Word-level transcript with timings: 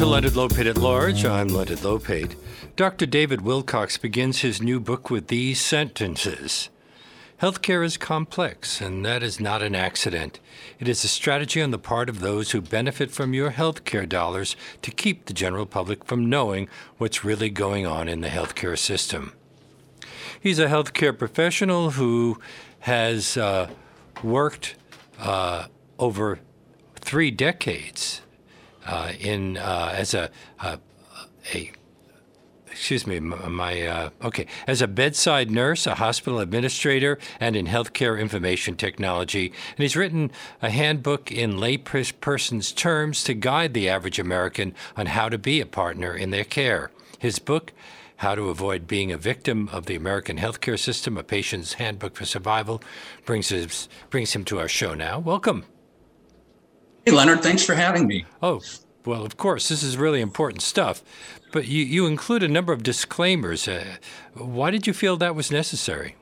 to 0.00 0.06
Leonard 0.06 0.32
Lopate 0.32 0.66
at 0.66 0.78
Large. 0.78 1.26
I'm 1.26 1.48
Leonard 1.48 1.80
Lopate. 1.80 2.34
Dr. 2.74 3.04
David 3.04 3.42
Wilcox 3.42 3.98
begins 3.98 4.38
his 4.38 4.62
new 4.62 4.80
book 4.80 5.10
with 5.10 5.26
these 5.26 5.60
sentences 5.60 6.70
Healthcare 7.42 7.84
is 7.84 7.98
complex, 7.98 8.80
and 8.80 9.04
that 9.04 9.22
is 9.22 9.40
not 9.40 9.60
an 9.60 9.74
accident. 9.74 10.40
It 10.78 10.88
is 10.88 11.04
a 11.04 11.08
strategy 11.08 11.60
on 11.60 11.70
the 11.70 11.78
part 11.78 12.08
of 12.08 12.20
those 12.20 12.52
who 12.52 12.62
benefit 12.62 13.10
from 13.10 13.34
your 13.34 13.50
healthcare 13.50 14.08
dollars 14.08 14.56
to 14.80 14.90
keep 14.90 15.26
the 15.26 15.34
general 15.34 15.66
public 15.66 16.06
from 16.06 16.30
knowing 16.30 16.70
what's 16.96 17.22
really 17.22 17.50
going 17.50 17.86
on 17.86 18.08
in 18.08 18.22
the 18.22 18.28
healthcare 18.28 18.78
system. 18.78 19.34
He's 20.40 20.58
a 20.58 20.68
healthcare 20.68 21.16
professional 21.18 21.90
who 21.90 22.38
has 22.80 23.36
uh, 23.36 23.68
worked 24.22 24.76
uh, 25.18 25.66
over 25.98 26.38
three 26.96 27.30
decades 27.30 28.22
in 29.18 29.56
uh, 29.56 29.92
as 29.94 30.14
a, 30.14 30.30
a, 30.60 30.78
a 31.54 31.72
excuse 32.70 33.06
me, 33.06 33.20
my, 33.20 33.82
uh, 33.82 34.10
okay, 34.22 34.46
as 34.66 34.80
a 34.80 34.88
bedside 34.88 35.50
nurse, 35.50 35.86
a 35.86 35.96
hospital 35.96 36.38
administrator, 36.38 37.18
and 37.38 37.56
in 37.56 37.66
healthcare 37.66 38.18
information 38.18 38.76
technology. 38.76 39.46
And 39.48 39.78
he's 39.78 39.96
written 39.96 40.30
a 40.62 40.70
handbook 40.70 41.30
in 41.30 41.58
layperson's 41.58 42.72
terms 42.72 43.22
to 43.24 43.34
guide 43.34 43.74
the 43.74 43.88
average 43.88 44.18
American 44.18 44.74
on 44.96 45.06
how 45.06 45.28
to 45.28 45.36
be 45.36 45.60
a 45.60 45.66
partner 45.66 46.14
in 46.14 46.30
their 46.30 46.44
care. 46.44 46.90
His 47.18 47.38
book, 47.38 47.72
How 48.16 48.34
to 48.34 48.48
Avoid 48.48 48.86
Being 48.86 49.12
a 49.12 49.18
Victim 49.18 49.68
of 49.72 49.86
the 49.86 49.96
American 49.96 50.38
Healthcare 50.38 50.78
System, 50.78 51.18
A 51.18 51.22
Patient's 51.22 51.74
Handbook 51.74 52.16
for 52.16 52.24
Survival, 52.24 52.82
brings, 53.26 53.48
his, 53.50 53.88
brings 54.08 54.32
him 54.32 54.44
to 54.46 54.58
our 54.58 54.68
show 54.68 54.94
now. 54.94 55.18
Welcome. 55.18 55.64
Hey, 57.06 57.12
Leonard, 57.12 57.42
thanks 57.42 57.64
for 57.64 57.74
having 57.74 58.06
me. 58.06 58.26
Oh, 58.42 58.60
well, 59.06 59.24
of 59.24 59.36
course, 59.36 59.68
this 59.68 59.82
is 59.82 59.96
really 59.96 60.20
important 60.20 60.62
stuff. 60.62 61.02
But 61.52 61.66
you, 61.66 61.82
you 61.82 62.06
include 62.06 62.42
a 62.42 62.48
number 62.48 62.72
of 62.72 62.82
disclaimers. 62.82 63.66
Uh, 63.66 63.96
why 64.34 64.70
did 64.70 64.86
you 64.86 64.92
feel 64.92 65.16
that 65.16 65.34
was 65.34 65.50
necessary? 65.50 66.16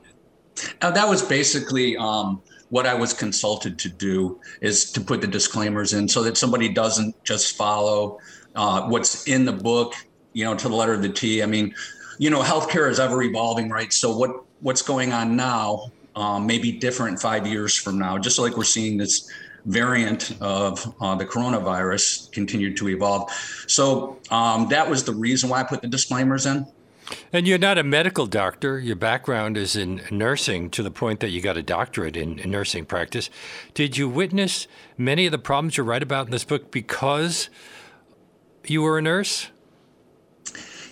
Uh, 0.81 0.91
that 0.91 1.07
was 1.07 1.21
basically 1.21 1.97
um, 1.97 2.41
what 2.69 2.85
I 2.85 2.93
was 2.93 3.13
consulted 3.13 3.77
to 3.79 3.89
do 3.89 4.39
is 4.61 4.91
to 4.91 5.01
put 5.01 5.21
the 5.21 5.27
disclaimers 5.27 5.93
in 5.93 6.07
so 6.07 6.23
that 6.23 6.37
somebody 6.37 6.69
doesn't 6.69 7.21
just 7.23 7.57
follow 7.57 8.19
uh, 8.55 8.87
what's 8.87 9.27
in 9.27 9.45
the 9.45 9.51
book, 9.51 9.93
you 10.33 10.45
know, 10.45 10.55
to 10.55 10.69
the 10.69 10.75
letter 10.75 10.93
of 10.93 11.01
the 11.01 11.09
T. 11.09 11.43
I 11.43 11.45
mean, 11.45 11.73
you 12.17 12.29
know, 12.29 12.41
healthcare 12.41 12.89
is 12.89 12.99
ever 12.99 13.21
evolving, 13.21 13.69
right? 13.69 13.91
So 13.91 14.15
what 14.15 14.43
what's 14.61 14.81
going 14.81 15.13
on 15.13 15.35
now 15.35 15.91
um, 16.15 16.45
may 16.45 16.57
be 16.57 16.71
different 16.71 17.21
five 17.21 17.47
years 17.47 17.75
from 17.77 17.97
now, 17.97 18.17
just 18.17 18.39
like 18.39 18.57
we're 18.57 18.63
seeing 18.63 18.97
this 18.97 19.29
variant 19.69 20.35
of 20.41 20.93
uh, 20.99 21.15
the 21.15 21.25
coronavirus 21.25 22.31
continued 22.31 22.75
to 22.77 22.89
evolve. 22.89 23.31
So 23.67 24.19
um, 24.31 24.67
that 24.69 24.89
was 24.89 25.03
the 25.03 25.13
reason 25.13 25.49
why 25.49 25.61
I 25.61 25.63
put 25.63 25.81
the 25.81 25.87
disclaimers 25.87 26.45
in. 26.45 26.65
And 27.33 27.47
you're 27.47 27.57
not 27.57 27.77
a 27.77 27.83
medical 27.83 28.27
doctor. 28.27 28.79
Your 28.79 28.95
background 28.95 29.57
is 29.57 29.75
in 29.75 30.01
nursing 30.11 30.69
to 30.71 30.83
the 30.83 30.91
point 30.91 31.21
that 31.21 31.29
you 31.29 31.41
got 31.41 31.57
a 31.57 31.63
doctorate 31.63 32.15
in, 32.15 32.39
in 32.39 32.51
nursing 32.51 32.85
practice. 32.85 33.29
Did 33.73 33.97
you 33.97 34.07
witness 34.07 34.67
many 34.97 35.25
of 35.25 35.31
the 35.31 35.39
problems 35.39 35.77
you 35.77 35.83
write 35.83 36.03
about 36.03 36.27
in 36.27 36.31
this 36.31 36.43
book 36.43 36.71
because 36.71 37.49
you 38.65 38.81
were 38.81 38.97
a 38.97 39.01
nurse? 39.01 39.47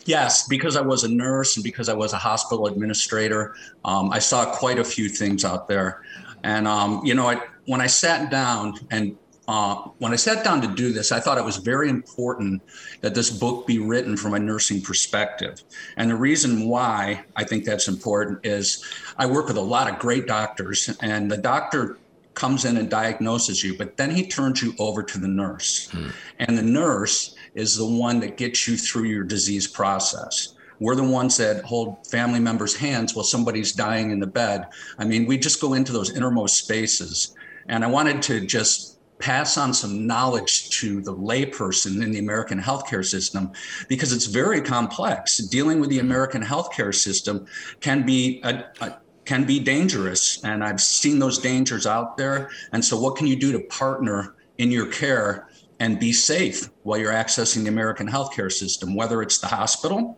Yes, 0.06 0.48
because 0.48 0.76
I 0.76 0.82
was 0.82 1.04
a 1.04 1.10
nurse 1.10 1.58
and 1.58 1.64
because 1.64 1.90
I 1.90 1.94
was 1.94 2.14
a 2.14 2.18
hospital 2.18 2.66
administrator, 2.66 3.56
um, 3.84 4.12
I 4.12 4.20
saw 4.20 4.46
quite 4.56 4.80
a 4.80 4.84
few 4.84 5.10
things 5.10 5.44
out 5.44 5.68
there. 5.68 6.02
And 6.44 6.68
um, 6.68 7.02
you 7.04 7.14
know, 7.14 7.28
I, 7.28 7.42
when 7.68 7.82
I 7.82 7.88
sat 7.88 8.32
down 8.32 8.74
and 8.90 9.16
uh, 9.48 9.76
when 10.00 10.12
I 10.12 10.18
sat 10.18 10.44
down 10.44 10.62
to 10.62 10.68
do 10.68 10.92
this, 10.92 11.14
I 11.14 11.22
thought 11.22 11.38
it 11.38 11.46
was 11.46 11.58
very 11.58 11.90
important 11.90 12.62
that 13.00 13.16
this 13.16 13.30
book 13.30 13.66
be 13.66 13.80
written 13.80 14.18
from 14.18 14.34
a 14.34 14.40
nursing 14.40 14.82
perspective. 14.82 15.64
And 15.96 16.12
the 16.12 16.16
reason 16.16 16.68
why 16.68 17.24
I 17.38 17.46
think 17.46 17.64
that's 17.64 17.88
important 17.88 18.46
is 18.46 18.84
I 19.18 19.26
work 19.26 19.48
with 19.48 19.56
a 19.56 19.62
lot 19.62 19.90
of 19.90 20.00
great 20.00 20.28
doctors, 20.28 20.90
and 21.02 21.32
the 21.32 21.38
doctor 21.38 21.98
comes 22.34 22.66
in 22.66 22.76
and 22.76 22.90
diagnoses 22.90 23.64
you, 23.64 23.78
but 23.78 23.96
then 23.96 24.12
he 24.12 24.28
turns 24.28 24.62
you 24.62 24.74
over 24.80 25.02
to 25.02 25.18
the 25.18 25.28
nurse. 25.30 25.90
Hmm. 25.92 26.10
And 26.40 26.58
the 26.58 26.64
nurse 26.64 27.36
is 27.56 27.78
the 27.78 27.88
one 27.88 28.20
that 28.20 28.36
gets 28.36 28.68
you 28.68 28.76
through 28.76 29.06
your 29.06 29.24
disease 29.24 29.66
process. 29.66 30.56
We're 30.80 30.96
the 30.96 31.04
ones 31.04 31.38
that 31.38 31.64
hold 31.64 32.06
family 32.06 32.40
members' 32.40 32.76
hands 32.76 33.16
while 33.16 33.26
somebody's 33.26 33.72
dying 33.72 34.12
in 34.12 34.20
the 34.20 34.28
bed. 34.28 34.68
I 35.00 35.06
mean, 35.06 35.26
we 35.26 35.38
just 35.38 35.62
go 35.62 35.74
into 35.74 35.92
those 35.92 36.16
innermost 36.16 36.58
spaces. 36.58 37.36
And 37.68 37.84
I 37.84 37.88
wanted 37.88 38.22
to 38.24 38.46
just 38.46 39.00
pass 39.20 39.58
on 39.58 39.74
some 39.74 40.06
knowledge 40.06 40.70
to 40.70 41.02
the 41.02 41.14
layperson 41.14 42.04
in 42.04 42.12
the 42.12 42.20
American 42.20 42.62
healthcare 42.62 43.04
system 43.04 43.52
because 43.88 44.14
it's 44.14 44.28
very 44.28 44.62
complex. 44.62 45.38
Dealing 45.38 45.80
with 45.80 45.90
the 45.90 46.00
American 46.00 46.44
healthcare 46.44 46.94
system 46.94 47.48
can 47.80 48.06
be 48.06 48.42
a, 48.44 48.64
a 48.82 48.98
can 49.26 49.44
be 49.44 49.60
dangerous 49.60 50.42
and 50.46 50.64
I've 50.64 50.80
seen 50.80 51.20
those 51.20 51.38
dangers 51.38 51.86
out 51.86 52.16
there 52.16 52.50
and 52.72 52.86
so 52.86 52.98
what 52.98 53.18
can 53.18 53.28
you 53.28 53.36
do 53.36 53.52
to 53.52 53.60
partner 53.60 54.36
in 54.58 54.72
your 54.72 54.86
care 54.86 55.50
and 55.82 56.00
be 56.00 56.14
safe 56.14 56.70
while 56.84 56.98
you're 56.98 57.12
accessing 57.12 57.64
the 57.64 57.70
American 57.70 58.08
healthcare 58.08 58.50
system 58.50 58.96
whether 58.96 59.22
it's 59.22 59.40
the 59.40 59.48
hospital 59.48 60.18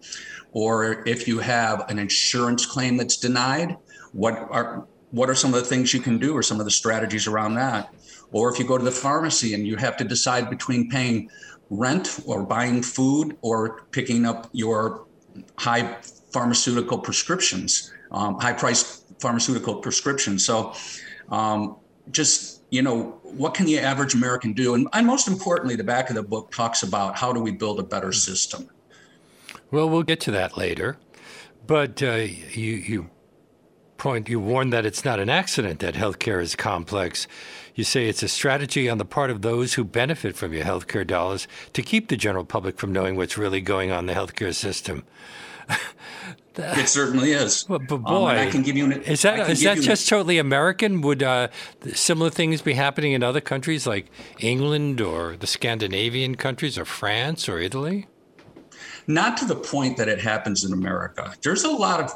or 0.51 1.07
if 1.07 1.27
you 1.27 1.39
have 1.39 1.89
an 1.89 1.99
insurance 1.99 2.65
claim 2.65 2.97
that's 2.97 3.17
denied, 3.17 3.77
what 4.13 4.33
are 4.49 4.87
what 5.11 5.29
are 5.29 5.35
some 5.35 5.53
of 5.53 5.59
the 5.59 5.65
things 5.65 5.93
you 5.93 5.99
can 5.99 6.17
do 6.17 6.35
or 6.35 6.43
some 6.43 6.59
of 6.59 6.65
the 6.65 6.71
strategies 6.71 7.27
around 7.27 7.55
that? 7.55 7.93
Or 8.31 8.51
if 8.51 8.59
you 8.59 8.65
go 8.65 8.77
to 8.77 8.83
the 8.83 8.91
pharmacy 8.91 9.53
and 9.53 9.65
you 9.65 9.75
have 9.77 9.97
to 9.97 10.03
decide 10.03 10.49
between 10.49 10.89
paying 10.89 11.29
rent 11.69 12.19
or 12.25 12.43
buying 12.43 12.81
food 12.83 13.37
or 13.41 13.83
picking 13.91 14.25
up 14.25 14.49
your 14.53 15.05
high 15.57 15.97
pharmaceutical 16.31 16.99
prescriptions, 16.99 17.91
um, 18.11 18.39
high 18.39 18.53
price 18.53 19.03
pharmaceutical 19.19 19.75
prescriptions. 19.75 20.45
So 20.45 20.73
um, 21.29 21.77
just, 22.11 22.61
you 22.69 22.81
know, 22.81 23.19
what 23.23 23.53
can 23.53 23.65
the 23.65 23.79
average 23.79 24.13
American 24.13 24.53
do? 24.53 24.75
And, 24.75 24.87
and 24.93 25.05
most 25.07 25.27
importantly, 25.27 25.75
the 25.75 25.83
back 25.83 26.09
of 26.09 26.15
the 26.15 26.23
book 26.23 26.51
talks 26.51 26.83
about 26.83 27.15
how 27.15 27.33
do 27.33 27.39
we 27.39 27.51
build 27.51 27.79
a 27.79 27.83
better 27.83 28.11
system. 28.11 28.69
Well, 29.71 29.89
we'll 29.89 30.03
get 30.03 30.19
to 30.21 30.31
that 30.31 30.57
later. 30.57 30.97
But 31.67 32.01
uh, 32.01 32.15
you, 32.15 32.73
you 32.73 33.09
point, 33.99 34.29
you 34.29 34.39
warn 34.39 34.71
that 34.71 34.85
it's 34.85 35.05
not 35.05 35.19
an 35.19 35.29
accident 35.29 35.79
that 35.79 35.93
healthcare 35.93 36.41
is 36.41 36.55
complex. 36.55 37.27
You 37.75 37.83
say 37.83 38.07
it's 38.07 38.23
a 38.23 38.27
strategy 38.27 38.89
on 38.89 38.97
the 38.97 39.05
part 39.05 39.29
of 39.29 39.41
those 39.41 39.75
who 39.75 39.83
benefit 39.83 40.35
from 40.35 40.53
your 40.53 40.63
healthcare 40.63 41.05
dollars 41.05 41.47
to 41.73 41.81
keep 41.81 42.07
the 42.07 42.17
general 42.17 42.45
public 42.45 42.79
from 42.79 42.91
knowing 42.91 43.15
what's 43.15 43.37
really 43.37 43.61
going 43.61 43.91
on 43.91 43.99
in 43.99 44.05
the 44.07 44.13
healthcare 44.13 44.55
system. 44.55 45.03
it 46.55 46.87
certainly 46.87 47.31
is. 47.31 47.69
Well, 47.69 47.79
but 47.79 47.97
boy, 47.97 48.31
um, 48.31 48.47
I 48.47 48.49
can 48.49 48.63
give 48.63 48.75
you 48.75 48.85
an, 48.85 49.03
is 49.03 49.21
that 49.21 49.49
is 49.49 49.61
that 49.61 49.77
just 49.77 50.11
an, 50.11 50.17
totally 50.17 50.39
American? 50.39 51.01
Would 51.01 51.21
uh, 51.21 51.49
similar 51.93 52.31
things 52.31 52.63
be 52.63 52.73
happening 52.73 53.11
in 53.11 53.21
other 53.21 53.41
countries 53.41 53.85
like 53.85 54.09
England 54.39 54.99
or 54.99 55.37
the 55.37 55.45
Scandinavian 55.45 56.35
countries 56.35 56.77
or 56.77 56.85
France 56.85 57.47
or 57.47 57.59
Italy? 57.59 58.07
not 59.09 59.35
to 59.37 59.45
the 59.45 59.55
point 59.55 59.97
that 59.97 60.07
it 60.07 60.19
happens 60.19 60.63
in 60.63 60.71
America. 60.71 61.33
There's 61.41 61.63
a 61.63 61.71
lot 61.71 61.99
of 61.99 62.13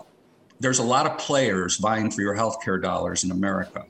there's 0.59 0.79
a 0.79 0.83
lot 0.83 1.05
of 1.05 1.17
players 1.17 1.77
vying 1.77 2.11
for 2.11 2.21
your 2.21 2.35
healthcare 2.35 2.81
dollars 2.81 3.23
in 3.23 3.31
America. 3.31 3.85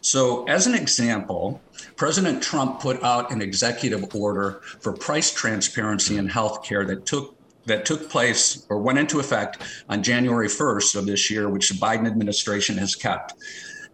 So, 0.00 0.44
as 0.46 0.66
an 0.66 0.74
example, 0.74 1.60
President 1.96 2.42
Trump 2.42 2.80
put 2.80 3.02
out 3.04 3.30
an 3.30 3.40
executive 3.40 4.14
order 4.14 4.60
for 4.80 4.92
price 4.92 5.32
transparency 5.32 6.16
in 6.16 6.28
healthcare 6.28 6.86
that 6.88 7.06
took 7.06 7.36
that 7.66 7.84
took 7.86 8.10
place 8.10 8.66
or 8.68 8.78
went 8.78 8.98
into 8.98 9.20
effect 9.20 9.58
on 9.88 10.02
January 10.02 10.48
1st 10.48 10.96
of 10.96 11.06
this 11.06 11.30
year, 11.30 11.48
which 11.48 11.68
the 11.68 11.76
Biden 11.76 12.08
administration 12.08 12.76
has 12.78 12.96
kept. 12.96 13.34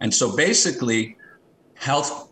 And 0.01 0.11
so 0.11 0.35
basically, 0.35 1.17
health 1.75 2.31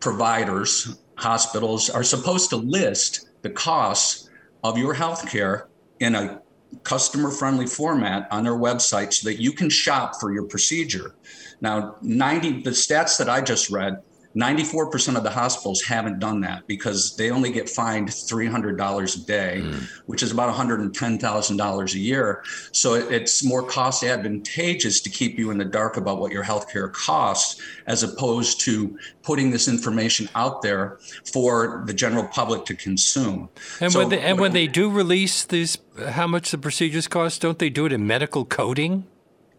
providers, 0.00 0.98
hospitals 1.16 1.88
are 1.88 2.02
supposed 2.02 2.50
to 2.50 2.56
list 2.56 3.28
the 3.40 3.48
costs 3.48 4.28
of 4.62 4.76
your 4.76 4.94
healthcare 4.94 5.64
in 6.00 6.14
a 6.14 6.42
customer 6.82 7.30
friendly 7.30 7.66
format 7.66 8.28
on 8.30 8.44
their 8.44 8.54
website 8.54 9.12
so 9.12 9.28
that 9.28 9.40
you 9.40 9.52
can 9.52 9.70
shop 9.70 10.20
for 10.20 10.32
your 10.32 10.44
procedure. 10.44 11.14
Now, 11.60 11.96
90 12.02 12.62
the 12.62 12.70
stats 12.70 13.18
that 13.18 13.28
I 13.28 13.40
just 13.40 13.70
read 13.70 14.02
94% 14.36 15.16
of 15.16 15.22
the 15.22 15.30
hospitals 15.30 15.82
haven't 15.82 16.18
done 16.18 16.42
that 16.42 16.66
because 16.66 17.16
they 17.16 17.30
only 17.30 17.50
get 17.50 17.70
fined 17.70 18.08
$300 18.08 19.16
a 19.16 19.26
day, 19.26 19.62
mm. 19.64 19.88
which 20.04 20.22
is 20.22 20.30
about 20.30 20.54
$110,000 20.54 21.94
a 21.94 21.98
year. 21.98 22.42
So 22.72 22.94
it's 22.94 23.42
more 23.42 23.62
cost 23.62 24.04
advantageous 24.04 25.00
to 25.00 25.10
keep 25.10 25.38
you 25.38 25.50
in 25.50 25.58
the 25.58 25.64
dark 25.64 25.96
about 25.96 26.18
what 26.18 26.32
your 26.32 26.44
healthcare 26.44 26.92
costs 26.92 27.62
as 27.86 28.02
opposed 28.02 28.60
to 28.62 28.98
putting 29.22 29.50
this 29.50 29.68
information 29.68 30.28
out 30.34 30.60
there 30.60 30.98
for 31.32 31.82
the 31.86 31.94
general 31.94 32.24
public 32.28 32.66
to 32.66 32.74
consume. 32.74 33.48
And, 33.80 33.90
so, 33.90 34.00
when, 34.00 34.10
they, 34.10 34.20
and 34.20 34.38
when 34.38 34.52
they 34.52 34.66
do 34.66 34.90
release 34.90 35.44
these, 35.44 35.78
how 36.10 36.26
much 36.26 36.50
the 36.50 36.58
procedures 36.58 37.08
cost, 37.08 37.40
don't 37.40 37.58
they 37.58 37.70
do 37.70 37.86
it 37.86 37.92
in 37.92 38.06
medical 38.06 38.44
coding? 38.44 39.06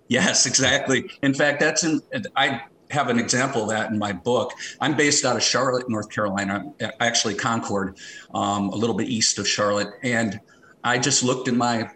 Yes, 0.07 0.45
exactly. 0.45 1.09
In 1.21 1.33
fact, 1.33 1.59
that's 1.59 1.83
in, 1.83 2.01
I 2.35 2.61
have 2.91 3.09
an 3.09 3.19
example 3.19 3.63
of 3.63 3.69
that 3.69 3.91
in 3.91 3.99
my 3.99 4.13
book. 4.13 4.53
I'm 4.79 4.95
based 4.95 5.25
out 5.25 5.35
of 5.35 5.43
Charlotte, 5.43 5.89
North 5.89 6.09
Carolina, 6.09 6.73
actually 6.99 7.35
Concord, 7.35 7.97
um, 8.33 8.69
a 8.69 8.75
little 8.75 8.95
bit 8.95 9.07
east 9.07 9.39
of 9.39 9.47
Charlotte. 9.47 9.89
And 10.03 10.39
I 10.83 10.97
just 10.97 11.23
looked 11.23 11.47
in 11.47 11.57
my 11.57 11.89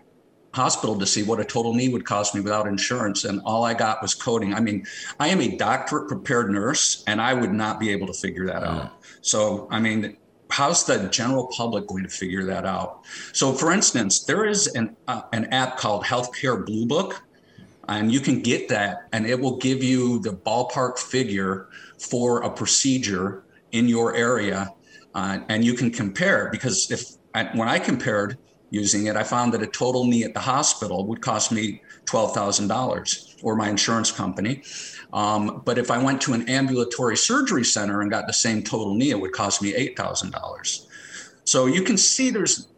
hospital 0.54 0.98
to 1.00 1.06
see 1.06 1.24
what 1.24 1.40
a 1.40 1.46
total 1.46 1.74
knee 1.74 1.90
would 1.90 2.06
cost 2.06 2.36
me 2.36 2.42
without 2.42 2.68
insurance. 2.68 3.24
And 3.24 3.42
all 3.46 3.64
I 3.64 3.74
got 3.74 4.02
was 4.02 4.14
coding. 4.14 4.54
I 4.54 4.60
mean, 4.60 4.86
I 5.20 5.30
am 5.30 5.40
a 5.40 5.56
doctorate 5.56 6.08
prepared 6.08 6.52
nurse, 6.52 7.04
and 7.08 7.22
I 7.22 7.34
would 7.34 7.54
not 7.54 7.80
be 7.80 7.90
able 7.90 8.08
to 8.08 8.14
figure 8.14 8.46
that 8.48 8.64
out. 8.64 8.92
So, 9.22 9.68
I 9.72 9.80
mean, 9.80 10.18
how's 10.50 10.84
the 10.86 11.08
general 11.08 11.48
public 11.56 11.88
going 11.88 12.04
to 12.04 12.10
figure 12.10 12.44
that 12.46 12.66
out? 12.66 13.06
So, 13.32 13.54
for 13.54 13.72
instance, 13.72 14.26
there 14.26 14.46
is 14.46 14.68
an, 14.68 14.98
uh, 15.08 15.22
an 15.32 15.46
app 15.46 15.78
called 15.78 16.04
Healthcare 16.04 16.66
Blue 16.66 16.86
Book 16.86 17.24
and 17.92 18.12
you 18.12 18.20
can 18.20 18.40
get 18.40 18.70
that 18.70 19.08
and 19.12 19.26
it 19.26 19.40
will 19.40 19.58
give 19.58 19.84
you 19.84 20.20
the 20.20 20.32
ballpark 20.32 20.98
figure 20.98 21.68
for 22.00 22.42
a 22.44 22.50
procedure 22.50 23.44
in 23.72 23.88
your 23.88 24.16
area 24.16 24.70
uh, 25.14 25.40
and 25.50 25.66
you 25.66 25.74
can 25.74 25.92
compare 25.92 26.50
because 26.52 26.90
if 26.90 27.02
when 27.56 27.68
i 27.68 27.78
compared 27.78 28.38
using 28.70 29.08
it 29.08 29.16
i 29.16 29.24
found 29.24 29.54
that 29.54 29.62
a 29.62 29.68
total 29.68 30.06
knee 30.06 30.24
at 30.24 30.34
the 30.34 30.40
hospital 30.40 31.06
would 31.06 31.22
cost 31.22 31.52
me 31.52 31.82
$12000 32.06 33.44
or 33.44 33.56
my 33.56 33.70
insurance 33.70 34.12
company. 34.12 34.64
Um, 35.14 35.62
but 35.66 35.78
if 35.78 35.92
i 35.92 35.98
went 36.02 36.22
to 36.22 36.34
an 36.34 36.48
ambulatory 36.48 37.18
surgery 37.18 37.66
center 37.66 38.02
and 38.02 38.10
got 38.10 38.26
the 38.28 38.34
same 38.34 38.64
total 38.64 38.96
knee 38.96 39.12
it 39.12 39.20
would 39.20 39.34
cost 39.34 39.62
me 39.62 39.74
$8000 39.96 40.88
so 41.44 41.66
you 41.66 41.82
can 41.82 41.98
see 41.98 42.30
there's 42.30 42.71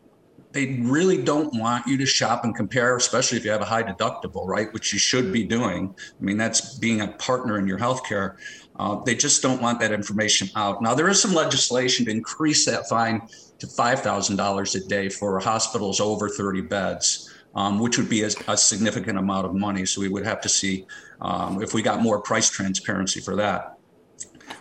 they 0.54 0.80
really 0.82 1.22
don't 1.22 1.54
want 1.60 1.88
you 1.88 1.98
to 1.98 2.06
shop 2.06 2.46
and 2.46 2.56
compare, 2.56 2.96
especially 2.96 3.40
if 3.40 3.44
you 3.44 3.52
have 3.52 3.62
a 3.62 3.66
high 3.66 3.84
deductible, 3.84 4.46
right? 4.46 4.72
Which 4.72 4.94
you 4.94 5.00
should 5.00 5.34
be 5.34 5.44
doing. 5.44 5.94
I 5.98 6.24
mean, 6.24 6.38
that's 6.38 6.78
being 6.78 7.02
a 7.02 7.08
partner 7.08 7.58
in 7.58 7.68
your 7.68 7.80
healthcare. 7.80 8.36
Uh, 8.76 9.02
they 9.04 9.16
just 9.16 9.42
don't 9.42 9.62
want 9.62 9.80
that 9.80 9.92
information 9.92 10.50
out. 10.56 10.82
Now, 10.82 10.94
there 10.94 11.10
is 11.10 11.20
some 11.20 11.34
legislation 11.34 12.06
to 12.06 12.12
increase 12.12 12.66
that 12.66 12.88
fine 12.88 13.28
to 13.58 13.68
$5,000 13.68 14.76
a 14.76 14.88
day 14.88 15.10
for 15.10 15.40
hospitals 15.40 16.00
over 16.00 16.30
30 16.30 16.62
beds, 16.62 17.34
um, 17.56 17.80
which 17.80 17.98
would 17.98 18.10
be 18.10 18.22
a, 18.24 18.30
a, 18.48 18.56
significant 18.58 19.18
amount 19.18 19.46
of 19.46 19.56
money. 19.56 19.86
So 19.86 20.02
we 20.02 20.10
would 20.10 20.26
have 20.26 20.42
to 20.42 20.50
see 20.50 20.86
um, 21.22 21.64
if 21.64 21.74
we 21.74 21.82
got 21.82 22.02
more 22.02 22.20
price 22.22 22.50
transparency 22.50 23.22
for 23.22 23.36
that. 23.38 23.78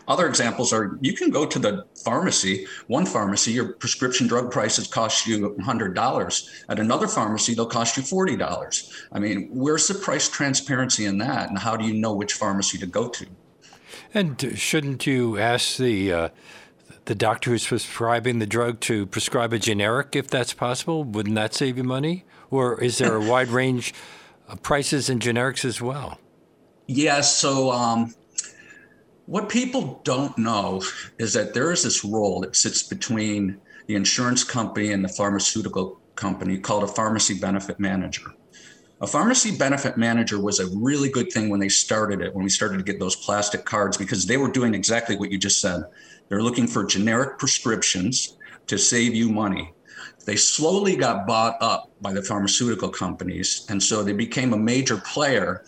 Other 0.08 0.26
examples 0.26 0.73
are 0.73 0.99
you 1.00 1.14
can 1.14 1.31
go 1.31 1.46
to 1.46 1.58
the 1.58 1.87
pharmacy, 2.05 2.67
one 2.87 3.06
pharmacy, 3.06 3.52
your 3.52 3.73
prescription 3.75 4.26
drug 4.26 4.50
prices 4.50 4.87
cost 4.87 5.26
you 5.26 5.50
$100. 5.58 6.64
At 6.69 6.79
another 6.79 7.08
pharmacy, 7.08 7.55
they'll 7.55 7.67
cost 7.67 7.96
you 7.96 8.02
$40. 8.02 8.93
I 9.12 9.19
mean, 9.19 9.49
where's 9.52 9.87
the 9.88 9.94
price 9.94 10.29
transparency 10.29 11.05
in 11.05 11.19
that? 11.19 11.49
And 11.49 11.58
how 11.58 11.76
do 11.76 11.84
you 11.84 11.94
know 11.94 12.12
which 12.12 12.32
pharmacy 12.34 12.79
to 12.79 12.87
go 12.87 13.08
to? 13.08 13.26
And 14.14 14.58
shouldn't 14.58 15.06
you 15.06 15.38
ask 15.38 15.76
the 15.76 16.12
uh, 16.12 16.29
the 17.05 17.14
doctor 17.14 17.50
who's 17.50 17.67
prescribing 17.67 18.38
the 18.38 18.46
drug 18.46 18.81
to 18.81 19.06
prescribe 19.06 19.52
a 19.52 19.58
generic 19.58 20.14
if 20.14 20.29
that's 20.29 20.52
possible? 20.52 21.05
Wouldn't 21.05 21.34
that 21.37 21.55
save 21.55 21.76
you 21.76 21.84
money? 21.84 22.25
Or 22.50 22.81
is 22.81 22.99
there 22.99 23.14
a 23.14 23.20
wide 23.31 23.49
range 23.49 23.94
of 24.49 24.62
prices 24.62 25.08
in 25.08 25.19
generics 25.19 25.64
as 25.64 25.81
well? 25.81 26.19
Yes. 26.87 27.05
Yeah, 27.05 27.20
so 27.20 27.70
um, 27.70 28.14
what 29.27 29.49
people 29.49 30.01
don't 30.05 30.37
know 30.37 30.83
is 31.19 31.33
that 31.35 31.55
there 31.55 31.71
is 31.71 31.85
this 31.85 32.05
role 32.05 32.41
that 32.41 32.57
sits 32.57 32.83
between 32.83 33.61
the 33.87 33.95
insurance 33.95 34.45
company 34.45 34.93
and 34.93 35.05
the 35.05 35.09
pharmaceutical 35.09 36.01
company 36.17 36.59
called 36.59 36.83
a 36.83 36.89
pharmacy 36.89 37.39
benefit 37.39 37.79
manager. 37.79 38.33
A 39.01 39.07
pharmacy 39.07 39.57
benefit 39.57 39.97
manager 39.97 40.41
was 40.41 40.61
a 40.61 40.69
really 40.77 41.09
good 41.09 41.33
thing 41.33 41.49
when 41.49 41.59
they 41.59 41.69
started 41.69 42.21
it, 42.21 42.33
when 42.35 42.45
we 42.45 42.51
started 42.51 42.79
to 42.79 42.85
get 42.85 43.01
those 43.01 43.17
plastic 43.17 43.65
cards, 43.65 43.97
because 43.97 44.27
they 44.27 44.37
were 44.37 44.51
doing 44.51 44.75
exactly 44.75 45.17
what 45.17 45.33
you 45.33 45.39
just 45.39 45.61
said. 45.61 45.83
They're 46.29 46.43
looking 46.43 46.69
for 46.69 46.85
generic 46.85 47.39
prescriptions 47.39 48.37
to 48.69 48.79
save 48.79 49.15
you 49.15 49.29
money. 49.29 49.73
They 50.25 50.37
slowly 50.37 50.95
got 50.95 51.27
bought 51.27 51.57
up 51.61 51.91
by 52.01 52.13
the 52.13 52.23
pharmaceutical 52.23 52.91
companies. 52.91 53.67
And 53.69 53.83
so 53.83 54.05
they 54.05 54.13
became 54.13 54.53
a 54.53 54.57
major 54.57 54.99
player 54.99 55.65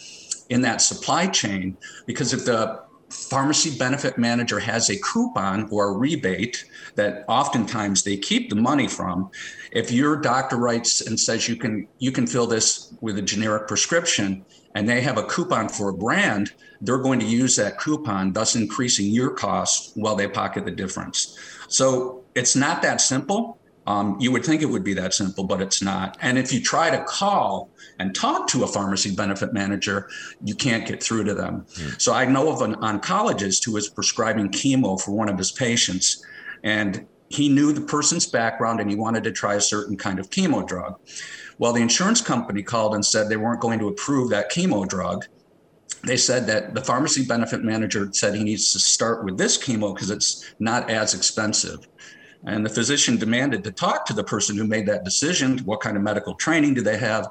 in 0.48 0.60
that 0.60 0.80
supply 0.80 1.26
chain 1.26 1.76
because 2.06 2.32
if 2.32 2.44
the 2.44 2.83
pharmacy 3.10 3.76
benefit 3.78 4.18
manager 4.18 4.58
has 4.58 4.90
a 4.90 4.98
coupon 4.98 5.68
or 5.70 5.88
a 5.88 5.92
rebate 5.92 6.64
that 6.96 7.24
oftentimes 7.28 8.02
they 8.02 8.16
keep 8.16 8.50
the 8.50 8.56
money 8.56 8.88
from. 8.88 9.30
If 9.72 9.90
your 9.90 10.16
doctor 10.16 10.56
writes 10.56 11.00
and 11.00 11.18
says 11.18 11.48
you 11.48 11.56
can 11.56 11.88
you 11.98 12.12
can 12.12 12.26
fill 12.26 12.46
this 12.46 12.92
with 13.00 13.18
a 13.18 13.22
generic 13.22 13.68
prescription 13.68 14.44
and 14.74 14.88
they 14.88 15.00
have 15.00 15.18
a 15.18 15.24
coupon 15.24 15.68
for 15.68 15.88
a 15.90 15.94
brand 15.94 16.52
they're 16.84 16.98
going 16.98 17.20
to 17.20 17.26
use 17.26 17.56
that 17.56 17.78
coupon 17.78 18.32
thus 18.32 18.56
increasing 18.56 19.06
your 19.06 19.30
cost 19.30 19.92
while 19.96 20.14
they 20.14 20.28
pocket 20.28 20.64
the 20.64 20.70
difference. 20.70 21.38
So 21.68 22.24
it's 22.34 22.54
not 22.54 22.82
that 22.82 23.00
simple 23.00 23.58
um, 23.86 24.16
you 24.18 24.32
would 24.32 24.44
think 24.44 24.62
it 24.62 24.66
would 24.66 24.84
be 24.84 24.94
that 24.94 25.12
simple, 25.12 25.44
but 25.44 25.60
it's 25.60 25.82
not. 25.82 26.16
And 26.22 26.38
if 26.38 26.52
you 26.52 26.60
try 26.60 26.90
to 26.90 27.04
call 27.04 27.70
and 27.98 28.14
talk 28.14 28.46
to 28.48 28.64
a 28.64 28.66
pharmacy 28.66 29.14
benefit 29.14 29.52
manager, 29.52 30.08
you 30.42 30.54
can't 30.54 30.86
get 30.86 31.02
through 31.02 31.24
to 31.24 31.34
them. 31.34 31.66
Mm. 31.74 32.00
So 32.00 32.14
I 32.14 32.24
know 32.24 32.50
of 32.50 32.62
an 32.62 32.76
oncologist 32.76 33.64
who 33.64 33.72
was 33.72 33.88
prescribing 33.88 34.48
chemo 34.48 35.00
for 35.00 35.12
one 35.12 35.28
of 35.28 35.36
his 35.36 35.52
patients, 35.52 36.24
and 36.62 37.06
he 37.28 37.48
knew 37.48 37.72
the 37.72 37.80
person's 37.80 38.26
background 38.26 38.80
and 38.80 38.88
he 38.88 38.96
wanted 38.96 39.24
to 39.24 39.32
try 39.32 39.54
a 39.54 39.60
certain 39.60 39.96
kind 39.96 40.18
of 40.18 40.30
chemo 40.30 40.66
drug. 40.66 40.98
Well, 41.58 41.72
the 41.72 41.82
insurance 41.82 42.20
company 42.20 42.62
called 42.62 42.94
and 42.94 43.04
said 43.04 43.28
they 43.28 43.36
weren't 43.36 43.60
going 43.60 43.78
to 43.80 43.88
approve 43.88 44.30
that 44.30 44.50
chemo 44.50 44.88
drug. 44.88 45.24
They 46.02 46.16
said 46.16 46.46
that 46.46 46.74
the 46.74 46.82
pharmacy 46.82 47.24
benefit 47.24 47.64
manager 47.64 48.08
said 48.12 48.34
he 48.34 48.44
needs 48.44 48.72
to 48.72 48.78
start 48.78 49.24
with 49.24 49.38
this 49.38 49.56
chemo 49.56 49.94
because 49.94 50.10
it's 50.10 50.54
not 50.58 50.90
as 50.90 51.14
expensive. 51.14 51.86
And 52.46 52.64
the 52.64 52.70
physician 52.70 53.16
demanded 53.16 53.64
to 53.64 53.72
talk 53.72 54.04
to 54.06 54.12
the 54.12 54.24
person 54.24 54.56
who 54.56 54.64
made 54.64 54.86
that 54.86 55.04
decision. 55.04 55.58
What 55.60 55.80
kind 55.80 55.96
of 55.96 56.02
medical 56.02 56.34
training 56.34 56.74
do 56.74 56.82
they 56.82 56.98
have? 56.98 57.28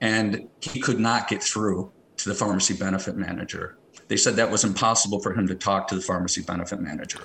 And 0.00 0.48
he 0.60 0.80
could 0.80 0.98
not 0.98 1.28
get 1.28 1.42
through 1.42 1.92
to 2.18 2.28
the 2.28 2.34
pharmacy 2.34 2.74
benefit 2.74 3.16
manager. 3.16 3.78
They 4.08 4.16
said 4.16 4.36
that 4.36 4.50
was 4.50 4.64
impossible 4.64 5.20
for 5.20 5.34
him 5.34 5.48
to 5.48 5.54
talk 5.54 5.88
to 5.88 5.94
the 5.94 6.00
pharmacy 6.00 6.42
benefit 6.42 6.80
manager. 6.80 7.20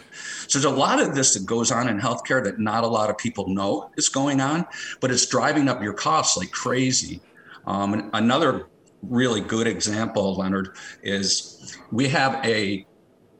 So 0.48 0.60
there's 0.60 0.74
a 0.74 0.76
lot 0.76 1.00
of 1.00 1.14
this 1.14 1.34
that 1.36 1.46
goes 1.46 1.72
on 1.72 1.88
in 1.88 2.00
healthcare 2.00 2.44
that 2.44 2.60
not 2.60 2.84
a 2.84 2.88
lot 2.88 3.10
of 3.10 3.18
people 3.18 3.48
know 3.48 3.92
is 3.98 4.10
going 4.10 4.42
on, 4.42 4.66
but 5.00 5.12
it's 5.12 5.26
driving 5.28 5.68
up 5.68 5.82
your 5.82 5.94
costs 5.94 6.38
like 6.38 6.52
crazy. 6.52 7.22
Um, 7.68 8.10
another 8.14 8.68
really 9.04 9.42
good 9.42 9.68
example, 9.68 10.36
Leonard, 10.36 10.76
is 11.04 11.78
we 11.92 12.08
have 12.10 12.44
a 12.46 12.86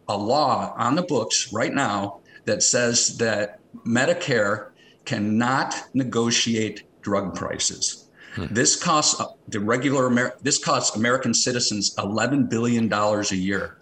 a 0.08 0.18
law 0.18 0.74
on 0.78 0.96
the 0.96 1.04
books 1.04 1.54
right 1.54 1.74
now 1.74 2.20
that 2.46 2.62
says 2.62 3.18
that 3.18 3.61
Medicare 3.86 4.70
cannot 5.06 5.76
negotiate 5.94 6.84
drug 7.02 7.36
prices. 7.36 8.10
Hmm. 8.36 8.46
This 8.52 8.82
costs 8.82 9.20
uh, 9.20 9.26
the 9.48 9.60
regular 9.60 10.08
Amer- 10.08 10.36
this 10.42 10.58
costs 10.58 10.96
American 10.96 11.34
citizens 11.34 11.94
eleven 11.98 12.48
billion 12.48 12.88
dollars 12.88 13.32
a 13.32 13.36
year. 13.36 13.78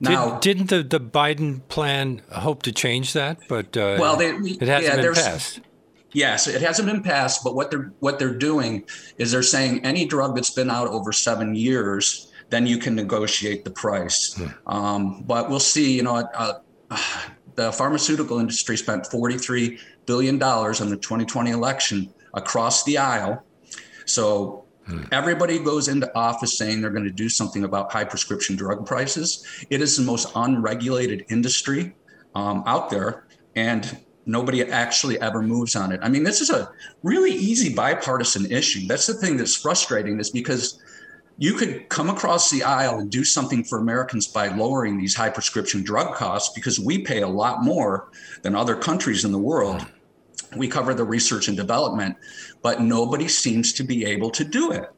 Now, 0.00 0.38
Did, 0.40 0.58
not 0.58 0.68
the, 0.68 0.82
the 0.82 1.00
Biden 1.00 1.66
plan 1.68 2.20
hope 2.32 2.64
to 2.64 2.72
change 2.72 3.12
that? 3.12 3.38
But 3.48 3.76
uh, 3.76 3.96
well, 4.00 4.16
they, 4.16 4.30
it 4.30 4.62
hasn't 4.62 4.96
yeah, 4.96 5.02
been 5.02 5.14
passed. 5.14 5.60
Yes, 6.12 6.48
it 6.48 6.60
hasn't 6.60 6.88
been 6.88 7.02
passed. 7.02 7.44
But 7.44 7.54
what 7.54 7.70
they're 7.70 7.92
what 8.00 8.18
they're 8.18 8.34
doing 8.34 8.84
is 9.18 9.30
they're 9.30 9.42
saying 9.42 9.84
any 9.84 10.04
drug 10.04 10.34
that's 10.34 10.50
been 10.50 10.70
out 10.70 10.88
over 10.88 11.12
seven 11.12 11.54
years, 11.54 12.32
then 12.50 12.66
you 12.66 12.78
can 12.78 12.96
negotiate 12.96 13.64
the 13.64 13.70
price. 13.70 14.34
Hmm. 14.34 14.46
Um, 14.66 15.22
but 15.22 15.48
we'll 15.48 15.60
see. 15.60 15.94
You 15.94 16.02
know, 16.02 16.16
uh, 16.16 16.54
the 17.56 17.72
pharmaceutical 17.72 18.38
industry 18.38 18.76
spent 18.76 19.04
$43 19.04 19.78
billion 20.06 20.42
on 20.42 20.90
the 20.90 20.96
2020 20.96 21.50
election 21.50 22.12
across 22.34 22.84
the 22.84 22.98
aisle. 22.98 23.44
So 24.06 24.64
hmm. 24.86 25.04
everybody 25.12 25.58
goes 25.58 25.88
into 25.88 26.14
office 26.16 26.58
saying 26.58 26.80
they're 26.80 26.90
going 26.90 27.04
to 27.04 27.10
do 27.10 27.28
something 27.28 27.64
about 27.64 27.92
high 27.92 28.04
prescription 28.04 28.56
drug 28.56 28.86
prices. 28.86 29.46
It 29.70 29.80
is 29.80 29.96
the 29.96 30.02
most 30.02 30.30
unregulated 30.34 31.24
industry 31.28 31.94
um, 32.34 32.64
out 32.66 32.90
there. 32.90 33.26
And 33.56 33.98
nobody 34.26 34.62
actually 34.62 35.20
ever 35.20 35.42
moves 35.42 35.76
on 35.76 35.92
it. 35.92 36.00
I 36.02 36.08
mean, 36.08 36.24
this 36.24 36.40
is 36.40 36.50
a 36.50 36.72
really 37.02 37.32
easy 37.32 37.74
bipartisan 37.74 38.50
issue. 38.50 38.86
That's 38.86 39.06
the 39.06 39.14
thing 39.14 39.36
that's 39.36 39.56
frustrating 39.56 40.18
is 40.18 40.30
because 40.30 40.82
you 41.36 41.54
could 41.54 41.88
come 41.88 42.08
across 42.08 42.50
the 42.50 42.62
aisle 42.62 42.98
and 42.98 43.10
do 43.10 43.24
something 43.24 43.64
for 43.64 43.78
Americans 43.78 44.26
by 44.26 44.48
lowering 44.48 44.96
these 44.96 45.14
high 45.14 45.30
prescription 45.30 45.82
drug 45.82 46.14
costs 46.14 46.54
because 46.54 46.78
we 46.78 46.98
pay 46.98 47.22
a 47.22 47.28
lot 47.28 47.64
more 47.64 48.08
than 48.42 48.54
other 48.54 48.76
countries 48.76 49.24
in 49.24 49.32
the 49.32 49.38
world. 49.38 49.84
We 50.56 50.68
cover 50.68 50.94
the 50.94 51.04
research 51.04 51.48
and 51.48 51.56
development, 51.56 52.16
but 52.62 52.80
nobody 52.80 53.26
seems 53.26 53.72
to 53.74 53.82
be 53.82 54.04
able 54.04 54.30
to 54.30 54.44
do 54.44 54.70
it. 54.70 54.90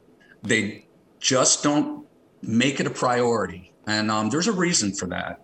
They 0.43 0.85
just 1.19 1.63
don't 1.63 2.05
make 2.43 2.79
it 2.79 2.85
a 2.85 2.91
priority. 2.91 3.73
And 3.87 4.11
um, 4.11 4.29
there's 4.29 4.47
a 4.47 4.51
reason 4.51 4.93
for 4.93 5.07
that. 5.07 5.41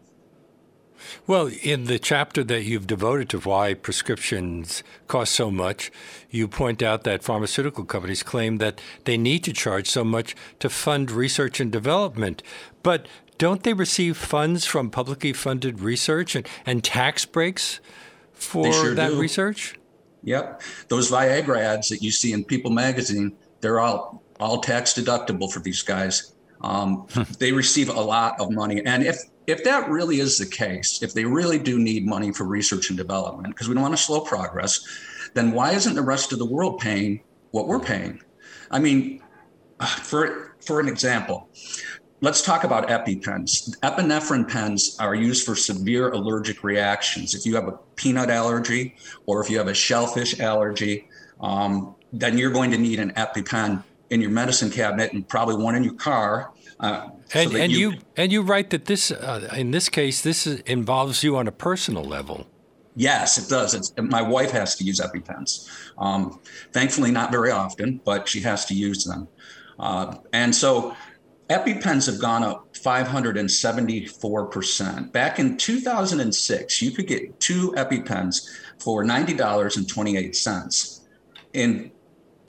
Well, 1.27 1.50
in 1.62 1.86
the 1.86 2.00
chapter 2.00 2.43
that 2.43 2.63
you've 2.63 2.88
devoted 2.88 3.29
to 3.29 3.39
why 3.39 3.74
prescriptions 3.74 4.83
cost 5.07 5.33
so 5.33 5.51
much, 5.51 5.91
you 6.29 6.48
point 6.48 6.81
out 6.81 7.03
that 7.03 7.24
pharmaceutical 7.24 7.86
companies 7.86 8.24
claim 8.24 8.57
that 8.57 8.81
they 9.05 9.17
need 9.17 9.43
to 9.45 9.53
charge 9.53 9.89
so 9.89 10.03
much 10.03 10.36
to 10.60 10.69
fund 10.69 11.12
research 11.12 11.60
and 11.60 11.72
development. 11.72 12.43
But 12.81 13.07
don't 13.38 13.63
they 13.63 13.74
receive 13.74 14.17
funds 14.17 14.65
from 14.65 14.89
publicly 14.89 15.33
funded 15.33 15.79
research 15.79 16.36
and, 16.36 16.48
and 16.65 16.83
tax 16.83 17.25
breaks 17.25 17.79
for 18.31 18.72
sure 18.72 18.95
that 18.95 19.10
do. 19.10 19.19
research? 19.19 19.75
Yep. 20.24 20.62
Those 20.88 21.12
Viagra 21.12 21.60
ads 21.60 21.89
that 21.89 22.01
you 22.01 22.12
see 22.12 22.33
in 22.33 22.43
People 22.43 22.72
magazine, 22.72 23.36
they're 23.62 23.79
all 23.79 24.24
all 24.39 24.60
tax 24.60 24.93
deductible 24.93 25.51
for 25.51 25.60
these 25.60 25.81
guys. 25.81 26.33
Um, 26.62 27.07
they 27.39 27.51
receive 27.51 27.89
a 27.89 28.01
lot 28.01 28.39
of 28.39 28.51
money. 28.51 28.81
And 28.86 29.03
if 29.03 29.17
if 29.47 29.63
that 29.63 29.89
really 29.89 30.19
is 30.19 30.38
the 30.38 30.45
case, 30.45 31.01
if 31.01 31.13
they 31.13 31.25
really 31.25 31.59
do 31.59 31.79
need 31.79 32.05
money 32.05 32.31
for 32.31 32.45
research 32.45 32.89
and 32.89 32.97
development, 32.97 33.53
because 33.53 33.67
we 33.67 33.73
don't 33.73 33.83
want 33.83 33.95
to 33.95 34.01
slow 34.01 34.21
progress, 34.21 34.85
then 35.33 35.51
why 35.51 35.71
isn't 35.71 35.95
the 35.95 36.01
rest 36.01 36.31
of 36.31 36.39
the 36.39 36.45
world 36.45 36.79
paying 36.79 37.21
what 37.51 37.67
we're 37.67 37.79
paying? 37.79 38.21
I 38.71 38.79
mean, 38.79 39.21
for 39.79 40.55
for 40.65 40.79
an 40.79 40.88
example, 40.88 41.50
let's 42.21 42.41
talk 42.41 42.63
about 42.63 42.88
EpiPens. 42.88 43.77
Epinephrine 43.79 44.50
pens 44.50 44.95
are 45.00 45.13
used 45.13 45.45
for 45.45 45.55
severe 45.55 46.12
allergic 46.12 46.63
reactions. 46.63 47.35
If 47.35 47.45
you 47.45 47.55
have 47.55 47.67
a 47.67 47.77
peanut 47.95 48.29
allergy 48.29 48.95
or 49.25 49.41
if 49.41 49.50
you 49.50 49.57
have 49.57 49.67
a 49.67 49.73
shellfish 49.73 50.39
allergy, 50.39 51.09
um, 51.41 51.95
then 52.13 52.38
you're 52.38 52.51
going 52.51 52.71
to 52.71 52.77
need 52.77 53.00
an 53.00 53.12
EpiPen 53.12 53.83
in 54.09 54.21
your 54.21 54.29
medicine 54.29 54.69
cabinet 54.69 55.12
and 55.12 55.27
probably 55.27 55.62
one 55.62 55.75
in 55.75 55.83
your 55.83 55.95
car. 55.95 56.51
Uh, 56.83 57.09
and 57.33 57.51
so 57.51 57.57
and 57.57 57.71
you, 57.71 57.91
you, 57.91 57.97
and 58.17 58.31
you 58.31 58.41
write 58.41 58.69
that 58.71 58.85
this 58.85 59.09
uh, 59.09 59.49
in 59.55 59.71
this 59.71 59.87
case 59.87 60.21
this 60.21 60.45
is, 60.45 60.59
involves 60.61 61.23
you 61.23 61.37
on 61.37 61.47
a 61.47 61.51
personal 61.51 62.03
level. 62.03 62.45
Yes, 62.95 63.37
it 63.37 63.49
does. 63.49 63.73
It's, 63.73 63.93
my 63.97 64.21
wife 64.21 64.51
has 64.51 64.75
to 64.75 64.83
use 64.83 64.99
EpiPens. 64.99 65.67
Um, 65.97 66.39
thankfully, 66.73 67.09
not 67.09 67.31
very 67.31 67.49
often, 67.49 68.01
but 68.05 68.27
she 68.27 68.41
has 68.41 68.65
to 68.65 68.75
use 68.75 69.05
them. 69.05 69.27
Uh, 69.79 70.17
and 70.33 70.53
so 70.53 70.95
EpiPens 71.49 72.05
have 72.05 72.21
gone 72.21 72.43
up 72.43 72.71
574%. 72.75 75.11
Back 75.11 75.39
in 75.39 75.57
2006, 75.57 76.81
you 76.81 76.91
could 76.91 77.07
get 77.07 77.39
two 77.39 77.71
EpiPens 77.71 78.47
for 78.77 79.03
$90.28. 79.03 80.99
In 81.53 81.91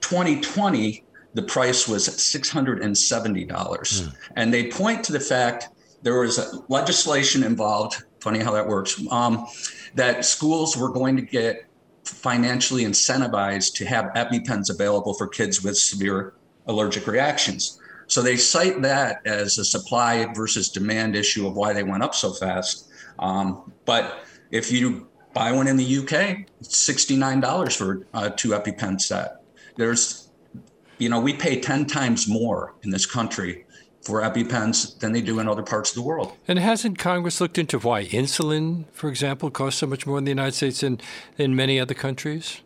2020, 0.00 1.03
the 1.34 1.42
price 1.42 1.86
was 1.86 2.08
$670. 2.08 3.46
Mm. 3.48 4.14
And 4.36 4.54
they 4.54 4.68
point 4.70 5.04
to 5.04 5.12
the 5.12 5.20
fact 5.20 5.68
there 6.02 6.18
was 6.20 6.62
legislation 6.68 7.42
involved, 7.42 8.04
funny 8.20 8.38
how 8.38 8.52
that 8.52 8.66
works, 8.66 9.00
um, 9.10 9.46
that 9.94 10.24
schools 10.24 10.76
were 10.76 10.90
going 10.90 11.16
to 11.16 11.22
get 11.22 11.66
financially 12.04 12.84
incentivized 12.84 13.74
to 13.74 13.84
have 13.86 14.06
EpiPens 14.14 14.70
available 14.70 15.14
for 15.14 15.26
kids 15.26 15.62
with 15.62 15.76
severe 15.76 16.34
allergic 16.66 17.06
reactions. 17.06 17.80
So 18.06 18.22
they 18.22 18.36
cite 18.36 18.82
that 18.82 19.26
as 19.26 19.58
a 19.58 19.64
supply 19.64 20.26
versus 20.34 20.68
demand 20.68 21.16
issue 21.16 21.46
of 21.46 21.56
why 21.56 21.72
they 21.72 21.82
went 21.82 22.02
up 22.02 22.14
so 22.14 22.32
fast. 22.32 22.90
Um, 23.18 23.72
but 23.86 24.24
if 24.50 24.70
you 24.70 25.08
buy 25.32 25.52
one 25.52 25.66
in 25.66 25.76
the 25.76 25.98
UK, 25.98 26.46
it's 26.60 26.88
$69 26.88 27.76
for 27.76 28.06
a 28.12 28.30
two 28.30 28.50
EpiPen 28.50 29.00
set. 29.00 29.42
There's, 29.76 30.23
you 30.98 31.08
know, 31.08 31.20
we 31.20 31.32
pay 31.32 31.60
10 31.60 31.86
times 31.86 32.28
more 32.28 32.74
in 32.82 32.90
this 32.90 33.06
country 33.06 33.64
for 34.02 34.20
EpiPens 34.20 34.98
than 34.98 35.12
they 35.12 35.22
do 35.22 35.38
in 35.40 35.48
other 35.48 35.62
parts 35.62 35.90
of 35.90 35.96
the 35.96 36.02
world. 36.02 36.32
And 36.46 36.58
hasn't 36.58 36.98
Congress 36.98 37.40
looked 37.40 37.58
into 37.58 37.78
why 37.78 38.04
insulin, 38.04 38.84
for 38.92 39.08
example, 39.08 39.50
costs 39.50 39.80
so 39.80 39.86
much 39.86 40.06
more 40.06 40.18
in 40.18 40.24
the 40.24 40.30
United 40.30 40.52
States 40.52 40.80
than 40.80 41.00
in 41.38 41.56
many 41.56 41.80
other 41.80 41.94
countries? 41.94 42.60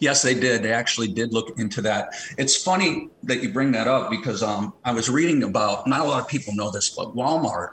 Yes, 0.00 0.22
they 0.22 0.32
did. 0.32 0.62
They 0.62 0.72
actually 0.72 1.08
did 1.08 1.34
look 1.34 1.58
into 1.58 1.82
that. 1.82 2.14
It's 2.38 2.56
funny 2.62 3.10
that 3.24 3.42
you 3.42 3.52
bring 3.52 3.70
that 3.72 3.86
up 3.86 4.10
because 4.10 4.42
um, 4.42 4.72
I 4.84 4.92
was 4.92 5.10
reading 5.10 5.42
about, 5.42 5.86
not 5.86 6.00
a 6.00 6.04
lot 6.04 6.22
of 6.22 6.28
people 6.28 6.54
know 6.54 6.70
this, 6.70 6.88
but 6.88 7.14
Walmart 7.14 7.72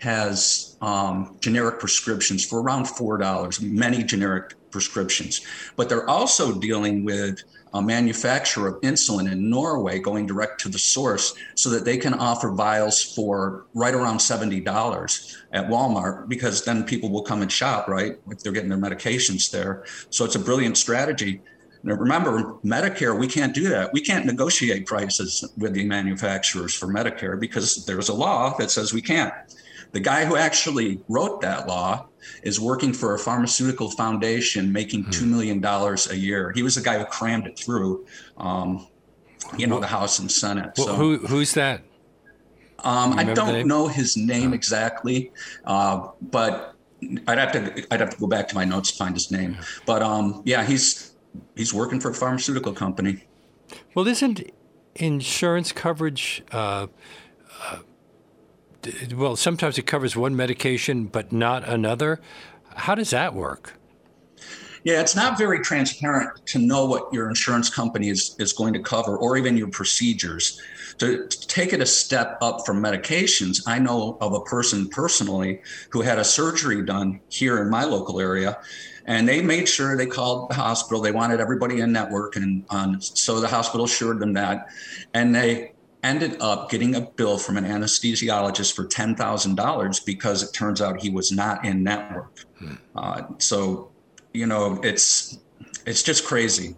has 0.00 0.76
um, 0.80 1.36
generic 1.40 1.78
prescriptions 1.78 2.44
for 2.44 2.60
around 2.60 2.86
$4, 2.86 3.60
many 3.60 4.02
generic 4.02 4.54
prescriptions. 4.70 5.40
But 5.76 5.88
they're 5.88 6.08
also 6.08 6.58
dealing 6.58 7.04
with 7.04 7.42
a 7.74 7.82
manufacturer 7.82 8.68
of 8.68 8.80
insulin 8.80 9.30
in 9.30 9.50
Norway 9.50 9.98
going 9.98 10.26
direct 10.26 10.60
to 10.62 10.68
the 10.68 10.78
source 10.78 11.34
so 11.54 11.68
that 11.70 11.84
they 11.84 11.98
can 11.98 12.14
offer 12.14 12.50
vials 12.50 13.02
for 13.02 13.66
right 13.74 13.94
around 13.94 14.18
$70 14.18 15.36
at 15.52 15.68
Walmart 15.68 16.28
because 16.28 16.64
then 16.64 16.84
people 16.84 17.10
will 17.10 17.22
come 17.22 17.42
and 17.42 17.52
shop, 17.52 17.88
right? 17.88 18.16
If 18.30 18.42
they're 18.42 18.52
getting 18.52 18.70
their 18.70 18.78
medications 18.78 19.50
there. 19.50 19.84
So 20.10 20.24
it's 20.24 20.34
a 20.34 20.40
brilliant 20.40 20.78
strategy. 20.78 21.42
Now 21.82 21.94
remember, 21.94 22.54
Medicare, 22.64 23.18
we 23.18 23.28
can't 23.28 23.54
do 23.54 23.68
that. 23.68 23.92
We 23.92 24.00
can't 24.00 24.26
negotiate 24.26 24.86
prices 24.86 25.44
with 25.56 25.74
the 25.74 25.84
manufacturers 25.84 26.74
for 26.74 26.86
Medicare 26.86 27.38
because 27.38 27.84
there's 27.84 28.08
a 28.08 28.14
law 28.14 28.56
that 28.58 28.70
says 28.70 28.92
we 28.92 29.02
can't. 29.02 29.32
The 29.92 30.00
guy 30.00 30.24
who 30.24 30.36
actually 30.36 31.00
wrote 31.08 31.40
that 31.40 31.66
law 31.66 32.06
is 32.42 32.60
working 32.60 32.92
for 32.92 33.14
a 33.14 33.18
pharmaceutical 33.18 33.90
foundation 33.90 34.72
making 34.72 35.04
$2 35.04 36.06
hmm. 36.06 36.12
a 36.12 36.16
year. 36.16 36.52
He 36.54 36.62
was 36.62 36.74
the 36.74 36.82
guy 36.82 36.98
who 36.98 37.04
crammed 37.06 37.46
it 37.46 37.58
through, 37.58 38.06
um, 38.36 38.86
you 39.56 39.66
know, 39.66 39.80
the 39.80 39.86
House 39.86 40.18
and 40.18 40.30
Senate. 40.30 40.76
So, 40.76 40.94
who, 40.94 41.18
who's 41.18 41.54
that? 41.54 41.82
Um, 42.84 43.18
I 43.18 43.24
don't 43.24 43.66
know 43.66 43.88
his 43.88 44.16
name 44.16 44.54
exactly, 44.54 45.32
uh, 45.64 46.08
but 46.22 46.76
I'd 47.26 47.38
have 47.38 47.52
to 47.52 47.86
I'd 47.92 48.00
have 48.00 48.10
to 48.10 48.16
go 48.18 48.28
back 48.28 48.48
to 48.48 48.54
my 48.54 48.64
notes 48.64 48.92
to 48.92 48.98
find 48.98 49.14
his 49.14 49.30
name. 49.30 49.56
But 49.84 50.02
um, 50.02 50.42
yeah, 50.44 50.64
he's 50.64 51.14
he's 51.56 51.74
working 51.74 52.00
for 52.00 52.10
a 52.10 52.14
pharmaceutical 52.14 52.72
company. 52.72 53.24
Well, 53.94 54.06
isn't 54.06 54.50
insurance 54.94 55.72
coverage? 55.72 56.42
Uh, 56.52 56.86
uh, 57.62 57.78
well, 59.14 59.36
sometimes 59.36 59.78
it 59.78 59.86
covers 59.86 60.16
one 60.16 60.36
medication 60.36 61.06
but 61.06 61.32
not 61.32 61.68
another. 61.68 62.20
How 62.74 62.94
does 62.94 63.10
that 63.10 63.34
work? 63.34 63.74
Yeah, 64.84 65.00
it's 65.00 65.16
not 65.16 65.36
very 65.36 65.60
transparent 65.60 66.46
to 66.46 66.58
know 66.58 66.86
what 66.86 67.12
your 67.12 67.28
insurance 67.28 67.68
company 67.68 68.08
is, 68.08 68.36
is 68.38 68.52
going 68.52 68.72
to 68.74 68.80
cover 68.80 69.16
or 69.16 69.36
even 69.36 69.56
your 69.56 69.68
procedures. 69.68 70.60
To, 70.98 71.26
to, 71.26 71.46
take 71.46 71.72
it 71.72 71.80
a 71.80 71.86
step 71.86 72.38
up 72.40 72.64
from 72.66 72.82
medications, 72.82 73.62
I 73.66 73.78
know 73.78 74.18
of 74.20 74.32
a 74.32 74.40
person 74.40 74.88
personally 74.88 75.60
who 75.90 76.00
had 76.00 76.18
a 76.18 76.24
surgery 76.24 76.84
done 76.84 77.20
here 77.28 77.62
in 77.62 77.70
my 77.70 77.84
local 77.84 78.20
area. 78.20 78.58
And 79.06 79.28
they 79.28 79.40
made 79.40 79.68
sure 79.68 79.96
they 79.96 80.06
called 80.06 80.50
the 80.50 80.54
hospital. 80.54 81.00
They 81.00 81.12
wanted 81.12 81.40
everybody 81.40 81.80
in 81.80 81.92
network. 81.92 82.36
And 82.36 82.64
um, 82.70 83.00
so 83.00 83.40
the 83.40 83.48
hospital 83.48 83.86
assured 83.86 84.20
them 84.20 84.34
that. 84.34 84.68
And 85.14 85.34
they 85.34 85.72
ended 86.02 86.36
up 86.40 86.70
getting 86.70 86.94
a 86.94 87.00
bill 87.00 87.38
from 87.38 87.56
an 87.56 87.64
anesthesiologist 87.64 88.74
for 88.74 88.84
$10,000 88.84 90.04
because 90.04 90.42
it 90.42 90.52
turns 90.52 90.80
out 90.80 91.00
he 91.00 91.10
was 91.10 91.32
not 91.32 91.64
in 91.64 91.82
network. 91.82 92.38
Hmm. 92.58 92.74
Uh, 92.94 93.22
so, 93.38 93.90
you 94.32 94.46
know, 94.46 94.80
it's 94.82 95.38
it's 95.86 96.02
just 96.02 96.24
crazy. 96.24 96.76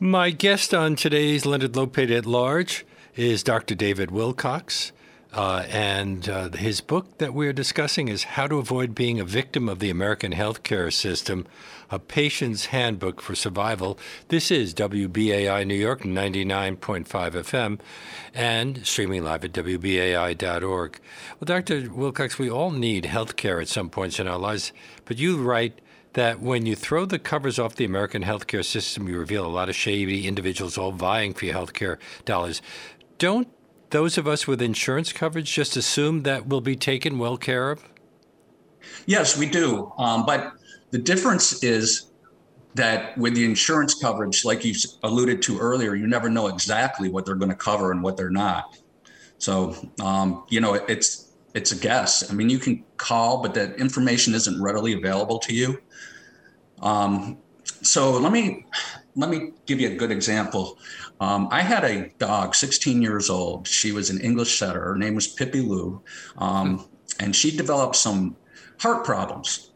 My 0.00 0.30
guest 0.30 0.74
on 0.74 0.96
today's 0.96 1.46
Leonard 1.46 1.72
Lopate 1.72 2.10
at 2.10 2.26
Large 2.26 2.84
is 3.14 3.42
Dr. 3.42 3.74
David 3.74 4.10
Wilcox. 4.10 4.92
Uh, 5.34 5.66
and 5.68 6.28
uh, 6.28 6.48
his 6.50 6.80
book 6.80 7.18
that 7.18 7.34
we're 7.34 7.52
discussing 7.52 8.06
is 8.06 8.22
How 8.22 8.46
to 8.46 8.58
Avoid 8.58 8.94
Being 8.94 9.18
a 9.18 9.24
Victim 9.24 9.68
of 9.68 9.80
the 9.80 9.90
American 9.90 10.32
Healthcare 10.32 10.92
System 10.92 11.44
A 11.90 11.98
Patient's 11.98 12.66
Handbook 12.66 13.20
for 13.20 13.34
Survival. 13.34 13.98
This 14.28 14.52
is 14.52 14.72
WBAI 14.74 15.66
New 15.66 15.74
York 15.74 16.02
99.5 16.02 17.06
FM 17.06 17.80
and 18.32 18.86
streaming 18.86 19.24
live 19.24 19.44
at 19.44 19.52
WBAI.org. 19.52 21.00
Well, 21.40 21.46
Dr. 21.46 21.90
Wilcox, 21.90 22.38
we 22.38 22.48
all 22.48 22.70
need 22.70 23.04
healthcare 23.04 23.60
at 23.60 23.66
some 23.66 23.90
points 23.90 24.20
in 24.20 24.28
our 24.28 24.38
lives, 24.38 24.72
but 25.04 25.18
you 25.18 25.36
write 25.36 25.80
that 26.12 26.38
when 26.38 26.64
you 26.64 26.76
throw 26.76 27.06
the 27.06 27.18
covers 27.18 27.58
off 27.58 27.74
the 27.74 27.84
American 27.84 28.22
healthcare 28.22 28.64
system, 28.64 29.08
you 29.08 29.18
reveal 29.18 29.44
a 29.44 29.48
lot 29.48 29.68
of 29.68 29.74
shady 29.74 30.28
individuals 30.28 30.78
all 30.78 30.92
vying 30.92 31.34
for 31.34 31.46
your 31.46 31.56
healthcare 31.56 31.98
dollars. 32.24 32.62
Don't 33.18 33.48
those 33.94 34.18
of 34.18 34.26
us 34.26 34.48
with 34.48 34.60
insurance 34.60 35.12
coverage 35.12 35.52
just 35.52 35.76
assume 35.76 36.24
that 36.24 36.48
we'll 36.48 36.60
be 36.60 36.74
taken 36.74 37.16
well 37.16 37.36
care 37.36 37.70
of? 37.70 37.88
Yes, 39.06 39.38
we 39.38 39.46
do. 39.46 39.92
Um, 39.98 40.26
but 40.26 40.54
the 40.90 40.98
difference 40.98 41.62
is 41.62 42.10
that 42.74 43.16
with 43.16 43.36
the 43.36 43.44
insurance 43.44 43.94
coverage, 43.94 44.44
like 44.44 44.64
you 44.64 44.74
alluded 45.04 45.42
to 45.42 45.60
earlier, 45.60 45.94
you 45.94 46.08
never 46.08 46.28
know 46.28 46.48
exactly 46.48 47.08
what 47.08 47.24
they're 47.24 47.36
going 47.36 47.52
to 47.52 47.56
cover 47.56 47.92
and 47.92 48.02
what 48.02 48.16
they're 48.16 48.30
not. 48.30 48.76
So, 49.38 49.76
um, 50.00 50.44
you 50.48 50.60
know, 50.60 50.74
it's 50.74 51.32
it's 51.54 51.70
a 51.70 51.76
guess. 51.76 52.28
I 52.28 52.34
mean, 52.34 52.50
you 52.50 52.58
can 52.58 52.82
call, 52.96 53.42
but 53.42 53.54
that 53.54 53.76
information 53.76 54.34
isn't 54.34 54.60
readily 54.60 54.94
available 54.94 55.38
to 55.38 55.54
you. 55.54 55.78
Um, 56.82 57.38
so 57.62 58.10
let 58.10 58.32
me 58.32 58.66
let 59.14 59.30
me 59.30 59.52
give 59.66 59.78
you 59.80 59.90
a 59.90 59.94
good 59.94 60.10
example. 60.10 60.78
Um, 61.20 61.48
I 61.50 61.62
had 61.62 61.84
a 61.84 62.08
dog, 62.18 62.54
16 62.54 63.00
years 63.00 63.30
old. 63.30 63.68
She 63.68 63.92
was 63.92 64.10
an 64.10 64.20
English 64.20 64.58
setter. 64.58 64.80
Her 64.80 64.96
name 64.96 65.14
was 65.14 65.28
Pippi 65.28 65.60
Lou, 65.60 66.02
um, 66.38 66.88
and 67.20 67.34
she 67.34 67.56
developed 67.56 67.96
some 67.96 68.36
heart 68.80 69.04
problems. 69.04 69.72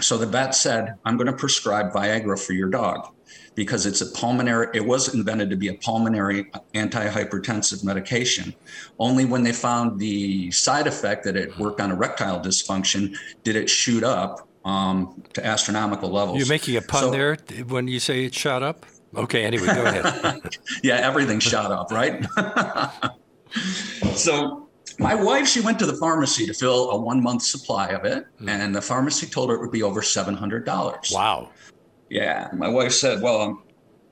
So 0.00 0.18
the 0.18 0.26
vet 0.26 0.54
said, 0.54 0.94
"I'm 1.04 1.16
going 1.16 1.28
to 1.28 1.32
prescribe 1.32 1.92
Viagra 1.92 2.38
for 2.38 2.52
your 2.52 2.68
dog." 2.68 3.08
because 3.56 3.86
it's 3.86 4.02
a 4.02 4.06
pulmonary, 4.06 4.68
it 4.74 4.84
was 4.84 5.12
invented 5.14 5.50
to 5.50 5.56
be 5.56 5.68
a 5.68 5.74
pulmonary 5.74 6.44
antihypertensive 6.74 7.82
medication. 7.82 8.54
Only 8.98 9.24
when 9.24 9.42
they 9.42 9.52
found 9.52 9.98
the 9.98 10.50
side 10.52 10.86
effect 10.86 11.24
that 11.24 11.36
it 11.36 11.58
worked 11.58 11.80
on 11.80 11.90
erectile 11.90 12.38
dysfunction 12.38 13.16
did 13.42 13.56
it 13.56 13.68
shoot 13.68 14.04
up 14.04 14.46
um, 14.64 15.22
to 15.32 15.44
astronomical 15.44 16.10
levels. 16.10 16.38
You're 16.38 16.48
making 16.48 16.76
a 16.76 16.82
pun 16.82 17.04
so, 17.04 17.10
there 17.10 17.36
when 17.66 17.88
you 17.88 17.98
say 17.98 18.26
it 18.26 18.34
shot 18.34 18.62
up? 18.62 18.84
Okay, 19.14 19.44
anyway, 19.44 19.66
go 19.66 19.84
ahead. 19.84 20.56
yeah, 20.82 20.96
everything 20.96 21.38
shot 21.38 21.70
up, 21.70 21.90
right? 21.90 22.26
so 24.14 24.68
my 24.98 25.14
wife, 25.14 25.46
she 25.46 25.60
went 25.60 25.78
to 25.78 25.86
the 25.86 25.96
pharmacy 25.96 26.46
to 26.46 26.54
fill 26.54 26.90
a 26.90 27.00
one 27.00 27.22
month 27.22 27.42
supply 27.42 27.88
of 27.88 28.04
it, 28.04 28.26
mm. 28.40 28.48
and 28.48 28.74
the 28.74 28.82
pharmacy 28.82 29.26
told 29.26 29.50
her 29.50 29.56
it 29.56 29.60
would 29.60 29.70
be 29.70 29.82
over 29.82 30.00
$700. 30.00 31.12
Wow. 31.14 31.50
Yeah. 32.08 32.48
My 32.52 32.68
wife 32.68 32.92
said, 32.92 33.22
Well, 33.22 33.40
I'm, 33.42 33.62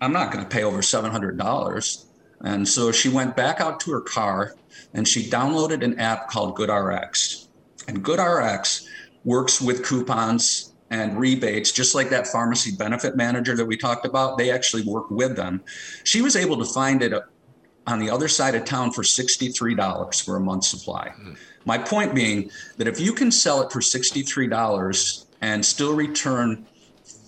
I'm 0.00 0.12
not 0.12 0.32
going 0.32 0.44
to 0.44 0.50
pay 0.50 0.64
over 0.64 0.78
$700. 0.78 2.04
And 2.42 2.68
so 2.68 2.92
she 2.92 3.08
went 3.08 3.36
back 3.36 3.60
out 3.60 3.80
to 3.80 3.92
her 3.92 4.00
car 4.00 4.54
and 4.92 5.08
she 5.08 5.30
downloaded 5.30 5.82
an 5.82 5.98
app 5.98 6.28
called 6.28 6.56
GoodRx. 6.56 7.48
And 7.88 8.04
GoodRx 8.04 8.86
works 9.24 9.60
with 9.62 9.84
coupons 9.84 10.73
and 10.94 11.18
rebates, 11.18 11.72
just 11.72 11.92
like 11.94 12.08
that 12.08 12.28
pharmacy 12.28 12.70
benefit 12.70 13.16
manager 13.16 13.56
that 13.56 13.64
we 13.64 13.76
talked 13.76 14.06
about. 14.06 14.38
They 14.38 14.52
actually 14.52 14.84
work 14.84 15.10
with 15.10 15.34
them. 15.34 15.60
She 16.04 16.22
was 16.22 16.36
able 16.36 16.56
to 16.58 16.64
find 16.64 17.02
it 17.02 17.12
on 17.88 17.98
the 17.98 18.08
other 18.08 18.28
side 18.28 18.54
of 18.54 18.64
town 18.64 18.92
for 18.92 19.02
$63 19.02 20.24
for 20.24 20.36
a 20.36 20.40
month 20.40 20.64
supply. 20.64 21.12
Mm. 21.20 21.36
My 21.64 21.78
point 21.78 22.14
being 22.14 22.48
that 22.76 22.86
if 22.86 23.00
you 23.00 23.12
can 23.12 23.32
sell 23.32 23.60
it 23.62 23.72
for 23.72 23.80
$63 23.80 25.26
and 25.40 25.66
still 25.66 25.96
return 25.96 26.64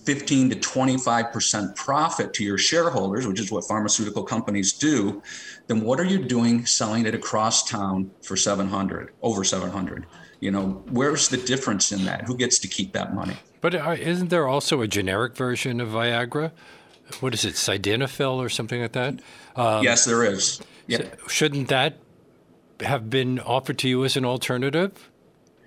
15 0.05 0.51
to 0.51 0.55
25% 0.55 1.75
profit 1.75 2.33
to 2.35 2.45
your 2.45 2.57
shareholders, 2.57 3.27
which 3.27 3.41
is 3.41 3.51
what 3.51 3.65
pharmaceutical 3.65 4.23
companies 4.23 4.71
do, 4.71 5.21
then 5.67 5.81
what 5.81 5.99
are 5.99 6.05
you 6.05 6.23
doing 6.23 6.65
selling 6.65 7.05
it 7.05 7.13
across 7.13 7.67
town 7.67 8.09
for 8.21 8.37
700, 8.37 9.11
over 9.21 9.43
700? 9.43 10.05
You 10.39 10.51
know, 10.51 10.83
where's 10.89 11.29
the 11.29 11.37
difference 11.37 11.91
in 11.91 12.05
that? 12.05 12.23
Who 12.23 12.37
gets 12.37 12.59
to 12.59 12.67
keep 12.67 12.93
that 12.93 13.15
money? 13.15 13.37
But 13.59 13.73
uh, 13.73 13.95
isn't 13.97 14.29
there 14.29 14.47
also 14.47 14.81
a 14.81 14.87
generic 14.87 15.35
version 15.35 15.81
of 15.81 15.89
Viagra? 15.89 16.51
what 17.19 17.33
is 17.33 17.45
it, 17.45 17.55
sildenafil 17.55 18.35
or 18.35 18.49
something 18.49 18.81
like 18.81 18.91
that? 18.93 19.19
Um, 19.55 19.83
yes, 19.83 20.05
there 20.05 20.23
is. 20.23 20.61
Yeah. 20.87 21.03
Shouldn't 21.27 21.69
that 21.69 21.97
have 22.81 23.09
been 23.09 23.39
offered 23.39 23.77
to 23.79 23.89
you 23.89 24.05
as 24.05 24.17
an 24.17 24.25
alternative? 24.25 25.09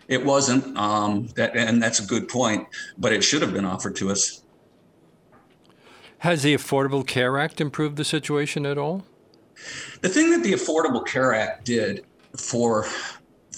It 0.08 0.24
wasn't, 0.24 0.76
um, 0.76 1.28
that, 1.36 1.56
and 1.56 1.82
that's 1.82 2.00
a 2.00 2.06
good 2.06 2.28
point, 2.28 2.66
but 2.98 3.12
it 3.12 3.22
should 3.22 3.42
have 3.42 3.52
been 3.52 3.64
offered 3.64 3.96
to 3.96 4.10
us. 4.10 4.42
Has 6.18 6.42
the 6.42 6.54
Affordable 6.54 7.06
Care 7.06 7.38
Act 7.38 7.60
improved 7.60 7.96
the 7.96 8.04
situation 8.04 8.66
at 8.66 8.76
all? 8.76 9.04
The 10.00 10.08
thing 10.08 10.30
that 10.32 10.42
the 10.42 10.52
Affordable 10.52 11.06
Care 11.06 11.32
Act 11.32 11.64
did 11.64 12.04
for 12.36 12.86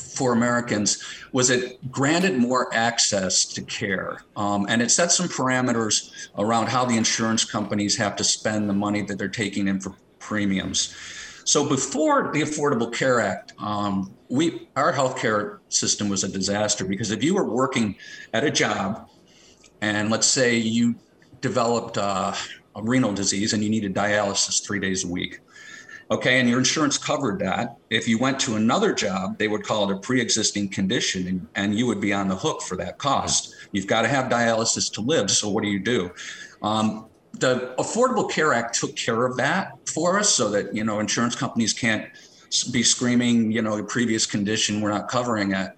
for 0.02 0.32
Americans 0.32 1.02
was 1.32 1.50
it 1.50 1.90
granted 1.90 2.36
more 2.36 2.72
access 2.74 3.44
to 3.44 3.62
care. 3.62 4.22
Um, 4.36 4.66
and 4.68 4.82
it 4.82 4.90
set 4.90 5.12
some 5.12 5.28
parameters 5.28 6.28
around 6.38 6.68
how 6.68 6.84
the 6.84 6.96
insurance 6.96 7.44
companies 7.44 7.96
have 7.96 8.16
to 8.16 8.24
spend 8.24 8.68
the 8.68 8.74
money 8.74 9.02
that 9.02 9.18
they're 9.18 9.28
taking 9.28 9.68
in 9.68 9.80
for 9.80 9.94
premiums. 10.18 10.94
So 11.44 11.68
before 11.68 12.30
the 12.32 12.42
Affordable 12.42 12.92
Care 12.92 13.20
Act, 13.20 13.52
um, 13.58 14.14
we 14.28 14.68
our 14.76 14.92
healthcare 14.92 15.58
system 15.68 16.08
was 16.08 16.24
a 16.24 16.28
disaster 16.28 16.84
because 16.84 17.10
if 17.10 17.22
you 17.22 17.34
were 17.34 17.48
working 17.48 17.96
at 18.32 18.44
a 18.44 18.50
job, 18.50 19.08
and 19.80 20.10
let's 20.10 20.26
say 20.26 20.56
you 20.56 20.94
developed 21.40 21.98
uh, 21.98 22.32
a 22.76 22.82
renal 22.82 23.12
disease 23.12 23.52
and 23.52 23.62
you 23.62 23.68
needed 23.68 23.94
dialysis 23.94 24.64
three 24.64 24.78
days 24.78 25.04
a 25.04 25.08
week, 25.08 25.40
Okay, 26.12 26.38
and 26.38 26.46
your 26.46 26.58
insurance 26.58 26.98
covered 26.98 27.38
that. 27.38 27.78
If 27.88 28.06
you 28.06 28.18
went 28.18 28.38
to 28.40 28.56
another 28.56 28.92
job, 28.92 29.38
they 29.38 29.48
would 29.48 29.64
call 29.64 29.90
it 29.90 29.96
a 29.96 29.98
pre-existing 29.98 30.68
condition, 30.68 31.26
and, 31.26 31.48
and 31.54 31.74
you 31.74 31.86
would 31.86 32.02
be 32.02 32.12
on 32.12 32.28
the 32.28 32.36
hook 32.36 32.60
for 32.60 32.76
that 32.76 32.98
cost. 32.98 33.54
You've 33.72 33.86
got 33.86 34.02
to 34.02 34.08
have 34.08 34.30
dialysis 34.30 34.92
to 34.92 35.00
live. 35.00 35.30
So 35.30 35.48
what 35.48 35.62
do 35.62 35.70
you 35.70 35.78
do? 35.78 36.10
Um, 36.62 37.06
the 37.38 37.74
Affordable 37.78 38.30
Care 38.30 38.52
Act 38.52 38.78
took 38.78 38.94
care 38.94 39.24
of 39.24 39.38
that 39.38 39.72
for 39.88 40.18
us, 40.18 40.28
so 40.28 40.50
that 40.50 40.74
you 40.74 40.84
know 40.84 41.00
insurance 41.00 41.34
companies 41.34 41.72
can't 41.72 42.06
be 42.70 42.82
screaming, 42.82 43.50
you 43.50 43.62
know, 43.62 43.78
a 43.78 43.84
previous 43.84 44.26
condition, 44.26 44.80
we're 44.80 44.90
not 44.90 45.08
covering 45.08 45.52
it 45.52 45.76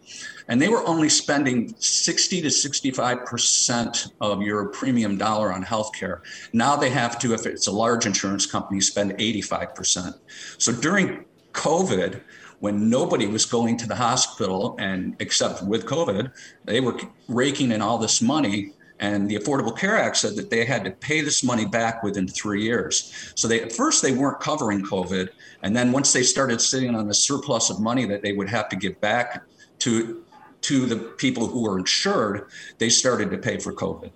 and 0.48 0.60
they 0.60 0.68
were 0.68 0.86
only 0.86 1.08
spending 1.08 1.74
60 1.78 2.42
to 2.42 2.48
65% 2.48 4.12
of 4.20 4.42
your 4.42 4.66
premium 4.66 5.16
dollar 5.16 5.52
on 5.52 5.64
healthcare. 5.64 6.20
Now 6.52 6.76
they 6.76 6.90
have 6.90 7.18
to, 7.20 7.32
if 7.34 7.46
it's 7.46 7.66
a 7.66 7.72
large 7.72 8.06
insurance 8.06 8.46
company, 8.46 8.80
spend 8.80 9.12
85%. 9.12 10.18
So 10.58 10.72
during 10.72 11.24
COVID, 11.52 12.20
when 12.60 12.88
nobody 12.88 13.26
was 13.26 13.46
going 13.46 13.76
to 13.78 13.88
the 13.88 13.96
hospital 13.96 14.76
and 14.78 15.16
except 15.18 15.62
with 15.62 15.86
COVID, 15.86 16.30
they 16.64 16.80
were 16.80 16.98
raking 17.28 17.72
in 17.72 17.80
all 17.80 17.98
this 17.98 18.20
money. 18.20 18.72
And 19.04 19.28
the 19.28 19.36
Affordable 19.36 19.76
Care 19.76 19.98
Act 19.98 20.16
said 20.16 20.34
that 20.36 20.48
they 20.48 20.64
had 20.64 20.82
to 20.84 20.90
pay 20.90 21.20
this 21.20 21.44
money 21.44 21.66
back 21.66 22.02
within 22.02 22.26
three 22.26 22.62
years. 22.62 23.12
So 23.34 23.46
they 23.46 23.60
at 23.60 23.70
first 23.70 24.02
they 24.02 24.12
weren't 24.12 24.40
covering 24.40 24.82
COVID, 24.82 25.28
and 25.62 25.76
then 25.76 25.92
once 25.92 26.14
they 26.14 26.22
started 26.22 26.58
sitting 26.58 26.94
on 26.94 27.06
the 27.06 27.12
surplus 27.12 27.68
of 27.68 27.80
money 27.80 28.06
that 28.06 28.22
they 28.22 28.32
would 28.32 28.48
have 28.48 28.70
to 28.70 28.76
give 28.76 28.98
back 29.02 29.42
to 29.80 30.24
to 30.62 30.86
the 30.86 30.96
people 30.96 31.46
who 31.46 31.64
were 31.64 31.78
insured, 31.78 32.46
they 32.78 32.88
started 32.88 33.30
to 33.30 33.36
pay 33.36 33.58
for 33.58 33.74
COVID. 33.74 34.10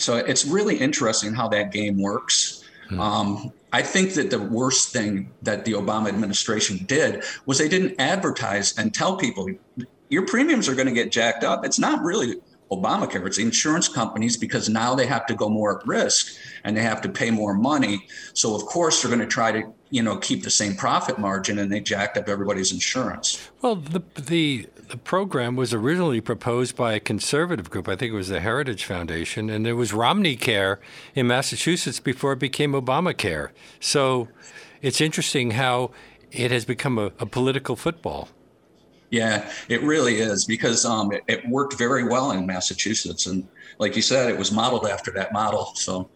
So 0.00 0.16
it's 0.16 0.44
really 0.44 0.76
interesting 0.76 1.32
how 1.32 1.46
that 1.50 1.70
game 1.70 2.02
works. 2.02 2.64
Hmm. 2.88 3.00
Um, 3.00 3.52
I 3.72 3.82
think 3.82 4.14
that 4.14 4.30
the 4.30 4.40
worst 4.40 4.92
thing 4.92 5.30
that 5.42 5.64
the 5.64 5.74
Obama 5.74 6.08
administration 6.08 6.84
did 6.86 7.22
was 7.46 7.58
they 7.58 7.68
didn't 7.68 7.94
advertise 8.00 8.76
and 8.76 8.92
tell 8.92 9.16
people 9.16 9.48
your 10.08 10.26
premiums 10.26 10.68
are 10.68 10.74
going 10.74 10.88
to 10.88 10.92
get 10.92 11.12
jacked 11.12 11.44
up. 11.44 11.64
It's 11.64 11.78
not 11.78 12.02
really 12.02 12.40
Obamacare, 12.76 13.26
it's 13.26 13.38
insurance 13.38 13.88
companies 13.88 14.36
because 14.36 14.68
now 14.68 14.94
they 14.94 15.06
have 15.06 15.26
to 15.26 15.34
go 15.34 15.48
more 15.48 15.78
at 15.78 15.86
risk 15.86 16.34
and 16.64 16.76
they 16.76 16.82
have 16.82 17.00
to 17.02 17.08
pay 17.08 17.30
more 17.30 17.54
money. 17.54 18.06
So 18.32 18.54
of 18.54 18.64
course 18.66 19.02
they're 19.02 19.10
going 19.10 19.20
to 19.20 19.26
try 19.26 19.52
to 19.52 19.62
you 19.90 20.02
know 20.02 20.16
keep 20.16 20.42
the 20.42 20.50
same 20.50 20.74
profit 20.74 21.18
margin 21.18 21.58
and 21.58 21.72
they 21.72 21.80
jacked 21.80 22.16
up 22.16 22.28
everybody's 22.28 22.72
insurance. 22.72 23.48
Well, 23.62 23.76
the 23.76 24.02
the 24.14 24.68
the 24.88 24.96
program 24.96 25.56
was 25.56 25.72
originally 25.72 26.20
proposed 26.20 26.76
by 26.76 26.92
a 26.94 27.00
conservative 27.00 27.70
group. 27.70 27.88
I 27.88 27.96
think 27.96 28.12
it 28.12 28.16
was 28.16 28.28
the 28.28 28.40
Heritage 28.40 28.84
Foundation, 28.84 29.48
and 29.50 29.64
there 29.64 29.76
was 29.76 29.92
Romney 29.92 30.36
Care 30.36 30.80
in 31.14 31.26
Massachusetts 31.26 32.00
before 32.00 32.32
it 32.32 32.38
became 32.38 32.72
Obamacare. 32.72 33.50
So 33.80 34.28
it's 34.82 35.00
interesting 35.00 35.52
how 35.52 35.90
it 36.30 36.50
has 36.50 36.64
become 36.64 36.98
a, 36.98 37.06
a 37.18 37.26
political 37.26 37.76
football. 37.76 38.28
Yeah, 39.14 39.48
it 39.68 39.80
really 39.82 40.16
is 40.16 40.44
because 40.44 40.84
um, 40.84 41.12
it, 41.12 41.22
it 41.28 41.48
worked 41.48 41.78
very 41.78 42.02
well 42.02 42.32
in 42.32 42.46
Massachusetts, 42.46 43.26
and 43.26 43.46
like 43.78 43.94
you 43.94 44.02
said, 44.02 44.28
it 44.28 44.36
was 44.36 44.50
modeled 44.50 44.86
after 44.86 45.12
that 45.12 45.32
model. 45.32 45.70
So. 45.76 46.08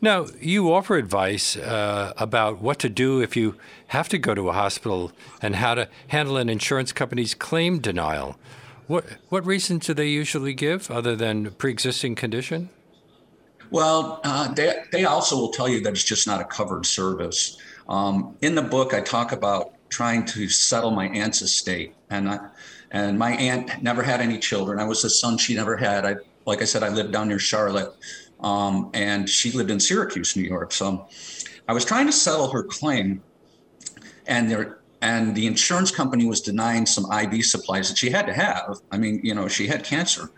Now, 0.00 0.28
you 0.40 0.72
offer 0.72 0.96
advice 0.96 1.58
uh, 1.58 2.14
about 2.16 2.62
what 2.62 2.78
to 2.78 2.88
do 2.88 3.20
if 3.20 3.36
you 3.36 3.56
have 3.88 4.08
to 4.08 4.18
go 4.18 4.34
to 4.34 4.48
a 4.48 4.54
hospital 4.54 5.12
and 5.42 5.56
how 5.56 5.74
to 5.74 5.88
handle 6.08 6.38
an 6.38 6.48
insurance 6.48 6.90
company's 6.90 7.34
claim 7.34 7.80
denial. 7.80 8.38
What, 8.86 9.04
what 9.28 9.44
reasons 9.44 9.86
do 9.86 9.92
they 9.92 10.08
usually 10.08 10.54
give 10.54 10.90
other 10.90 11.14
than 11.14 11.50
pre 11.52 11.70
existing 11.70 12.14
condition? 12.14 12.70
Well, 13.70 14.22
uh, 14.24 14.54
they, 14.54 14.84
they 14.90 15.04
also 15.04 15.36
will 15.36 15.50
tell 15.50 15.68
you 15.68 15.82
that 15.82 15.90
it's 15.90 16.02
just 16.02 16.26
not 16.26 16.40
a 16.40 16.44
covered 16.44 16.86
service. 16.86 17.58
Um, 17.90 18.38
in 18.40 18.54
the 18.54 18.62
book, 18.62 18.94
I 18.94 19.02
talk 19.02 19.32
about 19.32 19.74
trying 19.92 20.24
to 20.24 20.48
settle 20.48 20.90
my 20.90 21.06
aunt's 21.08 21.42
estate. 21.42 21.94
And, 22.10 22.28
I, 22.28 22.48
and 22.90 23.18
my 23.18 23.32
aunt 23.32 23.82
never 23.82 24.02
had 24.02 24.20
any 24.20 24.38
children. 24.38 24.80
I 24.80 24.84
was 24.84 25.02
the 25.02 25.10
son 25.10 25.38
she 25.38 25.54
never 25.54 25.76
had. 25.76 26.04
I, 26.04 26.16
like 26.46 26.62
I 26.62 26.64
said, 26.64 26.82
I 26.82 26.88
lived 26.88 27.12
down 27.12 27.28
near 27.28 27.38
Charlotte 27.38 27.94
um, 28.42 28.90
and 28.92 29.28
she 29.28 29.52
lived 29.52 29.70
in 29.70 29.78
Syracuse, 29.78 30.36
New 30.36 30.42
York. 30.42 30.72
So 30.72 31.06
I 31.68 31.72
was 31.72 31.84
trying 31.84 32.06
to 32.06 32.12
settle 32.12 32.48
her 32.50 32.64
claim, 32.64 33.22
and 34.26 34.50
there 34.50 34.78
and 35.00 35.34
the 35.34 35.46
insurance 35.46 35.90
company 35.90 36.26
was 36.26 36.40
denying 36.40 36.86
some 36.86 37.10
IV 37.10 37.44
supplies 37.44 37.88
that 37.88 37.98
she 37.98 38.10
had 38.10 38.26
to 38.26 38.32
have. 38.32 38.80
I 38.92 38.98
mean, 38.98 39.20
you 39.24 39.34
know, 39.34 39.48
she 39.48 39.66
had 39.66 39.84
cancer, 39.84 40.30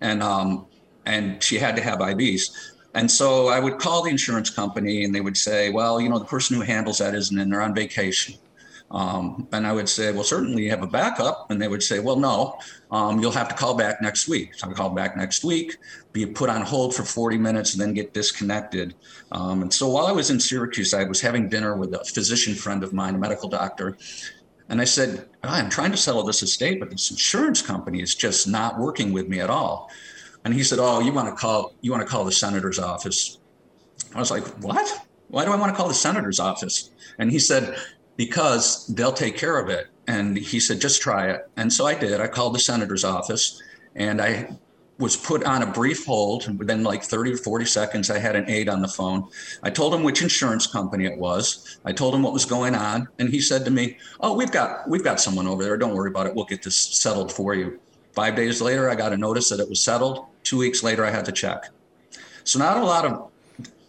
and 0.00 0.22
um, 0.22 0.66
and 1.06 1.42
she 1.42 1.58
had 1.58 1.76
to 1.76 1.82
have 1.82 1.98
IVs. 1.98 2.50
And 2.94 3.10
so 3.10 3.48
I 3.48 3.58
would 3.58 3.78
call 3.78 4.02
the 4.02 4.10
insurance 4.10 4.50
company, 4.50 5.04
and 5.04 5.14
they 5.14 5.20
would 5.20 5.36
say, 5.36 5.70
"Well, 5.70 6.00
you 6.00 6.08
know, 6.08 6.18
the 6.18 6.24
person 6.24 6.56
who 6.56 6.62
handles 6.62 6.98
that 6.98 7.14
isn't, 7.14 7.38
and 7.38 7.52
they're 7.52 7.62
on 7.62 7.74
vacation." 7.74 8.34
Um, 8.92 9.48
and 9.52 9.66
I 9.66 9.72
would 9.72 9.88
say, 9.88 10.12
well, 10.12 10.22
certainly 10.22 10.64
you 10.64 10.70
have 10.70 10.82
a 10.82 10.86
backup. 10.86 11.50
And 11.50 11.60
they 11.60 11.68
would 11.68 11.82
say, 11.82 11.98
well, 11.98 12.16
no, 12.16 12.58
um, 12.90 13.20
you'll 13.20 13.32
have 13.32 13.48
to 13.48 13.54
call 13.54 13.74
back 13.74 14.00
next 14.02 14.28
week. 14.28 14.54
So 14.54 14.70
I 14.70 14.72
call 14.74 14.90
back 14.90 15.16
next 15.16 15.44
week, 15.44 15.76
be 16.12 16.26
put 16.26 16.50
on 16.50 16.62
hold 16.62 16.94
for 16.94 17.02
40 17.02 17.38
minutes, 17.38 17.72
and 17.72 17.80
then 17.80 17.94
get 17.94 18.12
disconnected. 18.12 18.94
Um, 19.32 19.62
and 19.62 19.72
so 19.72 19.88
while 19.88 20.06
I 20.06 20.12
was 20.12 20.30
in 20.30 20.38
Syracuse, 20.38 20.94
I 20.94 21.04
was 21.04 21.20
having 21.20 21.48
dinner 21.48 21.76
with 21.76 21.94
a 21.94 22.04
physician 22.04 22.54
friend 22.54 22.84
of 22.84 22.92
mine, 22.92 23.14
a 23.14 23.18
medical 23.18 23.48
doctor. 23.48 23.96
And 24.68 24.80
I 24.80 24.84
said, 24.84 25.28
I'm 25.42 25.70
trying 25.70 25.90
to 25.90 25.96
settle 25.96 26.22
this 26.22 26.42
estate, 26.42 26.78
but 26.78 26.90
this 26.90 27.10
insurance 27.10 27.62
company 27.62 28.02
is 28.02 28.14
just 28.14 28.46
not 28.46 28.78
working 28.78 29.12
with 29.12 29.28
me 29.28 29.40
at 29.40 29.50
all. 29.50 29.90
And 30.44 30.52
he 30.52 30.62
said, 30.62 30.78
Oh, 30.80 31.00
you 31.00 31.12
want 31.12 31.28
to 31.28 31.34
call 31.34 31.74
you 31.82 31.92
want 31.92 32.02
to 32.02 32.08
call 32.08 32.24
the 32.24 32.32
senator's 32.32 32.78
office 32.78 33.38
I 34.14 34.18
was 34.18 34.30
like, 34.30 34.46
what? 34.62 35.06
Why 35.28 35.44
do 35.44 35.52
I 35.52 35.56
want 35.56 35.72
to 35.72 35.76
call 35.76 35.88
the 35.88 35.94
senator's 35.94 36.38
office? 36.38 36.90
And 37.18 37.30
he 37.30 37.38
said, 37.38 37.76
because 38.16 38.86
they'll 38.88 39.12
take 39.12 39.36
care 39.36 39.58
of 39.58 39.68
it. 39.68 39.88
And 40.06 40.36
he 40.36 40.60
said, 40.60 40.80
just 40.80 41.00
try 41.00 41.28
it. 41.30 41.48
And 41.56 41.72
so 41.72 41.86
I 41.86 41.94
did. 41.94 42.20
I 42.20 42.26
called 42.26 42.54
the 42.54 42.58
senator's 42.58 43.04
office 43.04 43.62
and 43.94 44.20
I 44.20 44.56
was 44.98 45.16
put 45.16 45.44
on 45.44 45.62
a 45.62 45.66
brief 45.66 46.06
hold. 46.06 46.46
And 46.46 46.58
within 46.58 46.82
like 46.82 47.02
30 47.02 47.32
or 47.32 47.36
40 47.36 47.64
seconds, 47.64 48.10
I 48.10 48.18
had 48.18 48.36
an 48.36 48.48
aide 48.48 48.68
on 48.68 48.82
the 48.82 48.88
phone. 48.88 49.28
I 49.62 49.70
told 49.70 49.94
him 49.94 50.02
which 50.02 50.22
insurance 50.22 50.66
company 50.66 51.06
it 51.06 51.18
was. 51.18 51.78
I 51.84 51.92
told 51.92 52.14
him 52.14 52.22
what 52.22 52.32
was 52.32 52.44
going 52.44 52.74
on. 52.74 53.08
And 53.18 53.28
he 53.28 53.40
said 53.40 53.64
to 53.64 53.70
me, 53.70 53.98
Oh, 54.20 54.34
we've 54.34 54.52
got 54.52 54.88
we've 54.88 55.04
got 55.04 55.20
someone 55.20 55.46
over 55.46 55.62
there. 55.62 55.76
Don't 55.76 55.94
worry 55.94 56.10
about 56.10 56.26
it. 56.26 56.34
We'll 56.34 56.44
get 56.44 56.62
this 56.62 56.76
settled 56.76 57.32
for 57.32 57.54
you. 57.54 57.80
Five 58.12 58.36
days 58.36 58.60
later, 58.60 58.90
I 58.90 58.94
got 58.94 59.12
a 59.12 59.16
notice 59.16 59.48
that 59.48 59.60
it 59.60 59.68
was 59.68 59.80
settled. 59.80 60.26
Two 60.42 60.58
weeks 60.58 60.82
later, 60.82 61.04
I 61.04 61.10
had 61.10 61.24
the 61.24 61.32
check. 61.32 61.70
So 62.44 62.58
not 62.58 62.76
a 62.76 62.84
lot 62.84 63.04
of 63.04 63.30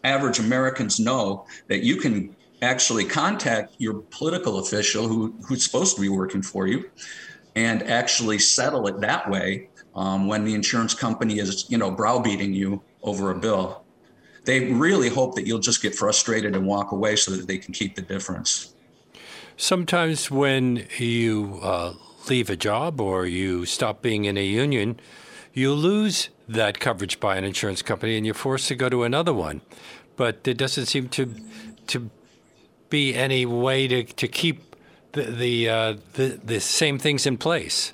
average 0.04 0.40
Americans 0.40 1.00
know 1.00 1.46
that 1.68 1.84
you 1.84 1.98
can 1.98 2.36
actually 2.64 3.06
contact 3.06 3.76
your 3.78 4.02
political 4.10 4.60
official 4.60 5.08
who, 5.08 5.36
who's 5.48 5.64
supposed 5.64 5.96
to 5.96 6.02
be 6.02 6.10
working 6.10 6.42
for 6.42 6.68
you 6.68 6.90
and 7.56 7.84
actually 7.84 8.40
settle 8.40 8.88
it 8.88 9.00
that 9.02 9.30
way 9.30 9.70
um, 9.96 10.28
when 10.28 10.44
the 10.44 10.54
insurance 10.54 10.94
company 10.94 11.40
is, 11.40 11.70
you 11.70 11.78
know, 11.78 11.92
browbeating 11.92 12.54
you 12.54 12.82
over 13.04 13.30
a 13.32 13.36
bill. 13.36 13.84
They 14.46 14.72
really 14.72 15.10
hope 15.10 15.36
that 15.36 15.46
you'll 15.46 15.60
just 15.60 15.82
get 15.82 15.96
frustrated 15.96 16.56
and 16.56 16.66
walk 16.66 16.92
away 16.92 17.16
so 17.16 17.32
that 17.32 17.48
they 17.48 17.58
can 17.58 17.74
keep 17.74 17.96
the 17.96 18.02
difference. 18.02 18.74
Sometimes 19.56 20.32
when 20.32 20.88
you 20.98 21.60
uh, 21.62 21.94
leave 22.28 22.50
a 22.50 22.56
job 22.56 23.00
or 23.00 23.26
you 23.26 23.66
stop 23.66 24.02
being 24.02 24.26
in 24.26 24.36
a 24.36 24.46
union, 24.46 25.00
you 25.54 25.74
lose 25.74 26.30
that 26.48 26.80
coverage 26.80 27.20
by 27.20 27.38
an 27.38 27.44
insurance 27.44 27.82
company 27.82 28.18
and 28.18 28.26
you're 28.26 28.36
forced 28.36 28.68
to 28.70 28.76
go 28.76 28.90
to 28.90 29.04
another 29.04 29.34
one. 29.34 29.62
But 30.16 30.48
it 30.48 30.58
doesn't 30.58 30.88
seem 30.88 31.10
to 31.10 31.34
to 31.88 32.10
be 32.94 33.16
any 33.16 33.44
way 33.44 33.88
to, 33.88 34.04
to 34.04 34.28
keep 34.28 34.76
the 35.14 35.24
the, 35.24 35.70
uh, 35.70 35.98
the 36.14 36.40
the 36.44 36.60
same 36.60 37.00
things 37.00 37.26
in 37.26 37.38
place. 37.38 37.92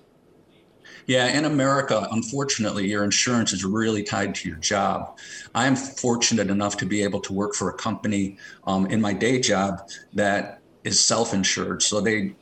Yeah, 1.08 1.28
in 1.38 1.46
America, 1.46 2.08
unfortunately, 2.12 2.86
your 2.88 3.04
insurance 3.04 3.54
is 3.54 3.64
really 3.64 4.04
tied 4.04 4.36
to 4.36 4.50
your 4.50 4.58
job. 4.58 5.18
I 5.56 5.66
am 5.66 5.76
fortunate 5.76 6.50
enough 6.52 6.76
to 6.78 6.86
be 6.86 7.02
able 7.02 7.22
to 7.22 7.34
work 7.34 7.56
for 7.56 7.70
a 7.70 7.74
company 7.74 8.38
um, 8.68 8.86
in 8.88 9.00
my 9.02 9.14
day 9.14 9.40
job 9.40 9.90
that 10.14 10.60
is 10.84 11.00
self-insured, 11.00 11.82
so 11.82 12.02
they 12.02 12.36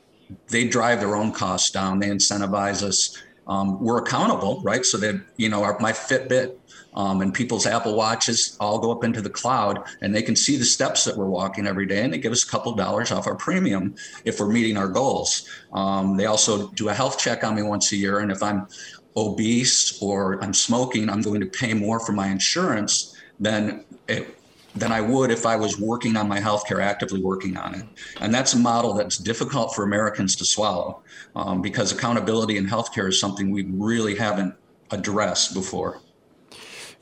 they 0.50 0.68
drive 0.68 1.00
their 1.00 1.16
own 1.16 1.32
costs 1.32 1.70
down. 1.70 2.00
They 2.00 2.10
incentivize 2.10 2.82
us. 2.82 3.00
Um, 3.46 3.80
we're 3.80 4.00
accountable, 4.00 4.62
right? 4.64 4.84
So 4.84 4.98
that 4.98 5.16
you 5.38 5.48
know, 5.48 5.64
our, 5.64 5.78
my 5.80 5.94
Fitbit 5.94 6.58
um, 6.94 7.22
and 7.22 7.34
people's 7.34 7.66
Apple 7.66 7.96
Watches 7.96 8.58
all 8.60 8.80
go 8.80 8.92
up 8.92 9.04
into 9.04 9.22
the 9.22 9.30
cloud, 9.30 9.84
and 10.02 10.14
they 10.14 10.22
can 10.22 10.36
see 10.36 10.58
the 10.58 10.66
steps 10.66 11.04
that 11.06 11.16
we're 11.16 11.26
walking 11.26 11.68
every 11.68 11.86
day, 11.86 12.04
and 12.04 12.14
they 12.14 12.18
give 12.18 12.32
us 12.32 12.44
a 12.44 12.48
couple 12.48 12.74
dollars 12.74 13.12
off 13.12 13.28
our 13.28 13.36
premium 13.36 13.96
if 14.26 14.40
we're 14.40 14.50
meeting 14.50 14.78
our 14.78 14.88
goals. 14.88 15.48
Um, 15.74 16.18
they 16.18 16.26
also 16.26 16.70
do 16.70 16.90
a 16.90 16.94
health 16.94 17.20
check 17.20 17.44
on 17.44 17.56
me 17.56 17.62
once 17.62 17.92
a 17.92 17.96
year, 17.96 18.20
and 18.20 18.32
if 18.32 18.42
I'm 18.42 18.68
obese 19.16 20.02
or 20.02 20.42
I'm 20.44 20.54
smoking, 20.54 21.10
I'm 21.10 21.22
going 21.22 21.42
to 21.42 21.48
pay 21.48 21.74
more 21.74 22.00
for 22.00 22.14
my 22.14 22.28
insurance 22.28 23.16
than 23.40 23.84
it, 24.08 24.38
than 24.76 24.92
I 24.92 25.02
would 25.02 25.32
if 25.32 25.46
I 25.46 25.56
was 25.56 25.80
working 25.80 26.16
on 26.16 26.28
my 26.28 26.40
healthcare, 26.40 26.82
actively 26.82 27.22
working 27.22 27.58
on 27.58 27.76
it. 27.76 27.86
And 28.22 28.34
that's 28.34 28.54
a 28.54 28.58
model 28.58 28.94
that's 28.94 29.18
difficult 29.18 29.74
for 29.74 29.84
Americans 29.84 30.36
to 30.38 30.46
swallow 30.46 31.02
um, 31.36 31.62
because 31.62 31.92
accountability 31.92 32.58
in 32.58 32.66
healthcare 32.66 33.10
is 33.10 33.20
something 33.20 33.50
we 33.50 33.64
really 33.64 34.16
haven't 34.16 34.54
addressed 34.92 35.54
before. 35.54 36.00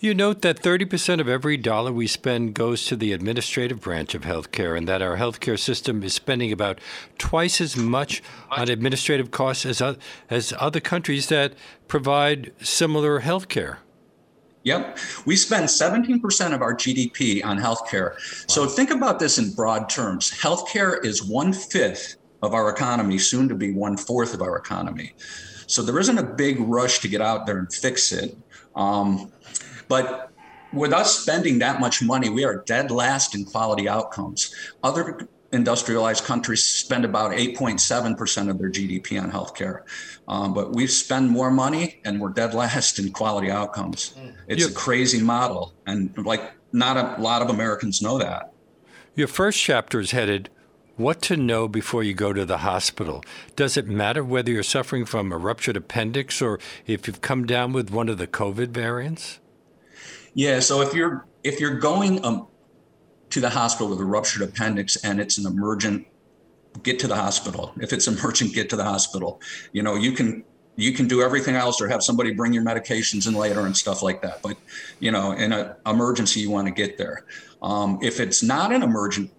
You 0.05 0.13
note 0.13 0.43
that 0.43 0.61
30% 0.61 1.19
of 1.19 1.27
every 1.27 1.57
dollar 1.57 1.91
we 1.91 2.05
spend 2.05 2.53
goes 2.53 2.85
to 2.85 2.95
the 2.95 3.11
administrative 3.11 3.81
branch 3.81 4.13
of 4.13 4.21
healthcare, 4.21 4.77
and 4.77 4.87
that 4.87 5.01
our 5.01 5.17
healthcare 5.17 5.57
system 5.57 6.03
is 6.03 6.13
spending 6.13 6.51
about 6.51 6.79
twice 7.17 7.59
as 7.59 7.75
much 7.75 8.21
on 8.51 8.69
administrative 8.69 9.31
costs 9.31 9.65
as, 9.65 9.81
as 10.29 10.53
other 10.59 10.79
countries 10.79 11.29
that 11.29 11.55
provide 11.87 12.53
similar 12.61 13.21
healthcare. 13.21 13.77
Yep. 14.61 14.99
We 15.25 15.35
spend 15.35 15.65
17% 15.65 16.53
of 16.53 16.61
our 16.61 16.75
GDP 16.75 17.43
on 17.43 17.57
healthcare. 17.57 18.11
Wow. 18.11 18.45
So 18.47 18.67
think 18.67 18.91
about 18.91 19.17
this 19.17 19.39
in 19.39 19.53
broad 19.55 19.89
terms. 19.89 20.29
Healthcare 20.29 21.03
is 21.03 21.23
one 21.23 21.51
fifth 21.51 22.17
of 22.43 22.53
our 22.53 22.69
economy, 22.69 23.17
soon 23.17 23.49
to 23.49 23.55
be 23.55 23.71
one 23.71 23.97
fourth 23.97 24.35
of 24.35 24.43
our 24.43 24.55
economy. 24.55 25.13
So 25.65 25.81
there 25.81 25.97
isn't 25.97 26.19
a 26.19 26.23
big 26.23 26.59
rush 26.59 26.99
to 26.99 27.07
get 27.07 27.21
out 27.21 27.47
there 27.47 27.57
and 27.57 27.73
fix 27.73 28.11
it. 28.11 28.37
Um, 28.75 29.31
but 29.87 30.31
with 30.73 30.93
us 30.93 31.19
spending 31.19 31.59
that 31.59 31.79
much 31.79 32.01
money, 32.01 32.29
we 32.29 32.43
are 32.43 32.63
dead 32.65 32.91
last 32.91 33.35
in 33.35 33.45
quality 33.45 33.87
outcomes. 33.87 34.53
Other 34.83 35.27
industrialized 35.51 36.23
countries 36.25 36.63
spend 36.63 37.05
about 37.05 37.31
8.7% 37.31 38.49
of 38.49 38.57
their 38.59 38.69
GDP 38.69 39.21
on 39.21 39.31
healthcare. 39.31 39.83
Um, 40.27 40.53
but 40.53 40.73
we 40.73 40.85
spend 40.87 41.29
more 41.29 41.49
money 41.49 42.01
and 42.03 42.19
we're 42.19 42.29
dead 42.29 42.53
last 42.53 42.99
in 42.99 43.11
quality 43.11 43.49
outcomes. 43.49 44.09
Hmm. 44.09 44.29
It's 44.47 44.65
a 44.65 44.73
crazy 44.73 45.21
model. 45.21 45.73
And 45.87 46.15
like, 46.25 46.51
not 46.73 46.97
a 46.97 47.21
lot 47.21 47.41
of 47.41 47.49
Americans 47.49 48.01
know 48.01 48.17
that. 48.19 48.51
Your 49.15 49.29
first 49.29 49.59
chapter 49.59 50.01
is 50.01 50.11
headed 50.11 50.49
What 50.97 51.21
to 51.23 51.37
Know 51.37 51.69
Before 51.69 52.03
You 52.03 52.13
Go 52.13 52.33
to 52.33 52.45
the 52.45 52.57
Hospital. 52.57 53.23
Does 53.55 53.77
it 53.77 53.87
matter 53.87 54.23
whether 54.23 54.51
you're 54.51 54.63
suffering 54.63 55.05
from 55.05 55.31
a 55.31 55.37
ruptured 55.37 55.77
appendix 55.77 56.41
or 56.41 56.59
if 56.85 57.07
you've 57.07 57.21
come 57.21 57.45
down 57.45 57.71
with 57.71 57.91
one 57.91 58.09
of 58.09 58.17
the 58.17 58.27
COVID 58.27 58.69
variants? 58.69 59.39
Yeah. 60.35 60.59
So 60.59 60.81
if 60.81 60.93
you're 60.93 61.25
if 61.43 61.59
you're 61.59 61.79
going 61.79 62.23
um, 62.23 62.47
to 63.31 63.41
the 63.41 63.49
hospital 63.49 63.89
with 63.89 63.99
a 63.99 64.05
ruptured 64.05 64.47
appendix 64.47 64.97
and 64.97 65.19
it's 65.19 65.37
an 65.37 65.47
emergent, 65.47 66.05
get 66.83 66.99
to 66.99 67.07
the 67.07 67.15
hospital. 67.15 67.73
If 67.79 67.93
it's 67.93 68.07
emergent, 68.13 68.53
get 68.53 68.69
to 68.69 68.75
the 68.75 68.83
hospital. 68.83 69.41
You 69.71 69.81
know, 69.81 69.95
you 69.95 70.11
can 70.11 70.43
you 70.75 70.91
can 70.91 71.07
do 71.07 71.21
everything 71.21 71.55
else 71.55 71.79
or 71.81 71.87
have 71.87 72.03
somebody 72.03 72.33
bring 72.33 72.51
your 72.51 72.63
medications 72.63 73.27
in 73.27 73.33
later 73.33 73.65
and 73.65 73.75
stuff 73.75 74.03
like 74.03 74.21
that. 74.21 74.41
But 74.41 74.57
you 74.99 75.09
know, 75.09 75.31
in 75.31 75.53
an 75.53 75.73
emergency, 75.85 76.41
you 76.41 76.51
want 76.51 76.67
to 76.67 76.73
get 76.73 76.97
there. 76.97 77.25
Um, 77.61 77.97
if 78.01 78.19
it's 78.19 78.43
not 78.43 78.73
an 78.73 78.83
emergent 78.83 79.31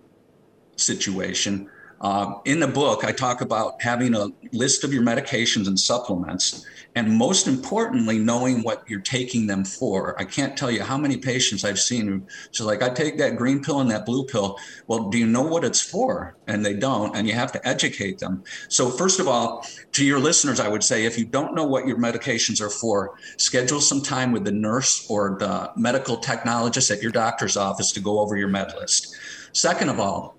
situation, 0.76 1.70
uh, 2.00 2.34
in 2.44 2.60
the 2.60 2.68
book, 2.68 3.04
I 3.04 3.12
talk 3.12 3.40
about 3.40 3.80
having 3.80 4.14
a 4.14 4.28
list 4.52 4.84
of 4.84 4.92
your 4.92 5.02
medications 5.02 5.66
and 5.66 5.78
supplements 5.78 6.66
and 6.96 7.14
most 7.14 7.46
importantly, 7.46 8.18
knowing 8.18 8.62
what 8.62 8.82
you're 8.88 9.00
taking 9.00 9.46
them 9.46 9.66
for. 9.66 10.18
I 10.18 10.24
can't 10.24 10.56
tell 10.56 10.70
you 10.70 10.82
how 10.82 10.96
many 10.96 11.18
patients 11.18 11.62
I've 11.62 11.78
seen 11.78 12.08
who 12.08 12.22
so 12.52 12.64
like, 12.64 12.82
I 12.82 12.88
take 12.88 13.18
that 13.18 13.36
green 13.36 13.62
pill 13.62 13.80
and 13.80 13.90
that 13.90 14.06
blue 14.06 14.24
pill. 14.24 14.58
Well, 14.86 15.10
do 15.10 15.18
you 15.18 15.26
know 15.26 15.42
what 15.42 15.62
it's 15.62 15.80
for? 15.80 16.36
And 16.46 16.64
they 16.64 16.72
don't, 16.72 17.14
and 17.14 17.28
you 17.28 17.34
have 17.34 17.52
to 17.52 17.68
educate 17.68 18.18
them. 18.18 18.42
So, 18.68 18.88
first 18.88 19.20
of 19.20 19.28
all, 19.28 19.66
to 19.92 20.06
your 20.06 20.18
listeners, 20.18 20.58
I 20.58 20.68
would 20.68 20.82
say 20.82 21.04
if 21.04 21.18
you 21.18 21.26
don't 21.26 21.54
know 21.54 21.66
what 21.66 21.86
your 21.86 21.98
medications 21.98 22.62
are 22.62 22.70
for, 22.70 23.18
schedule 23.36 23.82
some 23.82 24.00
time 24.00 24.32
with 24.32 24.44
the 24.44 24.52
nurse 24.52 25.06
or 25.10 25.36
the 25.38 25.70
medical 25.76 26.16
technologist 26.16 26.90
at 26.90 27.02
your 27.02 27.12
doctor's 27.12 27.58
office 27.58 27.92
to 27.92 28.00
go 28.00 28.20
over 28.20 28.38
your 28.38 28.48
med 28.48 28.72
list. 28.80 29.14
Second 29.52 29.90
of 29.90 30.00
all, 30.00 30.35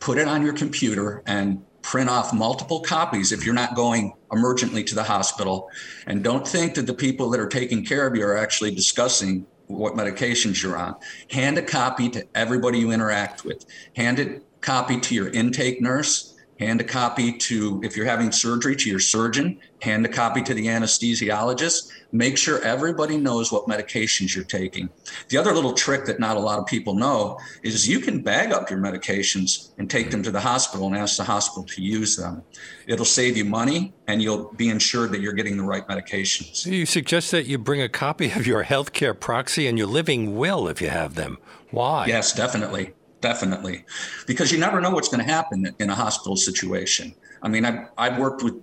put 0.00 0.18
it 0.18 0.26
on 0.26 0.42
your 0.42 0.52
computer 0.52 1.22
and 1.26 1.62
print 1.82 2.10
off 2.10 2.32
multiple 2.32 2.80
copies 2.80 3.32
if 3.32 3.44
you're 3.44 3.54
not 3.54 3.74
going 3.74 4.12
emergently 4.32 4.84
to 4.86 4.94
the 4.94 5.02
hospital. 5.02 5.68
And 6.06 6.22
don't 6.22 6.46
think 6.46 6.74
that 6.74 6.86
the 6.86 6.94
people 6.94 7.30
that 7.30 7.40
are 7.40 7.48
taking 7.48 7.84
care 7.84 8.06
of 8.06 8.16
you 8.16 8.24
are 8.24 8.36
actually 8.36 8.74
discussing 8.74 9.46
what 9.66 9.94
medications 9.94 10.62
you're 10.62 10.76
on. 10.76 10.96
Hand 11.30 11.58
a 11.58 11.62
copy 11.62 12.08
to 12.10 12.26
everybody 12.34 12.78
you 12.78 12.90
interact 12.90 13.44
with. 13.44 13.64
Hand 13.94 14.18
a 14.18 14.40
copy 14.60 14.98
to 15.00 15.14
your 15.14 15.28
intake 15.28 15.80
nurse 15.80 16.29
hand 16.60 16.80
a 16.80 16.84
copy 16.84 17.32
to, 17.32 17.80
if 17.82 17.96
you're 17.96 18.06
having 18.06 18.30
surgery, 18.30 18.76
to 18.76 18.88
your 18.88 19.00
surgeon, 19.00 19.58
hand 19.80 20.04
a 20.04 20.08
copy 20.08 20.42
to 20.42 20.52
the 20.52 20.66
anesthesiologist. 20.66 21.90
Make 22.12 22.36
sure 22.36 22.60
everybody 22.62 23.16
knows 23.16 23.50
what 23.50 23.66
medications 23.66 24.34
you're 24.34 24.44
taking. 24.44 24.90
The 25.30 25.38
other 25.38 25.54
little 25.54 25.72
trick 25.72 26.04
that 26.04 26.20
not 26.20 26.36
a 26.36 26.40
lot 26.40 26.58
of 26.58 26.66
people 26.66 26.94
know 26.94 27.38
is 27.62 27.88
you 27.88 28.00
can 28.00 28.20
bag 28.20 28.52
up 28.52 28.68
your 28.68 28.78
medications 28.78 29.70
and 29.78 29.88
take 29.88 30.10
them 30.10 30.22
to 30.22 30.30
the 30.30 30.40
hospital 30.40 30.86
and 30.86 30.96
ask 30.96 31.16
the 31.16 31.24
hospital 31.24 31.64
to 31.64 31.82
use 31.82 32.16
them. 32.16 32.42
It'll 32.86 33.06
save 33.06 33.38
you 33.38 33.46
money 33.46 33.94
and 34.06 34.20
you'll 34.20 34.52
be 34.52 34.68
ensured 34.68 35.12
that 35.12 35.22
you're 35.22 35.32
getting 35.32 35.56
the 35.56 35.62
right 35.62 35.86
medications. 35.88 36.66
You 36.66 36.84
suggest 36.84 37.30
that 37.30 37.46
you 37.46 37.56
bring 37.56 37.80
a 37.80 37.88
copy 37.88 38.30
of 38.32 38.46
your 38.46 38.64
healthcare 38.64 39.18
proxy 39.18 39.66
and 39.66 39.78
your 39.78 39.86
living 39.86 40.36
will 40.36 40.68
if 40.68 40.82
you 40.82 40.90
have 40.90 41.14
them. 41.14 41.38
Why? 41.70 42.06
Yes, 42.06 42.34
definitely 42.34 42.92
definitely, 43.20 43.84
because 44.26 44.52
you 44.52 44.58
never 44.58 44.80
know 44.80 44.90
what's 44.90 45.08
going 45.08 45.24
to 45.24 45.30
happen 45.30 45.74
in 45.78 45.90
a 45.90 45.94
hospital 45.94 46.36
situation. 46.36 47.14
I 47.42 47.48
mean, 47.48 47.64
I've, 47.64 47.88
I've 47.96 48.18
worked 48.18 48.42
with, 48.42 48.62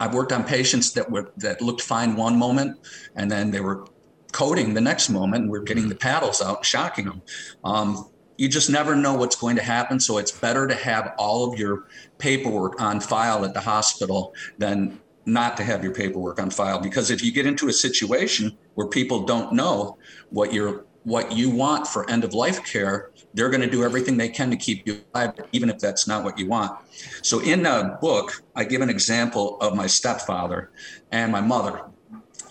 I've 0.00 0.14
worked 0.14 0.32
on 0.32 0.44
patients 0.44 0.92
that 0.92 1.10
were 1.10 1.32
that 1.38 1.62
looked 1.62 1.82
fine 1.82 2.16
one 2.16 2.38
moment, 2.38 2.78
and 3.14 3.30
then 3.30 3.50
they 3.50 3.60
were 3.60 3.86
coding 4.32 4.74
the 4.74 4.80
next 4.80 5.10
moment, 5.10 5.42
and 5.42 5.50
we're 5.50 5.60
getting 5.60 5.88
the 5.88 5.94
paddles 5.94 6.42
out, 6.42 6.64
shocking 6.64 7.04
them. 7.04 7.22
Um, 7.64 8.08
you 8.38 8.48
just 8.48 8.70
never 8.70 8.96
know 8.96 9.14
what's 9.14 9.36
going 9.36 9.56
to 9.56 9.62
happen. 9.62 10.00
So 10.00 10.18
it's 10.18 10.32
better 10.32 10.66
to 10.66 10.74
have 10.74 11.12
all 11.18 11.52
of 11.52 11.58
your 11.58 11.86
paperwork 12.18 12.80
on 12.80 12.98
file 12.98 13.44
at 13.44 13.54
the 13.54 13.60
hospital 13.60 14.34
than 14.58 14.98
not 15.26 15.56
to 15.58 15.62
have 15.62 15.84
your 15.84 15.94
paperwork 15.94 16.40
on 16.40 16.50
file. 16.50 16.80
Because 16.80 17.10
if 17.10 17.22
you 17.22 17.30
get 17.30 17.46
into 17.46 17.68
a 17.68 17.72
situation 17.72 18.56
where 18.74 18.88
people 18.88 19.24
don't 19.24 19.52
know 19.52 19.98
what 20.30 20.52
your 20.52 20.86
what 21.04 21.32
you 21.32 21.50
want 21.50 21.86
for 21.86 22.08
end 22.08 22.24
of 22.24 22.34
life 22.34 22.64
care, 22.64 23.10
they're 23.34 23.50
going 23.50 23.62
to 23.62 23.70
do 23.70 23.82
everything 23.82 24.16
they 24.16 24.28
can 24.28 24.50
to 24.50 24.56
keep 24.56 24.86
you 24.86 25.00
alive, 25.14 25.32
even 25.52 25.68
if 25.68 25.78
that's 25.78 26.06
not 26.06 26.22
what 26.22 26.38
you 26.38 26.46
want. 26.46 26.78
So, 27.22 27.40
in 27.40 27.62
the 27.62 27.98
book, 28.00 28.42
I 28.54 28.64
give 28.64 28.82
an 28.82 28.90
example 28.90 29.58
of 29.60 29.74
my 29.74 29.86
stepfather 29.86 30.70
and 31.10 31.32
my 31.32 31.40
mother. 31.40 31.82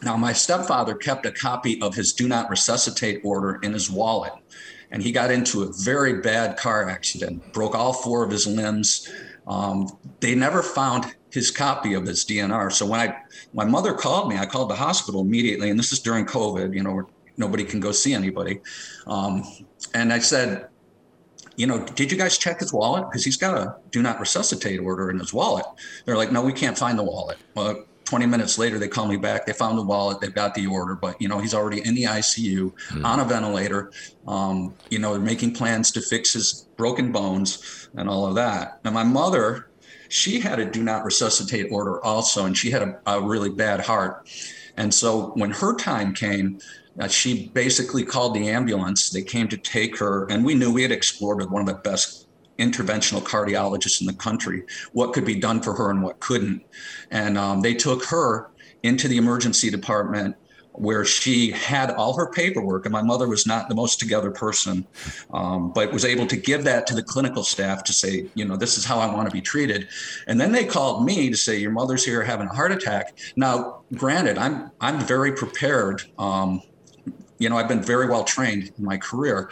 Now, 0.03 0.17
my 0.17 0.33
stepfather 0.33 0.95
kept 0.95 1.25
a 1.25 1.31
copy 1.31 1.79
of 1.81 1.93
his 1.93 2.13
do 2.13 2.27
not 2.27 2.49
resuscitate 2.49 3.21
order 3.23 3.59
in 3.61 3.73
his 3.73 3.89
wallet, 3.89 4.33
and 4.89 5.01
he 5.01 5.11
got 5.11 5.31
into 5.31 5.63
a 5.63 5.71
very 5.71 6.21
bad 6.21 6.57
car 6.57 6.89
accident, 6.89 7.53
broke 7.53 7.75
all 7.75 7.93
four 7.93 8.23
of 8.23 8.31
his 8.31 8.47
limbs. 8.47 9.09
Um, 9.47 9.87
they 10.19 10.35
never 10.35 10.63
found 10.63 11.15
his 11.31 11.51
copy 11.51 11.93
of 11.93 12.05
his 12.05 12.25
DNR. 12.25 12.71
So 12.71 12.85
when 12.85 12.99
I 12.99 13.17
my 13.53 13.65
mother 13.65 13.93
called 13.93 14.29
me, 14.29 14.37
I 14.37 14.45
called 14.45 14.69
the 14.69 14.75
hospital 14.75 15.21
immediately, 15.21 15.69
and 15.69 15.79
this 15.79 15.93
is 15.93 15.99
during 15.99 16.25
COVID. 16.25 16.73
You 16.73 16.83
know, 16.83 17.07
nobody 17.37 17.63
can 17.63 17.79
go 17.79 17.91
see 17.91 18.13
anybody. 18.13 18.61
Um, 19.07 19.43
and 19.93 20.13
I 20.13 20.19
said, 20.19 20.67
you 21.55 21.67
know, 21.67 21.79
did 21.79 22.11
you 22.11 22.17
guys 22.17 22.37
check 22.37 22.59
his 22.59 22.73
wallet? 22.73 23.05
Because 23.09 23.23
he's 23.23 23.37
got 23.37 23.57
a 23.57 23.75
do 23.91 24.01
not 24.01 24.19
resuscitate 24.19 24.79
order 24.79 25.11
in 25.11 25.19
his 25.19 25.33
wallet. 25.33 25.65
They're 26.05 26.17
like, 26.17 26.31
no, 26.31 26.41
we 26.41 26.53
can't 26.53 26.77
find 26.77 26.97
the 26.97 27.03
wallet. 27.03 27.37
Well, 27.55 27.85
20 28.05 28.25
minutes 28.25 28.57
later, 28.57 28.77
they 28.77 28.87
call 28.87 29.07
me 29.07 29.15
back. 29.15 29.45
They 29.45 29.53
found 29.53 29.77
the 29.77 29.83
wallet. 29.83 30.19
They've 30.19 30.33
got 30.33 30.53
the 30.53 30.67
order, 30.67 30.95
but 30.95 31.21
you 31.21 31.27
know, 31.27 31.39
he's 31.39 31.53
already 31.53 31.85
in 31.85 31.95
the 31.95 32.03
ICU 32.03 32.73
mm. 32.89 33.05
on 33.05 33.19
a 33.19 33.25
ventilator. 33.25 33.91
Um, 34.27 34.73
you 34.89 34.99
know, 34.99 35.13
they're 35.13 35.21
making 35.21 35.53
plans 35.53 35.91
to 35.91 36.01
fix 36.01 36.33
his 36.33 36.67
broken 36.75 37.11
bones 37.11 37.89
and 37.95 38.09
all 38.09 38.25
of 38.25 38.35
that. 38.35 38.83
Now, 38.83 38.91
my 38.91 39.03
mother, 39.03 39.69
she 40.09 40.41
had 40.41 40.59
a 40.59 40.65
do 40.65 40.83
not 40.83 41.05
resuscitate 41.05 41.71
order 41.71 42.03
also, 42.03 42.45
and 42.45 42.57
she 42.57 42.69
had 42.69 42.81
a, 42.81 42.99
a 43.05 43.21
really 43.21 43.49
bad 43.49 43.79
heart. 43.79 44.27
And 44.75 44.93
so 44.93 45.31
when 45.35 45.51
her 45.51 45.75
time 45.75 46.13
came, 46.13 46.59
uh, 46.99 47.07
she 47.07 47.47
basically 47.49 48.03
called 48.03 48.35
the 48.35 48.49
ambulance. 48.49 49.09
They 49.09 49.23
came 49.23 49.47
to 49.49 49.57
take 49.57 49.97
her, 49.99 50.25
and 50.29 50.43
we 50.43 50.55
knew 50.55 50.71
we 50.71 50.81
had 50.81 50.91
explored 50.91 51.37
with 51.37 51.49
one 51.49 51.61
of 51.61 51.67
the 51.67 51.81
best 51.89 52.27
interventional 52.59 53.21
cardiologists 53.21 54.01
in 54.01 54.07
the 54.07 54.13
country 54.13 54.63
what 54.93 55.13
could 55.13 55.25
be 55.25 55.35
done 55.35 55.61
for 55.61 55.73
her 55.73 55.89
and 55.89 56.03
what 56.03 56.19
couldn't. 56.19 56.63
And 57.09 57.37
um, 57.37 57.61
they 57.61 57.73
took 57.73 58.05
her 58.05 58.51
into 58.83 59.07
the 59.07 59.17
emergency 59.17 59.69
department 59.69 60.35
where 60.73 61.03
she 61.03 61.51
had 61.51 61.91
all 61.91 62.15
her 62.15 62.31
paperwork, 62.31 62.85
and 62.85 62.93
my 62.93 63.01
mother 63.01 63.27
was 63.27 63.45
not 63.45 63.67
the 63.67 63.75
most 63.75 63.99
together 63.99 64.31
person, 64.31 64.87
um, 65.33 65.71
but 65.73 65.91
was 65.91 66.05
able 66.05 66.25
to 66.25 66.37
give 66.37 66.63
that 66.63 66.87
to 66.87 66.95
the 66.95 67.03
clinical 67.03 67.43
staff 67.43 67.83
to 67.83 67.93
say, 67.93 68.25
you 68.35 68.45
know, 68.45 68.55
this 68.55 68.77
is 68.77 68.85
how 68.85 68.97
I 68.97 69.13
want 69.13 69.27
to 69.27 69.33
be 69.33 69.41
treated. 69.41 69.89
And 70.27 70.39
then 70.39 70.53
they 70.53 70.63
called 70.63 71.05
me 71.05 71.29
to 71.29 71.35
say, 71.35 71.59
your 71.59 71.71
mother's 71.71 72.05
here 72.05 72.23
having 72.23 72.47
a 72.47 72.53
heart 72.53 72.71
attack. 72.71 73.17
Now, 73.35 73.81
granted, 73.95 74.37
I'm 74.37 74.71
I'm 74.79 74.99
very 75.01 75.33
prepared. 75.33 76.03
Um, 76.17 76.61
you 77.41 77.49
know, 77.49 77.57
I've 77.57 77.67
been 77.67 77.81
very 77.81 78.07
well 78.07 78.23
trained 78.23 78.71
in 78.77 78.85
my 78.85 78.97
career. 78.97 79.49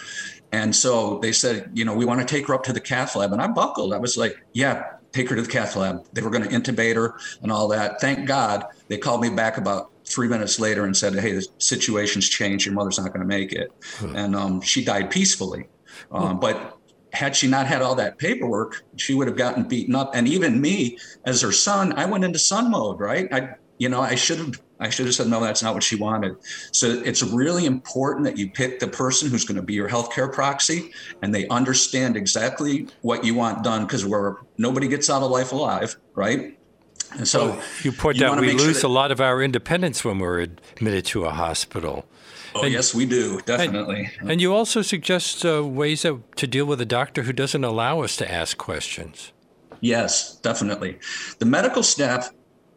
And 0.51 0.75
so 0.75 1.17
they 1.19 1.31
said, 1.31 1.71
you 1.73 1.83
know, 1.85 1.93
we 1.93 2.05
want 2.05 2.19
to 2.21 2.25
take 2.25 2.47
her 2.47 2.53
up 2.53 2.63
to 2.63 2.73
the 2.73 2.79
cath 2.79 3.15
lab. 3.15 3.33
And 3.33 3.41
I 3.41 3.47
buckled. 3.47 3.93
I 3.93 3.97
was 3.97 4.15
like, 4.15 4.37
yeah, 4.53 4.83
take 5.11 5.29
her 5.29 5.35
to 5.35 5.41
the 5.41 5.49
cath 5.49 5.75
lab. 5.75 6.05
They 6.13 6.21
were 6.21 6.29
going 6.29 6.43
to 6.43 6.49
intubate 6.49 6.95
her 6.95 7.19
and 7.41 7.51
all 7.51 7.67
that. 7.69 7.99
Thank 7.99 8.27
God 8.27 8.65
they 8.87 8.97
called 8.97 9.21
me 9.21 9.29
back 9.29 9.57
about 9.57 9.91
three 10.05 10.27
minutes 10.27 10.59
later 10.59 10.85
and 10.85 10.95
said, 10.95 11.15
hey, 11.15 11.33
the 11.33 11.47
situation's 11.57 12.29
changed. 12.29 12.65
Your 12.65 12.75
mother's 12.75 12.99
not 12.99 13.07
going 13.07 13.21
to 13.21 13.27
make 13.27 13.53
it. 13.53 13.71
Hmm. 13.97 14.15
And 14.15 14.35
um, 14.35 14.61
she 14.61 14.83
died 14.83 15.09
peacefully. 15.09 15.67
Um, 16.11 16.33
hmm. 16.33 16.39
But 16.39 16.77
had 17.11 17.35
she 17.35 17.47
not 17.47 17.65
had 17.65 17.81
all 17.81 17.95
that 17.95 18.19
paperwork, 18.19 18.83
she 18.97 19.15
would 19.15 19.27
have 19.27 19.37
gotten 19.37 19.63
beaten 19.63 19.95
up. 19.95 20.11
And 20.13 20.27
even 20.27 20.61
me, 20.61 20.99
as 21.25 21.41
her 21.41 21.51
son, 21.51 21.93
I 21.93 22.05
went 22.05 22.23
into 22.23 22.37
son 22.37 22.69
mode, 22.69 22.99
right? 22.99 23.27
I, 23.31 23.55
you 23.79 23.89
know, 23.89 24.01
I 24.01 24.13
should 24.13 24.37
have 24.37 24.61
I 24.79 24.89
should 24.89 25.05
have 25.07 25.15
said, 25.15 25.27
no, 25.27 25.41
that's 25.41 25.61
not 25.61 25.73
what 25.73 25.83
she 25.83 25.95
wanted. 25.95 26.37
So 26.71 26.87
it's 26.87 27.21
really 27.21 27.65
important 27.65 28.25
that 28.25 28.37
you 28.37 28.49
pick 28.49 28.79
the 28.79 28.87
person 28.87 29.29
who's 29.29 29.43
going 29.43 29.57
to 29.57 29.61
be 29.61 29.73
your 29.73 29.89
healthcare 29.89 30.31
proxy 30.31 30.91
and 31.21 31.35
they 31.35 31.47
understand 31.49 32.15
exactly 32.15 32.87
what 33.01 33.23
you 33.25 33.35
want 33.35 33.63
done 33.63 33.85
because 33.85 34.05
where 34.05 34.37
nobody 34.57 34.87
gets 34.87 35.09
out 35.09 35.21
of 35.21 35.31
life 35.31 35.51
alive, 35.51 35.97
right? 36.15 36.57
And 37.13 37.27
so 37.27 37.47
well, 37.47 37.61
you 37.81 37.91
point 37.91 38.21
out 38.21 38.39
we 38.39 38.51
lose 38.51 38.61
sure 38.61 38.73
that, 38.73 38.83
a 38.83 38.87
lot 38.87 39.11
of 39.11 39.19
our 39.19 39.41
independence 39.41 40.05
when 40.05 40.19
we're 40.19 40.39
admitted 40.39 41.05
to 41.07 41.25
a 41.25 41.31
hospital. 41.31 42.05
Oh, 42.55 42.63
and, 42.63 42.71
yes, 42.71 42.95
we 42.95 43.05
do, 43.05 43.41
definitely. 43.41 44.09
And, 44.19 44.31
and 44.31 44.41
you 44.41 44.53
also 44.53 44.81
suggest 44.81 45.45
uh, 45.45 45.63
ways 45.65 46.05
of, 46.05 46.23
to 46.35 46.47
deal 46.47 46.65
with 46.65 46.79
a 46.81 46.85
doctor 46.85 47.23
who 47.23 47.33
doesn't 47.33 47.63
allow 47.63 48.01
us 48.01 48.15
to 48.17 48.31
ask 48.31 48.57
questions. 48.57 49.31
Yes, 49.81 50.35
definitely. 50.37 50.99
The 51.39 51.45
medical 51.45 51.83
staff 51.83 52.31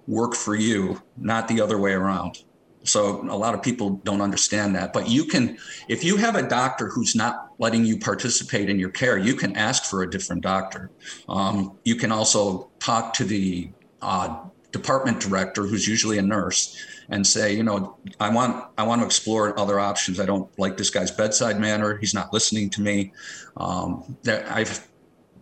work 0.07 0.35
for 0.35 0.55
you, 0.55 1.01
not 1.17 1.49
the 1.49 1.61
other 1.61 1.79
way 1.79 1.93
around. 1.93 2.43
So 2.85 3.23
a 3.31 3.37
lot 3.37 3.55
of 3.55 3.63
people 3.63 3.91
don't 4.05 4.21
understand 4.21 4.75
that. 4.75 4.93
But 4.93 5.09
you 5.09 5.25
can, 5.25 5.57
if 5.89 6.03
you 6.03 6.17
have 6.17 6.35
a 6.35 6.43
doctor 6.43 6.89
who's 6.89 7.15
not 7.15 7.53
letting 7.59 7.85
you 7.85 7.99
participate 7.99 8.69
in 8.69 8.79
your 8.79 8.91
care, 8.91 9.17
you 9.17 9.35
can 9.35 9.57
ask 9.57 9.85
for 9.85 10.03
a 10.03 10.11
different 10.11 10.43
doctor. 10.43 10.91
Um, 11.29 11.79
you 11.85 11.95
can 11.95 12.11
also 12.11 12.71
talk 12.81 13.15
to 13.15 13.25
the 13.25 13.71
uh, 14.01 14.41
department 14.73 15.21
director, 15.21 15.63
who's 15.63 15.87
usually 15.87 16.19
a 16.19 16.23
nurse, 16.23 16.77
and 17.09 17.27
say, 17.27 17.55
you 17.55 17.63
know, 17.63 17.97
I 18.19 18.31
want 18.31 18.65
I 18.79 18.85
want 18.85 19.03
to 19.03 19.07
explore 19.07 19.59
other 19.59 19.79
options. 19.79 20.19
I 20.19 20.27
don't 20.27 20.51
like 20.59 20.77
this 20.77 20.91
guy's 20.91 21.11
bedside 21.11 21.61
manner. 21.61 21.99
He's 21.99 22.15
not 22.15 22.33
listening 22.33 22.71
to 22.71 22.81
me. 22.81 23.13
Um, 23.57 24.17
that 24.23 24.51
I've 24.51 24.89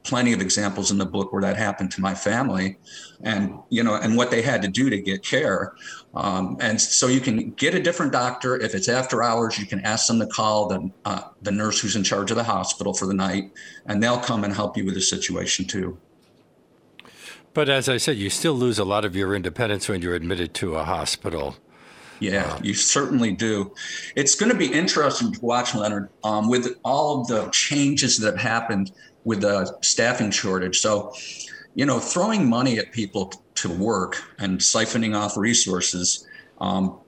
plenty 0.03 0.33
of 0.33 0.41
examples 0.41 0.91
in 0.91 0.99
the 0.99 1.07
book 1.07 1.33
where 1.33 1.43
that 1.43 1.57
happened 1.57 1.91
to 1.93 2.01
my 2.01 2.15
family 2.15 2.79
and 3.23 3.59
you 3.69 3.83
know 3.83 3.95
and 3.95 4.17
what 4.17 4.31
they 4.31 4.43
had 4.43 4.63
to 4.63 4.69
do 4.69 4.89
to 4.91 4.99
get 4.99 5.23
care. 5.23 5.75
Um, 6.15 6.57
and 6.61 6.81
so 6.81 7.07
you 7.07 7.21
can 7.21 7.51
get 7.51 7.75
a 7.75 7.81
different 7.81 8.13
doctor. 8.13 8.57
If 8.57 8.75
it's 8.75 8.89
after 8.89 9.23
hours 9.23 9.59
you 9.59 9.67
can 9.67 9.81
ask 9.81 10.07
them 10.07 10.19
to 10.21 10.27
call 10.27 10.69
the, 10.69 10.91
uh, 11.05 11.23
the 11.43 11.53
nurse 11.53 11.81
who's 11.81 11.97
in 11.97 12.05
charge 12.05 12.31
of 12.31 12.37
the 12.37 12.45
hospital 12.45 12.95
for 12.95 13.07
the 13.07 13.15
night 13.15 13.53
and 13.87 14.03
they'll 14.03 14.21
come 14.21 14.45
and 14.45 14.55
help 14.55 14.77
you 14.77 14.85
with 14.85 14.95
the 14.95 15.01
situation 15.01 15.67
too. 15.67 15.99
But 17.53 17.69
as 17.69 17.89
i 17.89 17.97
said 17.97 18.17
you 18.17 18.31
still 18.31 18.55
lose 18.55 18.79
a 18.79 18.85
lot 18.85 19.05
of 19.05 19.15
your 19.15 19.35
independence 19.35 19.89
when 19.89 20.03
you're 20.03 20.15
admitted 20.15 20.55
to 20.55 20.77
a 20.77 20.85
hospital. 20.85 21.57
Yeah, 22.21 22.59
you 22.63 22.75
certainly 22.75 23.33
do. 23.33 23.73
It's 24.15 24.35
going 24.35 24.53
to 24.53 24.59
be 24.59 24.71
interesting 24.71 25.33
to 25.33 25.41
watch, 25.41 25.75
Leonard, 25.75 26.11
um, 26.23 26.51
with 26.51 26.79
all 26.85 27.23
of 27.23 27.29
the 27.29 27.49
changes 27.51 28.19
that 28.19 28.35
have 28.35 28.43
happened 28.43 28.93
with 29.25 29.43
the 29.43 29.77
staffing 29.83 30.31
shortage. 30.31 30.81
So, 30.81 31.15
you 31.75 31.87
know, 31.87 31.99
throwing 31.99 32.49
money 32.49 32.79
at 32.79 32.93
people 32.93 33.33
to 33.57 33.69
work 33.69 34.23
and 34.39 34.59
siphoning 34.59 35.17
off 35.17 35.37
resources 35.37 36.27
um, 36.61 36.99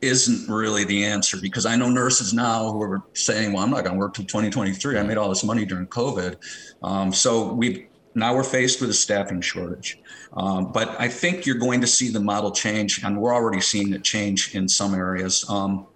isn't 0.00 0.48
really 0.48 0.84
the 0.84 1.04
answer 1.04 1.38
because 1.40 1.66
I 1.66 1.76
know 1.76 1.88
nurses 1.88 2.32
now 2.32 2.70
who 2.70 2.82
are 2.82 3.02
saying, 3.14 3.52
well, 3.52 3.64
I'm 3.64 3.70
not 3.70 3.84
going 3.84 3.94
to 3.94 3.98
work 3.98 4.14
till 4.14 4.24
2023. 4.24 4.98
I 4.98 5.02
made 5.02 5.16
all 5.16 5.28
this 5.28 5.44
money 5.44 5.64
during 5.64 5.86
COVID. 5.86 6.36
Um, 6.82 7.12
so 7.12 7.52
we 7.52 7.88
now 8.14 8.34
we're 8.34 8.44
faced 8.44 8.80
with 8.80 8.90
a 8.90 8.94
staffing 8.94 9.40
shortage. 9.40 9.98
Um, 10.32 10.72
but 10.72 11.00
I 11.00 11.08
think 11.08 11.46
you're 11.46 11.56
going 11.56 11.80
to 11.80 11.86
see 11.86 12.10
the 12.10 12.20
model 12.20 12.50
change, 12.50 13.02
and 13.04 13.16
we're 13.16 13.34
already 13.34 13.60
seeing 13.60 13.92
it 13.92 14.02
change 14.04 14.54
in 14.54 14.68
some 14.68 14.94
areas. 14.94 15.44
Um, 15.48 15.86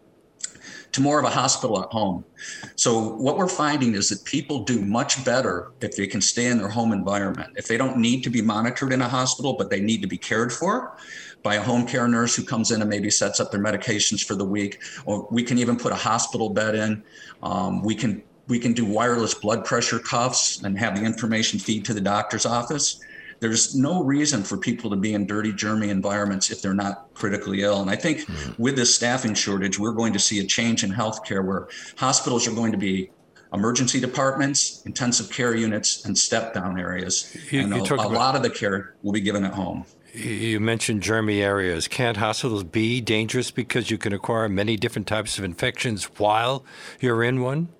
to 0.92 1.00
more 1.00 1.18
of 1.18 1.24
a 1.24 1.30
hospital 1.30 1.82
at 1.82 1.90
home. 1.90 2.24
So 2.76 3.14
what 3.14 3.36
we're 3.36 3.48
finding 3.48 3.94
is 3.94 4.10
that 4.10 4.24
people 4.24 4.64
do 4.64 4.82
much 4.82 5.24
better 5.24 5.72
if 5.80 5.96
they 5.96 6.06
can 6.06 6.20
stay 6.20 6.46
in 6.46 6.58
their 6.58 6.68
home 6.68 6.92
environment. 6.92 7.54
If 7.56 7.66
they 7.66 7.78
don't 7.78 7.96
need 7.96 8.22
to 8.24 8.30
be 8.30 8.42
monitored 8.42 8.92
in 8.92 9.00
a 9.00 9.08
hospital, 9.08 9.54
but 9.54 9.70
they 9.70 9.80
need 9.80 10.02
to 10.02 10.08
be 10.08 10.18
cared 10.18 10.52
for 10.52 10.96
by 11.42 11.56
a 11.56 11.62
home 11.62 11.86
care 11.86 12.06
nurse 12.06 12.36
who 12.36 12.44
comes 12.44 12.70
in 12.70 12.80
and 12.80 12.90
maybe 12.90 13.10
sets 13.10 13.40
up 13.40 13.50
their 13.50 13.60
medications 13.60 14.22
for 14.22 14.34
the 14.34 14.44
week, 14.44 14.80
or 15.06 15.26
we 15.30 15.42
can 15.42 15.58
even 15.58 15.76
put 15.76 15.92
a 15.92 15.96
hospital 15.96 16.50
bed 16.50 16.74
in. 16.74 17.02
Um, 17.42 17.82
we 17.82 17.94
can 17.94 18.22
we 18.48 18.58
can 18.58 18.72
do 18.72 18.84
wireless 18.84 19.34
blood 19.34 19.64
pressure 19.64 19.98
cuffs 19.98 20.62
and 20.62 20.78
have 20.78 20.98
the 20.98 21.04
information 21.04 21.58
feed 21.58 21.84
to 21.86 21.94
the 21.94 22.00
doctor's 22.00 22.44
office 22.44 23.00
there's 23.42 23.74
no 23.74 24.04
reason 24.04 24.44
for 24.44 24.56
people 24.56 24.88
to 24.88 24.96
be 24.96 25.14
in 25.14 25.26
dirty, 25.26 25.52
germy 25.52 25.88
environments 25.88 26.52
if 26.52 26.62
they're 26.62 26.72
not 26.72 27.12
critically 27.12 27.62
ill. 27.62 27.82
And 27.82 27.90
I 27.90 27.96
think 27.96 28.20
mm-hmm. 28.20 28.62
with 28.62 28.76
this 28.76 28.94
staffing 28.94 29.34
shortage, 29.34 29.80
we're 29.80 29.92
going 29.92 30.12
to 30.12 30.20
see 30.20 30.38
a 30.38 30.44
change 30.44 30.84
in 30.84 30.92
healthcare 30.92 31.44
where 31.44 31.66
hospitals 31.96 32.46
are 32.46 32.52
going 32.52 32.70
to 32.70 32.78
be 32.78 33.10
emergency 33.52 33.98
departments, 33.98 34.82
intensive 34.86 35.28
care 35.28 35.56
units, 35.56 36.04
and 36.04 36.16
step 36.16 36.54
down 36.54 36.78
areas. 36.78 37.36
You, 37.50 37.62
and 37.62 37.74
you 37.74 37.96
a, 37.96 38.06
a 38.06 38.08
lot 38.08 38.36
of 38.36 38.44
the 38.44 38.50
care 38.50 38.94
will 39.02 39.12
be 39.12 39.20
given 39.20 39.44
at 39.44 39.52
home. 39.52 39.86
You 40.14 40.60
mentioned 40.60 41.02
germy 41.02 41.42
areas. 41.42 41.88
Can't 41.88 42.18
hospitals 42.18 42.62
be 42.62 43.00
dangerous 43.00 43.50
because 43.50 43.90
you 43.90 43.98
can 43.98 44.12
acquire 44.12 44.48
many 44.48 44.76
different 44.76 45.08
types 45.08 45.36
of 45.36 45.42
infections 45.42 46.04
while 46.04 46.64
you're 47.00 47.24
in 47.24 47.40
one? 47.42 47.70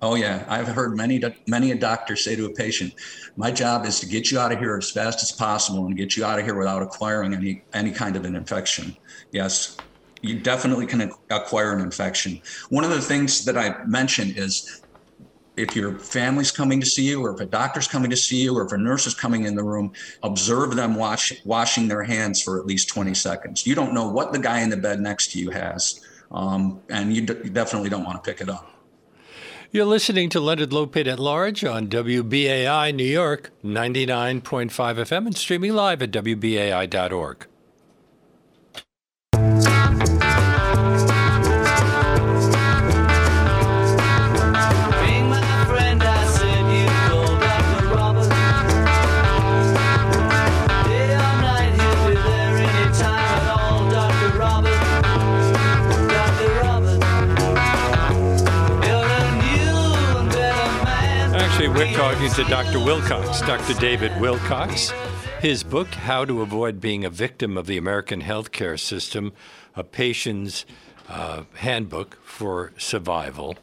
Oh 0.00 0.14
yeah, 0.14 0.44
I've 0.48 0.68
heard 0.68 0.96
many 0.96 1.20
many 1.48 1.72
a 1.72 1.74
doctor 1.74 2.14
say 2.14 2.36
to 2.36 2.46
a 2.46 2.52
patient, 2.54 2.94
"My 3.36 3.50
job 3.50 3.84
is 3.84 3.98
to 4.00 4.06
get 4.06 4.30
you 4.30 4.38
out 4.38 4.52
of 4.52 4.58
here 4.60 4.76
as 4.76 4.90
fast 4.90 5.22
as 5.22 5.32
possible 5.32 5.86
and 5.86 5.96
get 5.96 6.16
you 6.16 6.24
out 6.24 6.38
of 6.38 6.44
here 6.44 6.54
without 6.54 6.82
acquiring 6.82 7.34
any 7.34 7.64
any 7.74 7.90
kind 7.90 8.14
of 8.14 8.24
an 8.24 8.36
infection." 8.36 8.96
Yes, 9.32 9.82
you 10.22 10.38
definitely 10.38 10.86
can 10.86 11.10
acquire 11.30 11.72
an 11.72 11.80
infection. 11.80 12.40
One 12.70 12.84
of 12.84 12.90
the 12.90 13.00
things 13.00 13.44
that 13.44 13.58
I 13.58 13.84
mentioned 13.86 14.38
is 14.38 14.82
if 15.56 15.74
your 15.74 15.98
family's 15.98 16.52
coming 16.52 16.78
to 16.80 16.86
see 16.86 17.02
you 17.08 17.20
or 17.24 17.34
if 17.34 17.40
a 17.40 17.46
doctor's 17.46 17.88
coming 17.88 18.10
to 18.10 18.16
see 18.16 18.42
you 18.42 18.56
or 18.56 18.64
if 18.64 18.70
a 18.70 18.78
nurse 18.78 19.08
is 19.08 19.14
coming 19.14 19.44
in 19.44 19.56
the 19.56 19.64
room 19.64 19.90
observe 20.22 20.76
them 20.76 20.94
wash, 20.94 21.32
washing 21.44 21.88
their 21.88 22.04
hands 22.04 22.40
for 22.40 22.60
at 22.60 22.66
least 22.66 22.88
20 22.90 23.12
seconds 23.14 23.66
you 23.66 23.74
don't 23.74 23.92
know 23.92 24.08
what 24.08 24.32
the 24.32 24.38
guy 24.38 24.60
in 24.60 24.70
the 24.70 24.76
bed 24.76 25.00
next 25.00 25.32
to 25.32 25.40
you 25.40 25.50
has 25.50 26.00
um, 26.30 26.82
and 26.90 27.14
you, 27.14 27.22
d- 27.22 27.34
you 27.44 27.50
definitely 27.50 27.88
don't 27.88 28.04
want 28.04 28.22
to 28.22 28.30
pick 28.30 28.40
it 28.40 28.48
up. 28.48 28.77
You're 29.70 29.84
listening 29.84 30.30
to 30.30 30.40
Leonard 30.40 30.70
Lopate 30.70 31.06
at 31.06 31.18
Large 31.18 31.62
on 31.62 31.88
WBAI 31.88 32.94
New 32.94 33.04
York, 33.04 33.50
99.5 33.62 34.70
FM, 34.70 35.26
and 35.26 35.36
streaming 35.36 35.74
live 35.74 36.00
at 36.00 36.10
WBAI.org. 36.10 37.46
talking 62.28 62.44
to 62.44 62.50
Dr. 62.50 62.78
Wilcox, 62.84 63.40
Dr. 63.42 63.74
David 63.80 64.18
Wilcox. 64.20 64.92
His 65.40 65.62
book, 65.62 65.88
How 65.88 66.24
to 66.24 66.42
Avoid 66.42 66.80
Being 66.80 67.04
a 67.04 67.10
Victim 67.10 67.56
of 67.56 67.66
the 67.66 67.76
American 67.76 68.22
Healthcare 68.22 68.78
System, 68.78 69.32
a 69.76 69.84
patient's 69.84 70.66
uh, 71.08 71.44
handbook 71.54 72.18
for 72.22 72.72
survival. 72.76 73.56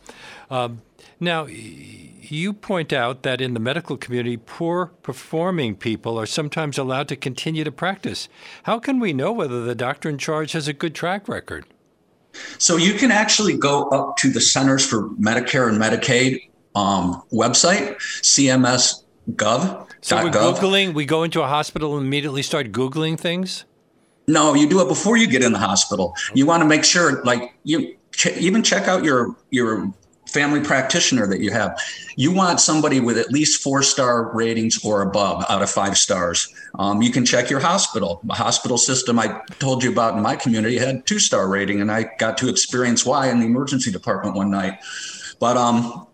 Um, 0.49 0.81
now, 1.19 1.45
you 1.45 2.53
point 2.53 2.91
out 2.91 3.23
that 3.23 3.41
in 3.41 3.53
the 3.53 3.59
medical 3.59 3.97
community, 3.97 4.37
poor 4.37 4.87
performing 5.03 5.75
people 5.75 6.19
are 6.19 6.25
sometimes 6.25 6.77
allowed 6.77 7.07
to 7.09 7.15
continue 7.15 7.63
to 7.63 7.71
practice. 7.71 8.29
How 8.63 8.79
can 8.79 8.99
we 8.99 9.13
know 9.13 9.31
whether 9.31 9.63
the 9.63 9.75
doctor 9.75 10.09
in 10.09 10.17
charge 10.17 10.53
has 10.53 10.67
a 10.67 10.73
good 10.73 10.95
track 10.95 11.27
record? 11.27 11.65
So, 12.57 12.77
you 12.77 12.93
can 12.93 13.11
actually 13.11 13.57
go 13.57 13.89
up 13.89 14.17
to 14.17 14.29
the 14.29 14.41
Centers 14.41 14.85
for 14.85 15.09
Medicare 15.09 15.69
and 15.69 15.79
Medicaid 15.79 16.49
um, 16.75 17.23
website, 17.31 17.95
CMS.gov. 18.21 19.87
So 20.01 20.23
we're 20.23 20.29
Googling, 20.29 20.93
we 20.93 21.05
go 21.05 21.23
into 21.23 21.41
a 21.41 21.47
hospital 21.47 21.97
and 21.97 22.05
immediately 22.05 22.43
start 22.43 22.71
Googling 22.71 23.19
things? 23.19 23.65
No, 24.27 24.53
you 24.53 24.67
do 24.67 24.81
it 24.81 24.87
before 24.87 25.17
you 25.17 25.27
get 25.27 25.43
in 25.43 25.51
the 25.51 25.59
hospital. 25.59 26.15
You 26.33 26.45
want 26.45 26.61
to 26.61 26.67
make 26.67 26.83
sure, 26.83 27.23
like, 27.23 27.55
you 27.63 27.95
ch- 28.11 28.37
even 28.37 28.63
check 28.63 28.87
out 28.87 29.03
your, 29.03 29.35
your 29.51 29.91
family 30.27 30.61
practitioner 30.61 31.27
that 31.27 31.39
you 31.39 31.51
have. 31.51 31.79
You 32.17 32.31
want 32.31 32.59
somebody 32.59 32.99
with 32.99 33.17
at 33.17 33.31
least 33.31 33.61
four 33.61 33.81
star 33.83 34.31
ratings 34.35 34.83
or 34.83 35.01
above 35.01 35.45
out 35.49 35.61
of 35.61 35.69
five 35.69 35.97
stars. 35.97 36.53
Um, 36.77 37.01
you 37.01 37.11
can 37.11 37.25
check 37.25 37.49
your 37.49 37.59
hospital. 37.59 38.19
The 38.23 38.33
hospital 38.33 38.77
system 38.77 39.19
I 39.19 39.41
told 39.59 39.83
you 39.83 39.91
about 39.91 40.15
in 40.15 40.21
my 40.21 40.35
community 40.35 40.77
had 40.77 41.05
two 41.05 41.19
star 41.19 41.47
rating, 41.47 41.81
and 41.81 41.91
I 41.91 42.09
got 42.17 42.37
to 42.39 42.49
experience 42.49 43.05
why 43.05 43.29
in 43.29 43.39
the 43.39 43.45
emergency 43.45 43.91
department 43.91 44.35
one 44.35 44.49
night. 44.49 44.79
But 45.39 45.57
um, 45.57 46.07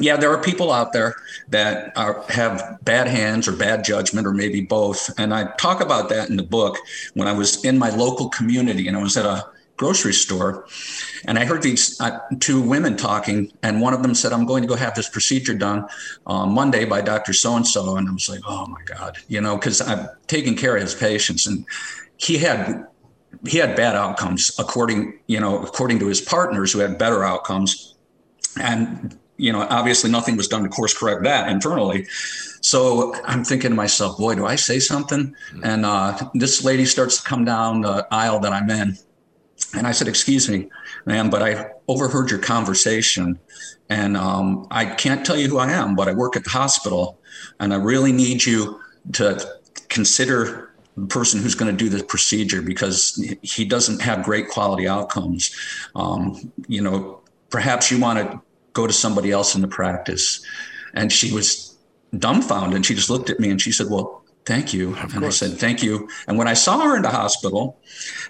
yeah, 0.00 0.16
there 0.16 0.30
are 0.30 0.42
people 0.42 0.72
out 0.72 0.92
there 0.92 1.14
that 1.48 1.96
are, 1.96 2.24
have 2.28 2.78
bad 2.82 3.06
hands 3.06 3.46
or 3.46 3.52
bad 3.52 3.84
judgment 3.84 4.26
or 4.26 4.32
maybe 4.32 4.60
both. 4.60 5.10
And 5.18 5.32
I 5.32 5.52
talk 5.56 5.80
about 5.80 6.08
that 6.08 6.30
in 6.30 6.36
the 6.36 6.42
book 6.42 6.78
when 7.14 7.28
I 7.28 7.32
was 7.32 7.64
in 7.64 7.78
my 7.78 7.90
local 7.90 8.28
community 8.28 8.88
and 8.88 8.96
I 8.96 9.02
was 9.02 9.16
at 9.16 9.26
a 9.26 9.44
grocery 9.76 10.12
store 10.12 10.66
and 11.26 11.38
I 11.38 11.44
heard 11.44 11.62
these 11.62 12.00
uh, 12.00 12.18
two 12.40 12.60
women 12.60 12.96
talking 12.96 13.52
and 13.62 13.80
one 13.80 13.92
of 13.92 14.02
them 14.02 14.14
said, 14.14 14.32
I'm 14.32 14.46
going 14.46 14.62
to 14.62 14.68
go 14.68 14.76
have 14.76 14.94
this 14.94 15.08
procedure 15.08 15.54
done 15.54 15.86
uh, 16.26 16.46
Monday 16.46 16.84
by 16.84 17.00
Dr. 17.00 17.32
So-and-so. 17.32 17.96
And 17.96 18.08
I 18.08 18.12
was 18.12 18.28
like, 18.28 18.40
oh 18.46 18.66
my 18.66 18.82
God, 18.84 19.18
you 19.28 19.40
know, 19.40 19.58
cause 19.58 19.80
I'm 19.80 20.08
taking 20.26 20.56
care 20.56 20.76
of 20.76 20.82
his 20.82 20.94
patients 20.94 21.46
and 21.46 21.64
he 22.16 22.38
had, 22.38 22.86
he 23.46 23.58
had 23.58 23.76
bad 23.76 23.96
outcomes 23.96 24.52
according, 24.58 25.18
you 25.26 25.40
know, 25.40 25.62
according 25.62 25.98
to 26.00 26.06
his 26.06 26.20
partners 26.20 26.72
who 26.72 26.78
had 26.78 26.98
better 26.98 27.24
outcomes. 27.24 27.96
And 28.60 29.18
you 29.36 29.52
know, 29.52 29.66
obviously 29.68 30.10
nothing 30.10 30.36
was 30.36 30.48
done 30.48 30.62
to 30.62 30.68
course 30.68 30.96
correct 30.96 31.24
that 31.24 31.48
internally. 31.48 32.06
So 32.60 33.14
I'm 33.24 33.44
thinking 33.44 33.70
to 33.70 33.76
myself, 33.76 34.16
boy, 34.16 34.34
do 34.36 34.46
I 34.46 34.56
say 34.56 34.78
something? 34.78 35.34
And 35.62 35.84
uh, 35.84 36.30
this 36.34 36.64
lady 36.64 36.84
starts 36.84 37.20
to 37.20 37.28
come 37.28 37.44
down 37.44 37.82
the 37.82 38.06
aisle 38.10 38.38
that 38.40 38.52
I'm 38.52 38.70
in. 38.70 38.96
And 39.76 39.86
I 39.86 39.92
said, 39.92 40.08
excuse 40.08 40.48
me, 40.48 40.70
ma'am, 41.04 41.30
but 41.30 41.42
I 41.42 41.70
overheard 41.88 42.30
your 42.30 42.38
conversation. 42.38 43.38
And 43.90 44.16
um, 44.16 44.66
I 44.70 44.86
can't 44.86 45.26
tell 45.26 45.36
you 45.36 45.48
who 45.48 45.58
I 45.58 45.70
am, 45.70 45.94
but 45.94 46.08
I 46.08 46.12
work 46.12 46.36
at 46.36 46.44
the 46.44 46.50
hospital. 46.50 47.18
And 47.60 47.74
I 47.74 47.76
really 47.76 48.12
need 48.12 48.44
you 48.44 48.80
to 49.14 49.44
consider 49.88 50.74
the 50.96 51.06
person 51.06 51.42
who's 51.42 51.54
going 51.54 51.76
to 51.76 51.76
do 51.76 51.90
the 51.90 52.04
procedure 52.04 52.62
because 52.62 53.20
he 53.42 53.64
doesn't 53.64 54.00
have 54.00 54.22
great 54.22 54.48
quality 54.48 54.86
outcomes. 54.86 55.54
Um, 55.96 56.52
you 56.68 56.80
know, 56.80 57.20
perhaps 57.50 57.90
you 57.90 58.00
want 58.00 58.18
to 58.18 58.40
go 58.74 58.86
to 58.86 58.92
somebody 58.92 59.30
else 59.30 59.54
in 59.54 59.62
the 59.62 59.68
practice. 59.68 60.44
And 60.92 61.10
she 61.10 61.32
was 61.32 61.76
dumbfounded. 62.18 62.76
And 62.76 62.86
she 62.86 62.94
just 62.94 63.10
looked 63.10 63.30
at 63.30 63.40
me 63.40 63.50
and 63.50 63.60
she 63.60 63.72
said, 63.72 63.88
Well, 63.88 64.22
thank 64.44 64.74
you. 64.74 64.90
Of 64.96 65.12
and 65.14 65.22
course. 65.22 65.42
I 65.42 65.46
said, 65.46 65.58
Thank 65.58 65.82
you. 65.82 66.08
And 66.28 66.36
when 66.36 66.48
I 66.48 66.54
saw 66.54 66.80
her 66.80 66.96
in 66.96 67.02
the 67.02 67.10
hospital, 67.10 67.78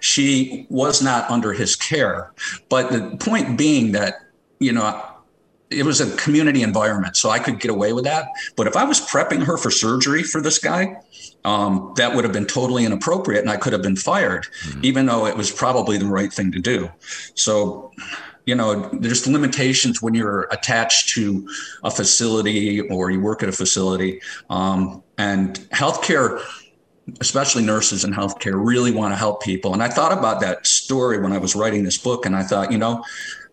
she 0.00 0.66
was 0.70 1.02
not 1.02 1.28
under 1.30 1.52
his 1.52 1.74
care. 1.74 2.32
But 2.68 2.92
the 2.92 3.16
point 3.18 3.58
being 3.58 3.92
that, 3.92 4.14
you 4.60 4.72
know, 4.72 5.02
it 5.70 5.84
was 5.84 6.00
a 6.00 6.16
community 6.16 6.62
environment, 6.62 7.16
so 7.16 7.30
I 7.30 7.38
could 7.38 7.58
get 7.58 7.70
away 7.70 7.92
with 7.92 8.04
that. 8.04 8.28
But 8.54 8.66
if 8.66 8.76
I 8.76 8.84
was 8.84 9.00
prepping 9.00 9.42
her 9.44 9.56
for 9.56 9.70
surgery 9.70 10.22
for 10.22 10.40
this 10.40 10.58
guy, 10.58 10.96
um, 11.44 11.92
that 11.96 12.14
would 12.14 12.24
have 12.24 12.32
been 12.32 12.46
totally 12.46 12.84
inappropriate 12.84 13.40
and 13.40 13.50
I 13.50 13.56
could 13.56 13.72
have 13.72 13.82
been 13.82 13.96
fired, 13.96 14.46
mm-hmm. 14.66 14.84
even 14.84 15.06
though 15.06 15.26
it 15.26 15.36
was 15.36 15.50
probably 15.50 15.98
the 15.98 16.06
right 16.06 16.32
thing 16.32 16.52
to 16.52 16.60
do. 16.60 16.90
So 17.34 17.92
you 18.46 18.54
know, 18.54 18.88
there's 18.92 19.26
limitations 19.26 20.02
when 20.02 20.14
you're 20.14 20.42
attached 20.50 21.08
to 21.10 21.48
a 21.82 21.90
facility 21.90 22.80
or 22.80 23.10
you 23.10 23.20
work 23.20 23.42
at 23.42 23.48
a 23.48 23.52
facility. 23.52 24.20
Um, 24.50 25.02
and 25.16 25.54
healthcare, 25.70 26.42
especially 27.20 27.64
nurses 27.64 28.04
in 28.04 28.12
healthcare, 28.12 28.52
really 28.54 28.90
want 28.90 29.12
to 29.12 29.16
help 29.16 29.42
people. 29.42 29.72
And 29.72 29.82
I 29.82 29.88
thought 29.88 30.12
about 30.12 30.40
that 30.40 30.66
story 30.66 31.20
when 31.20 31.32
I 31.32 31.38
was 31.38 31.54
writing 31.54 31.84
this 31.84 31.96
book, 31.98 32.26
and 32.26 32.36
I 32.36 32.42
thought, 32.42 32.70
you 32.70 32.78
know, 32.78 33.02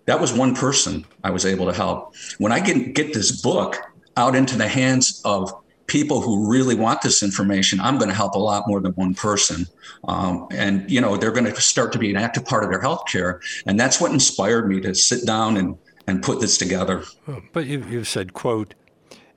that 0.05 0.19
was 0.19 0.33
one 0.33 0.55
person 0.55 1.05
I 1.23 1.29
was 1.29 1.45
able 1.45 1.67
to 1.67 1.73
help. 1.73 2.15
When 2.37 2.51
I 2.51 2.59
get, 2.59 2.93
get 2.93 3.13
this 3.13 3.41
book 3.41 3.77
out 4.17 4.35
into 4.35 4.57
the 4.57 4.67
hands 4.67 5.21
of 5.23 5.53
people 5.91 6.21
who 6.21 6.49
really 6.49 6.73
want 6.73 7.01
this 7.01 7.21
information, 7.21 7.81
I'm 7.81 7.97
going 7.97 8.07
to 8.07 8.15
help 8.15 8.35
a 8.35 8.39
lot 8.39 8.65
more 8.65 8.79
than 8.79 8.93
one 8.93 9.13
person. 9.13 9.67
Um, 10.07 10.47
and, 10.49 10.89
you 10.89 11.01
know, 11.01 11.17
they're 11.17 11.33
going 11.33 11.53
to 11.53 11.59
start 11.59 11.91
to 11.91 11.99
be 11.99 12.09
an 12.09 12.15
active 12.15 12.45
part 12.45 12.63
of 12.63 12.69
their 12.69 12.81
healthcare. 12.81 13.41
And 13.65 13.77
that's 13.77 13.99
what 13.99 14.13
inspired 14.13 14.69
me 14.69 14.79
to 14.81 14.95
sit 14.95 15.25
down 15.25 15.57
and, 15.57 15.77
and 16.07 16.23
put 16.23 16.39
this 16.39 16.57
together. 16.57 17.03
But 17.51 17.65
you, 17.65 17.83
you've 17.89 18.07
said, 18.07 18.31
quote, 18.31 18.73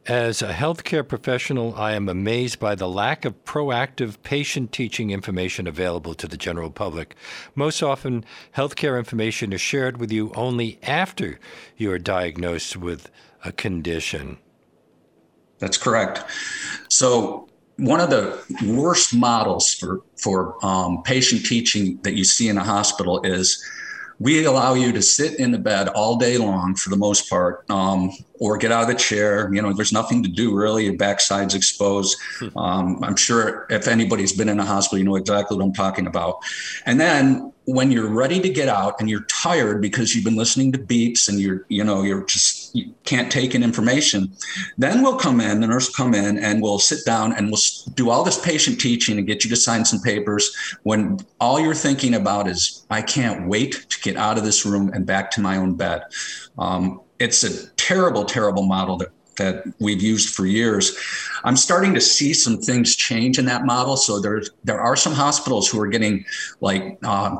as 0.07 0.43
a 0.43 0.53
healthcare 0.53 1.07
professional, 1.07 1.75
I 1.75 1.95
am 1.95 2.09
amazed 2.09 2.61
by 2.61 2.77
the 2.77 2.89
lack 2.89 3.25
of 3.25 3.43
proactive 3.45 4.23
patient 4.23 4.71
teaching 4.71 5.11
information 5.11 5.67
available 5.67 6.15
to 6.15 6.29
the 6.29 6.37
general 6.37 6.71
public. 6.71 7.17
Most 7.57 7.83
often, 7.83 8.25
healthcare 8.55 8.97
information 8.97 9.53
is 9.53 9.61
shared 9.61 9.97
with 9.97 10.13
you 10.13 10.31
only 10.37 10.79
after 10.85 11.41
you 11.77 11.91
are 11.91 11.99
diagnosed 11.99 12.77
with 12.77 13.11
a 13.45 13.51
condition. 13.51 14.39
That's 15.65 15.79
correct. 15.79 16.23
So 16.91 17.49
one 17.79 17.99
of 17.99 18.11
the 18.11 18.39
worst 18.67 19.15
models 19.15 19.73
for 19.73 20.03
for 20.17 20.63
um, 20.63 21.03
patient 21.05 21.47
teaching 21.47 21.99
that 22.03 22.13
you 22.13 22.23
see 22.23 22.51
in 22.51 22.59
a 22.59 22.63
hospital 22.63 23.23
is 23.23 23.65
we 24.21 24.45
allow 24.45 24.75
you 24.75 24.93
to 24.93 25.01
sit 25.01 25.41
in 25.41 25.53
the 25.53 25.59
bed 25.59 25.89
all 25.89 26.17
day 26.17 26.37
long 26.37 26.75
for 26.75 26.91
the 26.91 26.99
most 26.99 27.31
part 27.31 27.69
um, 27.71 28.13
or 28.35 28.59
get 28.59 28.71
out 28.71 28.83
of 28.83 28.89
the 28.89 28.95
chair 28.95 29.53
you 29.55 29.63
know 29.63 29.73
there's 29.73 29.93
nothing 29.93 30.23
to 30.23 30.29
do 30.29 30.55
really 30.55 30.85
your 30.85 30.97
backside's 30.97 31.55
exposed 31.55 32.17
hmm. 32.39 32.57
um, 32.59 33.03
i'm 33.03 33.17
sure 33.17 33.67
if 33.71 33.89
anybody's 33.89 34.35
been 34.35 34.51
in 34.51 34.61
a 34.61 34.65
hospital 34.65 34.99
you 34.99 35.05
know 35.05 35.17
exactly 35.17 35.57
what 35.57 35.65
i'm 35.65 35.73
talking 35.73 36.07
about 36.07 36.37
and 36.85 37.01
then 37.01 37.51
when 37.65 37.91
you're 37.91 38.11
ready 38.11 38.39
to 38.39 38.51
get 38.51 38.69
out 38.69 39.01
and 39.01 39.09
you're 39.09 39.25
tired 39.25 39.81
because 39.81 40.15
you've 40.15 40.25
been 40.25 40.37
listening 40.37 40.71
to 40.71 40.79
beeps 40.79 41.29
and 41.29 41.41
you're 41.41 41.65
you 41.69 41.83
know 41.83 42.03
you're 42.03 42.25
just 42.27 42.64
you 42.75 42.93
can't 43.05 43.33
take 43.33 43.55
in 43.55 43.63
information 43.63 44.31
then 44.77 45.03
we'll 45.03 45.17
come 45.17 45.41
in 45.41 45.61
the 45.61 45.67
nurse 45.67 45.89
will 45.89 46.05
come 46.05 46.15
in 46.15 46.39
and 46.39 46.61
we'll 46.61 46.79
sit 46.79 47.05
down 47.07 47.33
and 47.33 47.51
we'll 47.51 47.61
do 47.95 48.11
all 48.11 48.23
this 48.23 48.45
patient 48.45 48.79
teaching 48.79 49.17
and 49.17 49.27
get 49.27 49.45
you 49.45 49.49
to 49.51 49.57
sign 49.57 49.85
some 49.85 50.01
papers 50.01 50.55
when 50.83 51.19
all 51.41 51.59
you're 51.59 51.75
thinking 51.75 52.15
about 52.15 52.47
is 52.47 52.85
i 52.91 53.01
can't 53.01 53.49
wait 53.49 53.87
to 53.89 53.99
get 54.01 54.17
out 54.17 54.37
of 54.37 54.45
this 54.45 54.67
room 54.67 54.91
and 54.93 55.07
back 55.07 55.31
to 55.31 55.41
my 55.41 55.57
own 55.57 55.75
bed 55.75 56.03
um, 56.59 57.01
it's 57.19 57.45
a 57.45 57.71
terrible 57.77 58.25
terrible 58.25 58.65
model 58.65 58.97
that 58.97 59.09
that 59.37 59.65
we've 59.81 60.03
used 60.03 60.35
for 60.35 60.47
years. 60.47 60.97
I'm 61.45 61.57
starting 61.57 61.95
to 61.95 62.01
see 62.01 62.33
some 62.33 62.59
things 62.59 62.97
change 62.97 63.39
in 63.39 63.45
that 63.47 63.65
model. 63.65 63.97
So 63.97 64.21
there's 64.21 64.51
there 64.65 64.81
are 64.81 64.97
some 64.97 65.13
hospitals 65.13 65.69
who 65.69 65.81
are 65.81 65.87
getting 65.87 66.25
like 66.61 66.99
uh, 67.03 67.37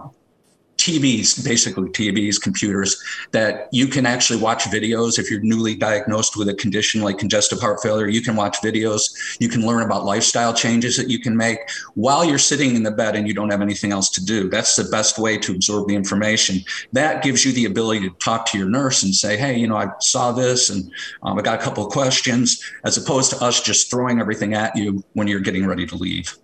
TVs, 0.85 1.43
basically 1.43 1.89
TVs, 1.89 2.39
computers, 2.39 3.03
that 3.31 3.69
you 3.73 3.87
can 3.87 4.05
actually 4.05 4.39
watch 4.39 4.65
videos. 4.65 5.19
If 5.19 5.31
you're 5.31 5.41
newly 5.41 5.75
diagnosed 5.75 6.37
with 6.37 6.51
a 6.51 6.55
condition 6.55 7.01
like 7.01 7.17
congestive 7.17 7.59
heart 7.59 7.81
failure, 7.83 8.07
you 8.07 8.21
can 8.21 8.37
watch 8.37 8.59
videos. 8.59 9.39
You 9.41 9.49
can 9.49 9.67
learn 9.67 9.83
about 9.83 10.05
lifestyle 10.05 10.53
changes 10.53 10.99
that 10.99 11.09
you 11.09 11.19
can 11.19 11.35
make 11.35 11.59
while 11.95 12.23
you're 12.23 12.39
sitting 12.39 12.77
in 12.77 12.83
the 12.83 12.91
bed 12.91 13.17
and 13.17 13.27
you 13.27 13.33
don't 13.33 13.51
have 13.51 13.63
anything 13.63 13.93
else 13.93 14.11
to 14.11 14.23
do. 14.23 14.51
That's 14.51 14.77
the 14.77 14.85
best 14.85 15.19
way 15.19 15.39
to 15.39 15.55
absorb 15.55 15.89
the 15.89 15.95
information. 15.95 16.61
That 16.93 17.23
gives 17.23 17.47
you 17.47 17.53
the 17.53 17.65
ability 17.65 18.07
to 18.07 18.15
talk 18.17 18.45
to 18.47 18.59
your 18.59 18.69
nurse 18.69 19.05
and 19.05 19.15
say, 19.15 19.39
hey, 19.39 19.57
you 19.57 19.67
know, 19.67 19.77
I 19.77 19.89
saw 20.01 20.33
this 20.33 20.69
and 20.69 20.91
um, 21.23 21.39
I 21.39 21.43
got 21.43 21.59
a 21.59 21.63
couple 21.63 21.87
of 21.87 21.93
questions, 21.93 22.63
as 22.85 22.99
opposed 22.99 23.31
to 23.31 23.43
us 23.43 23.63
just 23.63 23.91
throwing 23.91 24.21
everything 24.21 24.53
at 24.53 24.77
you 24.77 25.03
when 25.15 25.29
you're 25.29 25.41
getting 25.41 25.67
ready 25.67 25.87
to 25.87 25.97
leave. 25.97 26.37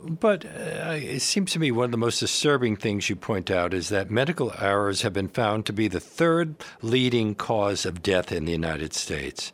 But 0.00 0.44
uh, 0.44 0.94
it 0.94 1.22
seems 1.22 1.52
to 1.52 1.58
me 1.58 1.72
one 1.72 1.86
of 1.86 1.90
the 1.90 1.96
most 1.96 2.20
disturbing 2.20 2.76
things 2.76 3.10
you 3.10 3.16
point 3.16 3.50
out 3.50 3.74
is 3.74 3.88
that 3.88 4.10
medical 4.10 4.52
errors 4.58 5.02
have 5.02 5.12
been 5.12 5.28
found 5.28 5.66
to 5.66 5.72
be 5.72 5.88
the 5.88 5.98
third 5.98 6.54
leading 6.82 7.34
cause 7.34 7.84
of 7.84 8.02
death 8.02 8.30
in 8.30 8.44
the 8.44 8.52
United 8.52 8.94
States. 8.94 9.52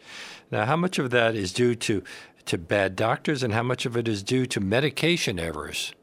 Now, 0.50 0.66
how 0.66 0.76
much 0.76 0.98
of 0.98 1.10
that 1.10 1.34
is 1.34 1.52
due 1.52 1.74
to, 1.76 2.02
to 2.44 2.58
bad 2.58 2.94
doctors 2.94 3.42
and 3.42 3.54
how 3.54 3.62
much 3.62 3.86
of 3.86 3.96
it 3.96 4.06
is 4.06 4.22
due 4.22 4.44
to 4.46 4.60
medication 4.60 5.38
errors? 5.38 5.94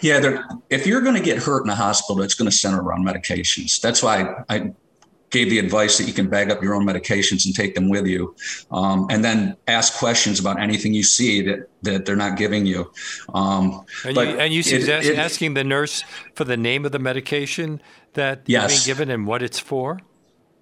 Yeah, 0.00 0.42
if 0.70 0.86
you're 0.86 1.00
going 1.02 1.16
to 1.16 1.22
get 1.22 1.38
hurt 1.38 1.64
in 1.64 1.70
a 1.70 1.74
hospital, 1.74 2.22
it's 2.22 2.34
going 2.34 2.50
to 2.50 2.56
center 2.56 2.80
around 2.80 3.06
medications. 3.06 3.80
That's 3.80 4.02
why 4.02 4.42
I 4.48 4.72
gave 5.34 5.50
the 5.50 5.58
advice 5.58 5.98
that 5.98 6.06
you 6.06 6.14
can 6.14 6.28
bag 6.28 6.50
up 6.50 6.62
your 6.62 6.74
own 6.74 6.86
medications 6.86 7.44
and 7.44 7.54
take 7.54 7.74
them 7.74 7.88
with 7.88 8.06
you, 8.06 8.34
um, 8.70 9.06
and 9.10 9.22
then 9.22 9.56
ask 9.66 9.98
questions 9.98 10.38
about 10.38 10.60
anything 10.60 10.94
you 10.94 11.02
see 11.02 11.42
that 11.42 11.68
that 11.82 12.06
they're 12.06 12.16
not 12.16 12.38
giving 12.38 12.64
you. 12.64 12.90
Um, 13.34 13.84
and, 14.06 14.16
you 14.16 14.22
and 14.22 14.54
you 14.54 14.62
suggest 14.62 15.06
it, 15.06 15.14
it, 15.14 15.18
asking 15.18 15.54
the 15.54 15.64
nurse 15.64 16.04
for 16.34 16.44
the 16.44 16.56
name 16.56 16.86
of 16.86 16.92
the 16.92 17.00
medication 17.00 17.82
that 18.14 18.42
yes. 18.46 18.70
being 18.70 18.96
given 18.96 19.10
and 19.10 19.26
what 19.26 19.42
it's 19.42 19.58
for. 19.58 20.00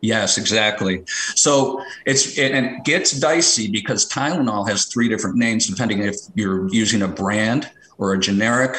Yes, 0.00 0.36
exactly. 0.36 1.04
So 1.36 1.80
it's 2.06 2.36
and 2.38 2.66
it 2.66 2.84
gets 2.84 3.12
dicey 3.12 3.70
because 3.70 4.08
Tylenol 4.08 4.66
has 4.68 4.86
three 4.86 5.08
different 5.08 5.36
names 5.36 5.68
depending 5.68 6.02
if 6.02 6.16
you're 6.34 6.68
using 6.74 7.02
a 7.02 7.08
brand 7.08 7.70
or 7.98 8.14
a 8.14 8.18
generic 8.18 8.76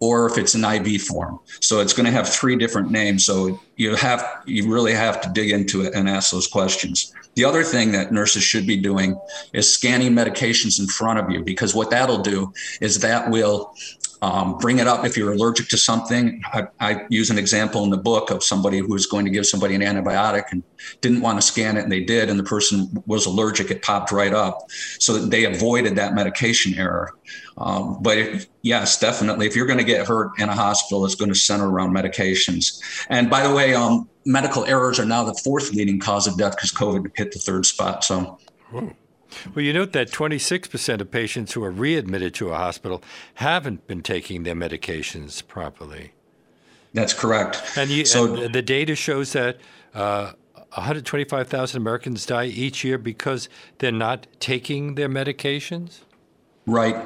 or 0.00 0.26
if 0.26 0.38
it's 0.38 0.54
an 0.54 0.64
IV 0.64 1.02
form. 1.02 1.38
So 1.60 1.80
it's 1.80 1.92
going 1.92 2.06
to 2.06 2.12
have 2.12 2.28
three 2.28 2.56
different 2.56 2.90
names. 2.90 3.24
So 3.24 3.58
you 3.76 3.94
have 3.96 4.42
you 4.46 4.70
really 4.72 4.92
have 4.92 5.20
to 5.22 5.28
dig 5.30 5.50
into 5.50 5.82
it 5.82 5.94
and 5.94 6.08
ask 6.08 6.30
those 6.30 6.46
questions. 6.46 7.12
The 7.34 7.44
other 7.44 7.64
thing 7.64 7.92
that 7.92 8.12
nurses 8.12 8.42
should 8.42 8.66
be 8.66 8.76
doing 8.76 9.18
is 9.52 9.72
scanning 9.72 10.12
medications 10.12 10.78
in 10.78 10.86
front 10.86 11.18
of 11.18 11.30
you 11.30 11.42
because 11.42 11.74
what 11.74 11.90
that'll 11.90 12.22
do 12.22 12.52
is 12.80 13.00
that 13.00 13.30
will 13.30 13.74
um, 14.22 14.58
bring 14.58 14.78
it 14.78 14.86
up 14.86 15.04
if 15.04 15.16
you're 15.16 15.32
allergic 15.32 15.68
to 15.68 15.76
something. 15.76 16.42
I, 16.52 16.66
I, 16.80 17.06
use 17.10 17.30
an 17.30 17.38
example 17.38 17.84
in 17.84 17.90
the 17.90 17.96
book 17.96 18.30
of 18.30 18.42
somebody 18.42 18.78
who 18.78 18.88
was 18.88 19.06
going 19.06 19.24
to 19.24 19.30
give 19.30 19.46
somebody 19.46 19.74
an 19.74 19.80
antibiotic 19.80 20.44
and 20.50 20.62
didn't 21.00 21.20
want 21.20 21.38
to 21.38 21.42
scan 21.42 21.76
it, 21.76 21.82
and 21.82 21.92
they 21.92 22.00
did, 22.00 22.28
and 22.30 22.38
the 22.38 22.44
person 22.44 23.02
was 23.06 23.26
allergic. 23.26 23.70
It 23.70 23.82
popped 23.82 24.12
right 24.12 24.32
up, 24.32 24.70
so 24.70 25.18
they 25.18 25.44
avoided 25.44 25.96
that 25.96 26.14
medication 26.14 26.74
error. 26.74 27.12
Um, 27.56 27.98
but 28.02 28.46
yes, 28.62 28.98
definitely, 28.98 29.46
if 29.46 29.54
you're 29.54 29.66
going 29.66 29.78
to 29.78 29.84
get 29.84 30.06
hurt 30.06 30.38
in 30.38 30.48
a 30.48 30.54
hospital, 30.54 31.04
it's 31.04 31.14
going 31.14 31.32
to 31.32 31.38
center 31.38 31.68
around 31.68 31.94
medications. 31.94 32.80
And 33.10 33.30
by 33.30 33.46
the 33.46 33.54
way, 33.54 33.74
um, 33.74 34.08
medical 34.24 34.64
errors 34.64 34.98
are 34.98 35.04
now 35.04 35.24
the 35.24 35.34
fourth 35.44 35.72
leading 35.72 36.00
cause 36.00 36.26
of 36.26 36.36
death 36.36 36.56
because 36.56 36.72
COVID 36.72 37.10
hit 37.14 37.32
the 37.32 37.38
third 37.38 37.66
spot. 37.66 38.04
So. 38.04 38.38
Well, 39.54 39.64
you 39.64 39.72
note 39.72 39.92
that 39.92 40.10
26% 40.10 41.00
of 41.00 41.10
patients 41.10 41.52
who 41.52 41.64
are 41.64 41.70
readmitted 41.70 42.34
to 42.34 42.50
a 42.50 42.56
hospital 42.56 43.02
haven't 43.34 43.86
been 43.86 44.02
taking 44.02 44.42
their 44.42 44.54
medications 44.54 45.46
properly. 45.46 46.12
That's 46.92 47.12
correct. 47.12 47.62
And, 47.76 47.90
you, 47.90 48.04
so, 48.04 48.34
and 48.34 48.54
the 48.54 48.62
data 48.62 48.94
shows 48.94 49.32
that 49.32 49.58
uh, 49.94 50.32
125,000 50.74 51.76
Americans 51.76 52.26
die 52.26 52.46
each 52.46 52.84
year 52.84 52.98
because 52.98 53.48
they're 53.78 53.92
not 53.92 54.26
taking 54.40 54.94
their 54.94 55.08
medications? 55.08 56.00
Right, 56.66 56.96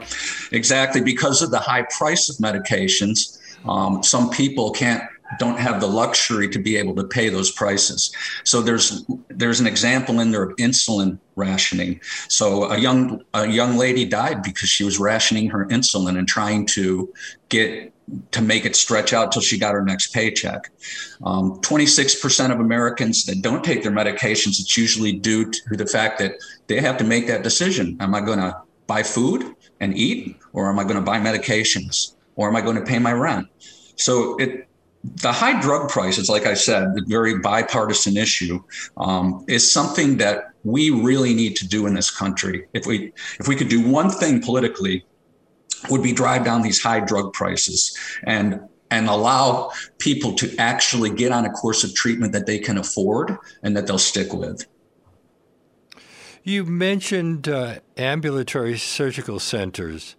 exactly. 0.53 1.01
Because 1.01 1.43
of 1.43 1.51
the 1.51 1.59
high 1.59 1.87
price 1.99 2.29
of 2.29 2.37
medications, 2.37 3.39
um, 3.67 4.03
some 4.03 4.31
people 4.31 4.71
can't 4.71 5.03
don't 5.39 5.59
have 5.59 5.81
the 5.81 5.87
luxury 5.87 6.49
to 6.49 6.59
be 6.59 6.77
able 6.77 6.95
to 6.95 7.05
pay 7.05 7.29
those 7.29 7.51
prices. 7.51 8.15
So 8.45 8.63
there's 8.63 9.05
there's 9.29 9.61
an 9.61 9.67
example 9.67 10.21
in 10.21 10.31
there 10.31 10.43
of 10.43 10.57
insulin 10.57 11.19
rationing. 11.37 12.01
So 12.29 12.71
a 12.71 12.79
young 12.79 13.23
a 13.35 13.47
young 13.47 13.77
lady 13.77 14.05
died 14.05 14.43
because 14.43 14.69
she 14.69 14.85
was 14.85 14.99
rationing 14.99 15.51
her 15.51 15.67
insulin 15.67 16.19
and 16.19 16.27
trying 16.27 16.67
to 16.67 17.13
get 17.49 17.93
to 18.31 18.41
make 18.41 18.65
it 18.65 18.75
stretch 18.75 19.13
out 19.13 19.33
till 19.33 19.43
she 19.43 19.59
got 19.59 19.75
her 19.75 19.85
next 19.85 20.15
paycheck. 20.15 20.71
Um, 21.25 21.61
26% 21.61 22.51
of 22.51 22.61
Americans 22.61 23.27
that 23.27 23.43
don't 23.43 23.63
take 23.63 23.83
their 23.83 23.93
medications, 23.93 24.59
it's 24.61 24.79
usually 24.79 25.13
due 25.13 25.51
to 25.51 25.77
the 25.77 25.87
fact 25.87 26.19
that 26.21 26.37
they 26.69 26.81
have 26.81 26.97
to 26.99 27.05
make 27.05 27.27
that 27.27 27.43
decision. 27.43 27.99
Am 28.01 28.15
I 28.15 28.23
going 28.23 28.39
to 28.39 28.57
buy 28.87 29.03
food 29.03 29.55
and 29.81 29.97
eat, 29.97 30.37
or 30.55 30.71
am 30.71 30.79
I 30.79 30.85
going 30.85 30.97
to 30.97 31.03
buy 31.03 31.19
medications, 31.19 32.15
or 32.37 32.49
am 32.49 32.57
I 32.57 32.63
going 32.63 32.77
to 32.77 32.85
pay 32.85 32.99
my 32.99 33.13
rent? 33.13 33.47
So 33.97 34.37
it 34.39 34.68
the 35.05 35.33
high 35.33 35.61
drug 35.61 35.89
prices, 35.89 36.29
like 36.29 36.47
I 36.47 36.55
said, 36.55 36.95
the 36.95 37.05
very 37.07 37.39
bipartisan 37.39 38.17
issue, 38.17 38.63
um, 38.97 39.45
is 39.49 39.71
something 39.71 40.19
that 40.19 40.51
we 40.65 40.91
really 40.91 41.35
need 41.35 41.57
to 41.57 41.69
do 41.69 41.87
in 41.87 41.95
this 41.95 42.11
country. 42.11 42.67
If 42.73 42.87
we 42.87 43.13
if 43.39 43.49
we 43.49 43.57
could 43.57 43.69
do 43.69 43.87
one 43.89 44.11
thing 44.11 44.43
politically, 44.43 45.05
would 45.91 46.03
be 46.03 46.13
drive 46.13 46.45
down 46.45 46.63
these 46.63 46.83
high 46.83 47.01
drug 47.01 47.33
prices 47.33 47.97
and 48.25 48.61
and 48.91 49.09
allow 49.09 49.71
people 49.99 50.33
to 50.35 50.55
actually 50.57 51.11
get 51.11 51.31
on 51.31 51.45
a 51.45 51.51
course 51.51 51.85
of 51.85 51.95
treatment 51.95 52.33
that 52.33 52.47
they 52.47 52.59
can 52.59 52.79
afford 52.79 53.37
and 53.63 53.77
that 53.77 53.87
they'll 53.87 53.99
stick 53.99 54.33
with. 54.33 54.67
You 56.43 56.65
mentioned 56.65 57.49
uh, 57.49 57.81
ambulatory 57.99 58.79
surgical 58.79 59.39
centers. 59.39 60.17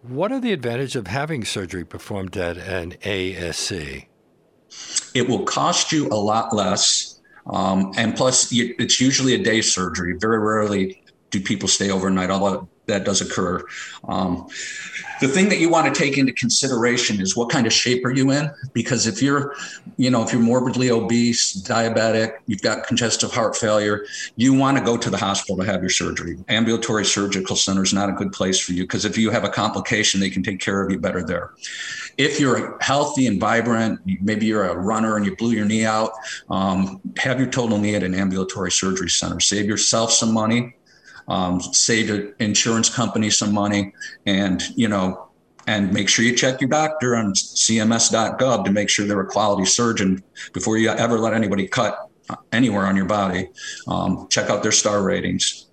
What 0.00 0.32
are 0.32 0.40
the 0.40 0.52
advantages 0.52 0.96
of 0.96 1.08
having 1.08 1.44
surgery 1.44 1.84
performed 1.84 2.36
at 2.38 2.56
an 2.56 2.92
ASC? 3.02 4.06
It 5.14 5.28
will 5.28 5.44
cost 5.44 5.92
you 5.92 6.08
a 6.08 6.16
lot 6.16 6.54
less. 6.54 7.20
Um, 7.46 7.92
and 7.96 8.16
plus, 8.16 8.48
it's 8.52 9.00
usually 9.00 9.34
a 9.34 9.42
day 9.42 9.60
surgery. 9.60 10.14
Very 10.18 10.38
rarely 10.38 11.02
do 11.30 11.40
people 11.40 11.68
stay 11.68 11.90
overnight, 11.90 12.30
although 12.30 12.68
that 12.86 13.04
does 13.04 13.20
occur. 13.20 13.64
Um, 14.08 14.46
the 15.20 15.28
thing 15.28 15.48
that 15.48 15.58
you 15.58 15.68
want 15.70 15.92
to 15.92 15.98
take 15.98 16.18
into 16.18 16.32
consideration 16.32 17.20
is 17.20 17.36
what 17.36 17.48
kind 17.48 17.66
of 17.66 17.72
shape 17.72 18.04
are 18.04 18.10
you 18.10 18.30
in? 18.30 18.50
Because 18.74 19.06
if 19.06 19.22
you're, 19.22 19.54
you 19.96 20.10
know, 20.10 20.22
if 20.22 20.32
you're 20.32 20.42
morbidly 20.42 20.90
obese, 20.90 21.62
diabetic, 21.62 22.34
you've 22.46 22.62
got 22.62 22.86
congestive 22.86 23.32
heart 23.32 23.56
failure, 23.56 24.04
you 24.36 24.54
want 24.54 24.76
to 24.78 24.84
go 24.84 24.96
to 24.96 25.10
the 25.10 25.16
hospital 25.16 25.56
to 25.56 25.64
have 25.64 25.80
your 25.80 25.90
surgery. 25.90 26.36
Ambulatory 26.48 27.04
surgical 27.04 27.56
center 27.56 27.82
is 27.82 27.92
not 27.92 28.08
a 28.08 28.12
good 28.12 28.32
place 28.32 28.60
for 28.60 28.72
you 28.72 28.84
because 28.84 29.04
if 29.04 29.16
you 29.16 29.30
have 29.30 29.44
a 29.44 29.48
complication, 29.48 30.20
they 30.20 30.30
can 30.30 30.42
take 30.42 30.60
care 30.60 30.82
of 30.82 30.90
you 30.90 30.98
better 30.98 31.24
there. 31.24 31.52
If 32.18 32.40
you're 32.40 32.78
healthy 32.80 33.26
and 33.26 33.38
vibrant, 33.40 34.00
maybe 34.22 34.46
you're 34.46 34.64
a 34.64 34.76
runner 34.76 35.16
and 35.16 35.26
you 35.26 35.36
blew 35.36 35.52
your 35.52 35.66
knee 35.66 35.84
out, 35.84 36.12
um, 36.48 37.00
have 37.18 37.38
your 37.38 37.50
total 37.50 37.78
knee 37.78 37.94
at 37.94 38.02
an 38.02 38.14
ambulatory 38.14 38.72
surgery 38.72 39.10
center. 39.10 39.38
Save 39.40 39.66
yourself 39.66 40.12
some 40.12 40.32
money 40.32 40.76
um, 41.28 41.60
save 41.60 42.08
the 42.08 42.34
insurance 42.42 42.88
company 42.88 43.30
some 43.30 43.52
money, 43.52 43.92
and 44.26 44.62
you 44.76 44.88
know, 44.88 45.28
and 45.66 45.92
make 45.92 46.08
sure 46.08 46.24
you 46.24 46.34
check 46.34 46.60
your 46.60 46.70
doctor 46.70 47.16
on 47.16 47.32
CMS.gov 47.32 48.64
to 48.64 48.70
make 48.70 48.88
sure 48.88 49.06
they're 49.06 49.20
a 49.20 49.26
quality 49.26 49.64
surgeon 49.64 50.22
before 50.52 50.78
you 50.78 50.90
ever 50.90 51.18
let 51.18 51.34
anybody 51.34 51.66
cut 51.66 52.10
anywhere 52.52 52.86
on 52.86 52.96
your 52.96 53.06
body. 53.06 53.48
Um, 53.88 54.28
check 54.30 54.50
out 54.50 54.62
their 54.62 54.72
star 54.72 55.02
ratings. 55.02 55.65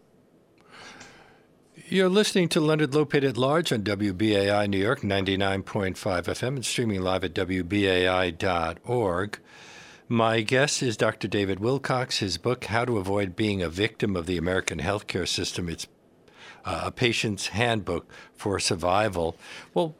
You're 1.93 2.09
listening 2.09 2.49
to 2.49 2.59
Leonard 2.59 2.89
Lopate 2.93 3.23
at 3.23 3.37
Large 3.37 3.71
on 3.71 3.83
WBAI 3.83 4.67
New 4.67 4.79
York 4.79 5.01
99.5 5.01 5.93
FM 5.93 6.47
and 6.47 6.65
streaming 6.65 7.03
live 7.03 7.23
at 7.23 7.35
WBAI.org. 7.35 8.59
My 10.07 10.41
guest 10.41 10.81
is 10.81 10.97
Dr. 10.97 11.27
David 11.27 11.59
Wilcox. 11.59 12.17
His 12.17 12.39
book, 12.39 12.65
How 12.65 12.83
to 12.83 12.97
Avoid 12.97 13.35
Being 13.35 13.61
a 13.61 13.69
Victim 13.69 14.15
of 14.15 14.25
the 14.25 14.39
American 14.39 14.79
Healthcare 14.79 15.27
System, 15.27 15.69
it's 15.69 15.85
uh, 16.65 16.81
a 16.85 16.91
patient's 16.91 17.49
handbook 17.49 18.11
for 18.33 18.59
survival. 18.59 19.37
Well, 19.75 19.95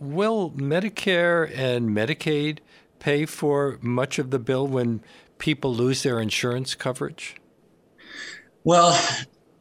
will 0.00 0.52
Medicare 0.52 1.54
and 1.54 1.90
Medicaid 1.90 2.60
pay 2.98 3.26
for 3.26 3.78
much 3.82 4.18
of 4.18 4.30
the 4.30 4.38
bill 4.38 4.66
when 4.66 5.02
people 5.36 5.74
lose 5.74 6.02
their 6.02 6.18
insurance 6.18 6.74
coverage? 6.74 7.36
Well, 8.64 8.98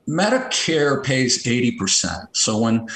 Medicare 0.08 1.04
pays 1.04 1.44
80%. 1.44 2.28
So 2.32 2.58
when 2.58 2.88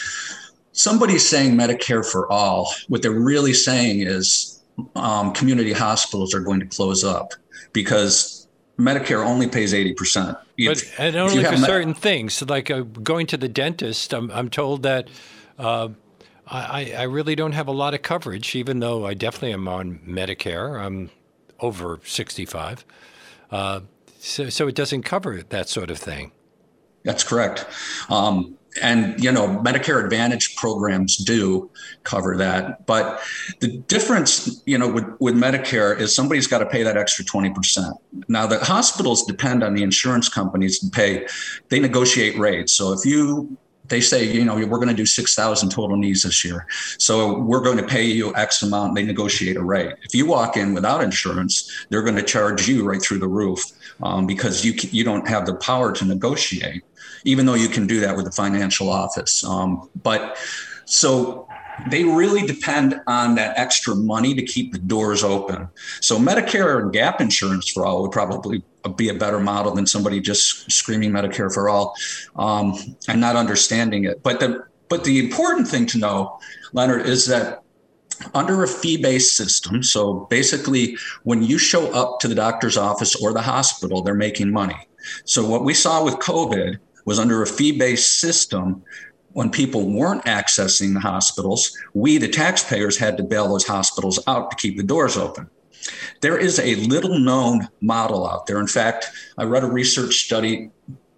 somebody's 0.72 1.28
saying 1.28 1.56
Medicare 1.56 2.06
for 2.06 2.32
all, 2.32 2.74
what 2.88 3.02
they're 3.02 3.12
really 3.12 3.54
saying 3.54 4.02
is 4.02 4.62
um, 4.96 5.34
community 5.34 5.74
hospitals 5.74 6.34
are 6.34 6.40
going 6.40 6.60
to 6.62 6.66
close 6.66 7.04
up 7.04 7.34
because 7.74 8.48
Medicare 8.78 9.26
only 9.26 9.48
pays 9.48 9.74
80%. 9.74 10.38
But 10.66 10.94
and 10.98 11.16
only 11.16 11.44
for 11.44 11.58
certain 11.58 11.94
things. 11.94 12.36
So 12.36 12.46
like 12.48 12.72
uh, 12.72 12.82
going 12.82 13.28
to 13.28 13.38
the 13.38 13.50
dentist, 13.50 14.14
I'm, 14.14 14.32
I'm 14.32 14.50
told 14.50 14.84
that 14.84 15.10
uh, 15.60 15.90
I, 16.48 16.94
I 16.98 17.04
really 17.04 17.36
don't 17.36 17.54
have 17.54 17.68
a 17.68 17.72
lot 17.72 17.94
of 17.94 18.02
coverage, 18.02 18.56
even 18.56 18.80
though 18.80 19.06
I 19.06 19.14
definitely 19.14 19.54
am 19.54 19.68
on 19.68 20.00
Medicare. 20.00 20.80
I'm 20.80 21.10
over 21.60 22.00
65. 22.04 22.86
Uh, 23.52 23.82
so, 24.20 24.50
so 24.50 24.68
it 24.68 24.76
doesn't 24.76 25.04
cover 25.04 25.42
that 25.42 25.70
sort 25.70 25.90
of 25.90 25.98
thing. 25.98 26.32
That's 27.04 27.24
correct. 27.24 27.66
Um, 28.10 28.58
and 28.82 29.22
you 29.22 29.32
know 29.32 29.48
medicare 29.48 30.04
advantage 30.04 30.56
programs 30.56 31.18
do 31.18 31.70
cover 32.04 32.38
that 32.38 32.86
but 32.86 33.22
the 33.60 33.78
difference 33.80 34.62
you 34.66 34.78
know 34.78 34.88
with, 34.88 35.06
with 35.20 35.36
medicare 35.36 36.00
is 36.00 36.16
somebody's 36.16 36.48
got 36.48 36.60
to 36.60 36.66
pay 36.66 36.84
that 36.84 36.96
extra 36.96 37.26
20% 37.26 37.92
now 38.30 38.48
the 38.48 38.60
hospitals 38.60 39.26
depend 39.26 39.64
on 39.64 39.74
the 39.74 39.84
insurance 39.84 40.30
companies 40.30 40.80
to 40.80 40.90
pay 40.90 41.28
they 41.70 41.80
negotiate 41.80 42.38
rates 42.38 42.72
so 42.72 42.94
if 42.94 43.06
you 43.06 43.58
they 43.92 44.02
say, 44.02 44.24
you 44.24 44.44
know, 44.46 44.56
we're 44.56 44.78
going 44.78 44.88
to 44.88 44.94
do 44.94 45.06
6,000 45.06 45.70
total 45.70 45.98
knees 45.98 46.24
this 46.24 46.44
year. 46.44 46.66
So 46.98 47.38
we're 47.40 47.60
going 47.60 47.78
to 47.78 47.84
pay 47.84 48.06
you 48.06 48.34
X 48.36 48.64
amount. 48.64 48.96
They 48.96 49.04
negotiate 49.04 49.58
a 49.58 49.64
rate. 49.64 49.94
If 50.04 50.16
you 50.16 50.26
walk 50.26 50.58
in 50.58 50.74
without 50.74 51.04
insurance, 51.04 51.70
they're 51.90 52.02
going 52.02 52.16
to 52.16 52.24
charge 52.24 52.68
you 52.68 52.84
right 52.86 53.02
through 53.02 53.20
the 53.20 53.28
roof 53.28 53.62
um, 54.02 54.26
because 54.26 54.66
you, 54.66 54.74
you 54.92 55.04
don't 55.04 55.28
have 55.28 55.46
the 55.46 55.56
power 55.56 55.92
to 55.92 56.06
negotiate 56.06 56.84
even 57.24 57.46
though 57.46 57.56
you 57.56 57.68
can 57.68 57.88
do 57.88 58.00
that 58.02 58.16
with 58.16 58.26
the 58.26 58.32
financial 58.32 58.90
office. 58.90 59.44
Um, 59.44 59.90
but 60.02 60.38
so 60.86 61.48
they 61.90 62.04
really 62.04 62.46
depend 62.46 63.02
on 63.08 63.36
that 63.36 63.58
extra 63.58 63.96
money 63.96 64.34
to 64.36 64.44
keep 64.44 64.74
the 64.74 64.80
doors 64.80 65.24
open. 65.24 65.68
So 66.02 66.18
Medicare 66.18 66.82
and 66.82 66.92
gap 66.92 67.22
insurance 67.22 67.70
for 67.70 67.86
all 67.86 68.02
would 68.02 68.12
probably 68.12 68.64
be 68.96 69.10
a 69.10 69.14
better 69.14 69.40
model 69.40 69.74
than 69.74 69.88
somebody 69.88 70.20
just 70.20 70.72
screaming 70.72 71.12
Medicare 71.12 71.54
for 71.54 71.70
all 71.70 71.96
um, 72.36 72.76
and 73.08 73.22
not 73.22 73.36
understanding 73.36 74.06
it. 74.06 74.22
But 74.24 74.40
the 74.40 74.66
but 74.90 75.06
the 75.06 75.20
important 75.20 75.70
thing 75.70 75.86
to 75.88 75.98
know, 75.98 76.38
Leonard, 76.74 77.06
is 77.06 77.26
that 77.28 77.64
under 78.34 78.62
a 78.62 78.68
fee-based 78.68 79.38
system, 79.38 79.82
so 79.82 80.28
basically 80.30 80.98
when 81.24 81.42
you 81.42 81.58
show 81.58 81.92
up 81.94 82.20
to 82.20 82.28
the 82.28 82.36
doctor's 82.36 82.78
office 82.78 83.16
or 83.16 83.32
the 83.32 83.42
hospital, 83.42 84.02
they're 84.02 84.14
making 84.14 84.52
money. 84.52 84.76
So 85.24 85.48
what 85.48 85.64
we 85.64 85.74
saw 85.74 86.04
with 86.04 86.16
COVID 86.16 86.78
was 87.06 87.20
under 87.20 87.42
a 87.42 87.48
fee 87.48 87.78
based 87.78 88.20
system. 88.20 88.84
When 89.34 89.50
people 89.50 89.90
weren't 89.90 90.26
accessing 90.26 90.94
the 90.94 91.00
hospitals, 91.00 91.78
we, 91.94 92.18
the 92.18 92.28
taxpayers, 92.28 92.98
had 92.98 93.16
to 93.16 93.24
bail 93.24 93.48
those 93.48 93.66
hospitals 93.66 94.20
out 94.28 94.52
to 94.52 94.58
keep 94.58 94.76
the 94.76 94.84
doors 94.84 95.16
open. 95.16 95.50
There 96.22 96.38
is 96.38 96.60
a 96.60 96.76
little 96.76 97.18
known 97.18 97.70
model 97.80 98.28
out 98.28 98.46
there. 98.46 98.60
In 98.60 98.68
fact, 98.68 99.10
I 99.38 99.46
read 99.46 99.64
a 99.64 99.68
research 99.68 100.26
study 100.26 100.70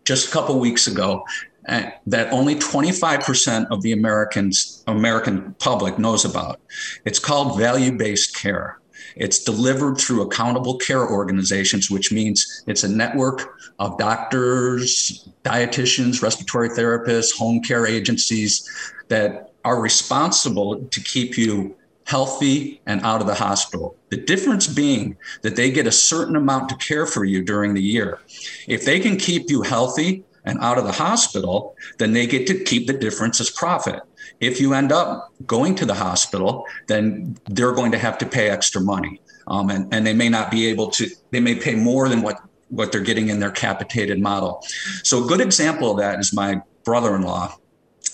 just 0.06 0.28
a 0.28 0.32
couple 0.32 0.60
weeks 0.60 0.88
ago 0.88 1.26
uh, 1.68 1.90
that 2.08 2.32
only 2.32 2.56
25% 2.56 3.68
of 3.72 3.82
the 3.82 3.94
Americans 3.94 4.84
American 4.88 5.56
public 5.60 5.98
knows 5.98 6.26
about. 6.26 6.60
It's 7.06 7.20
called 7.20 7.58
value-based 7.58 8.36
care. 8.36 8.80
It's 9.16 9.44
delivered 9.44 9.98
through 9.98 10.24
accountable 10.24 10.78
care 10.78 11.08
organizations, 11.08 11.90
which 11.90 12.12
means 12.12 12.64
it's 12.68 12.84
a 12.84 12.90
network 12.90 13.58
of 13.84 13.98
doctors, 13.98 15.28
dietitians, 15.44 16.22
respiratory 16.22 16.70
therapists, 16.70 17.38
home 17.38 17.62
care 17.62 17.86
agencies 17.86 18.70
that 19.10 19.52
are 19.66 19.82
responsible 19.82 20.86
to 20.86 21.02
keep 21.02 21.38
you 21.38 21.76
healthy 22.06 22.82
and 22.86 23.02
out 23.02 23.20
of 23.20 23.28
the 23.28 23.34
hospital. 23.34 23.98
The 24.10 24.18
difference 24.18 24.68
being 24.68 25.18
that 25.42 25.58
they 25.58 25.70
get 25.70 25.86
a 25.86 25.92
certain 25.92 26.38
amount 26.38 26.70
to 26.70 26.76
care 26.78 27.06
for 27.06 27.26
you 27.26 27.44
during 27.44 27.74
the 27.74 27.82
year. 27.82 28.20
If 28.68 28.86
they 28.86 29.02
can 29.02 29.18
keep 29.18 29.50
you 29.50 29.62
healthy 29.62 30.24
and 30.46 30.60
out 30.62 30.78
of 30.78 30.86
the 30.86 30.92
hospital, 30.94 31.76
then 31.98 32.14
they 32.14 32.26
get 32.26 32.48
to 32.48 32.64
keep 32.64 32.88
the 32.88 32.94
difference 32.94 33.42
as 33.42 33.50
profit. 33.50 34.02
If 34.40 34.62
you 34.62 34.74
end 34.74 34.94
up 34.94 35.34
going 35.46 35.76
to 35.76 35.86
the 35.86 35.94
hospital, 35.94 36.66
then 36.88 37.38
they're 37.50 37.74
going 37.74 37.92
to 37.92 37.98
have 37.98 38.18
to 38.20 38.26
pay 38.26 38.50
extra 38.50 38.80
money. 38.80 39.20
Um, 39.48 39.70
and, 39.70 39.94
and 39.94 40.08
they 40.08 40.14
may 40.14 40.30
not 40.30 40.52
be 40.52 40.68
able 40.68 40.90
to, 40.92 41.10
they 41.32 41.42
may 41.42 41.56
pay 41.56 41.76
more 41.76 42.08
than 42.08 42.22
what, 42.22 42.42
what 42.70 42.91
they're 42.91 43.01
getting 43.01 43.30
in 43.30 43.39
their 43.39 43.51
capitated 43.51 44.20
model. 44.20 44.64
So 45.03 45.24
a 45.24 45.28
good 45.28 45.41
example 45.41 45.91
of 45.91 45.97
that 45.97 46.20
is 46.20 46.34
my 46.34 46.61
brother-in-law. 46.84 47.55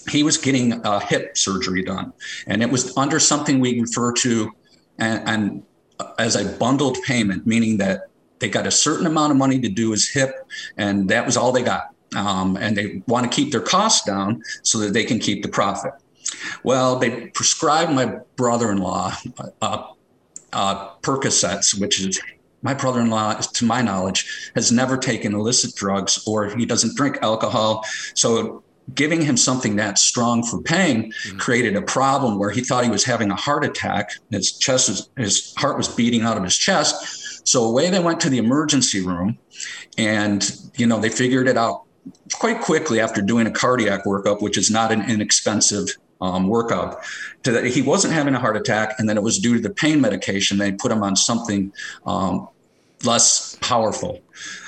He 0.09 0.23
was 0.23 0.37
getting 0.37 0.85
a 0.85 0.99
hip 1.03 1.37
surgery 1.37 1.83
done, 1.83 2.13
and 2.47 2.61
it 2.61 2.69
was 2.69 2.95
under 2.97 3.19
something 3.19 3.59
we 3.59 3.79
refer 3.79 4.11
to 4.13 4.51
and, 4.97 5.27
and 5.27 5.63
as 6.17 6.35
a 6.35 6.57
bundled 6.57 6.97
payment, 7.05 7.45
meaning 7.45 7.77
that 7.77 8.07
they 8.39 8.49
got 8.49 8.65
a 8.65 8.71
certain 8.71 9.05
amount 9.05 9.31
of 9.31 9.37
money 9.37 9.59
to 9.59 9.69
do 9.69 9.91
his 9.91 10.07
hip, 10.09 10.33
and 10.77 11.09
that 11.09 11.25
was 11.25 11.35
all 11.37 11.51
they 11.51 11.63
got. 11.63 11.93
Um, 12.15 12.57
and 12.57 12.75
they 12.75 13.03
want 13.07 13.29
to 13.29 13.35
keep 13.35 13.51
their 13.51 13.61
costs 13.61 14.05
down 14.05 14.41
so 14.63 14.79
that 14.79 14.93
they 14.93 15.03
can 15.03 15.19
keep 15.19 15.43
the 15.43 15.49
profit. 15.49 15.91
Well, 16.63 16.97
they 16.97 17.27
prescribed 17.27 17.91
my 17.91 18.17
brother-in-law 18.35 19.15
uh, 19.61 19.83
uh, 20.53 20.89
Percocets, 21.01 21.79
which 21.79 22.01
is 22.01 22.19
my 22.61 22.73
brother-in-law, 22.73 23.35
to 23.35 23.65
my 23.65 23.81
knowledge, 23.81 24.51
has 24.55 24.71
never 24.71 24.97
taken 24.97 25.33
illicit 25.33 25.75
drugs 25.75 26.23
or 26.27 26.49
he 26.49 26.65
doesn't 26.65 26.95
drink 26.95 27.17
alcohol. 27.21 27.85
So 28.15 28.63
giving 28.95 29.21
him 29.21 29.37
something 29.37 29.75
that 29.75 29.97
strong 29.97 30.43
for 30.43 30.61
pain 30.61 31.11
mm-hmm. 31.11 31.37
created 31.37 31.75
a 31.75 31.81
problem 31.81 32.39
where 32.39 32.49
he 32.49 32.61
thought 32.61 32.83
he 32.83 32.89
was 32.89 33.03
having 33.03 33.31
a 33.31 33.35
heart 33.35 33.63
attack. 33.63 34.11
His 34.31 34.57
chest 34.57 34.89
was, 34.89 35.09
his 35.17 35.53
heart 35.55 35.77
was 35.77 35.87
beating 35.87 36.21
out 36.21 36.37
of 36.37 36.43
his 36.43 36.57
chest. 36.57 37.47
So 37.47 37.63
away 37.63 37.89
they 37.89 37.99
went 37.99 38.19
to 38.21 38.29
the 38.29 38.37
emergency 38.37 39.01
room, 39.01 39.37
and 39.97 40.51
you 40.75 40.85
know 40.85 40.99
they 40.99 41.09
figured 41.09 41.47
it 41.47 41.57
out 41.57 41.83
quite 42.33 42.61
quickly 42.61 42.99
after 42.99 43.21
doing 43.21 43.47
a 43.47 43.51
cardiac 43.51 44.05
workup, 44.05 44.41
which 44.41 44.57
is 44.57 44.69
not 44.69 44.91
an 44.91 45.09
inexpensive 45.09 45.87
um, 46.21 46.47
workup 46.47 47.01
to 47.43 47.51
that 47.51 47.65
he 47.65 47.81
wasn't 47.81 48.13
having 48.13 48.35
a 48.35 48.39
heart 48.39 48.57
attack 48.57 48.95
and 48.99 49.07
then 49.07 49.17
it 49.17 49.23
was 49.23 49.39
due 49.39 49.55
to 49.55 49.61
the 49.61 49.69
pain 49.69 50.01
medication 50.01 50.57
they 50.57 50.71
put 50.71 50.91
him 50.91 51.03
on 51.03 51.15
something 51.15 51.71
um, 52.05 52.47
less 53.03 53.57
powerful. 53.61 54.21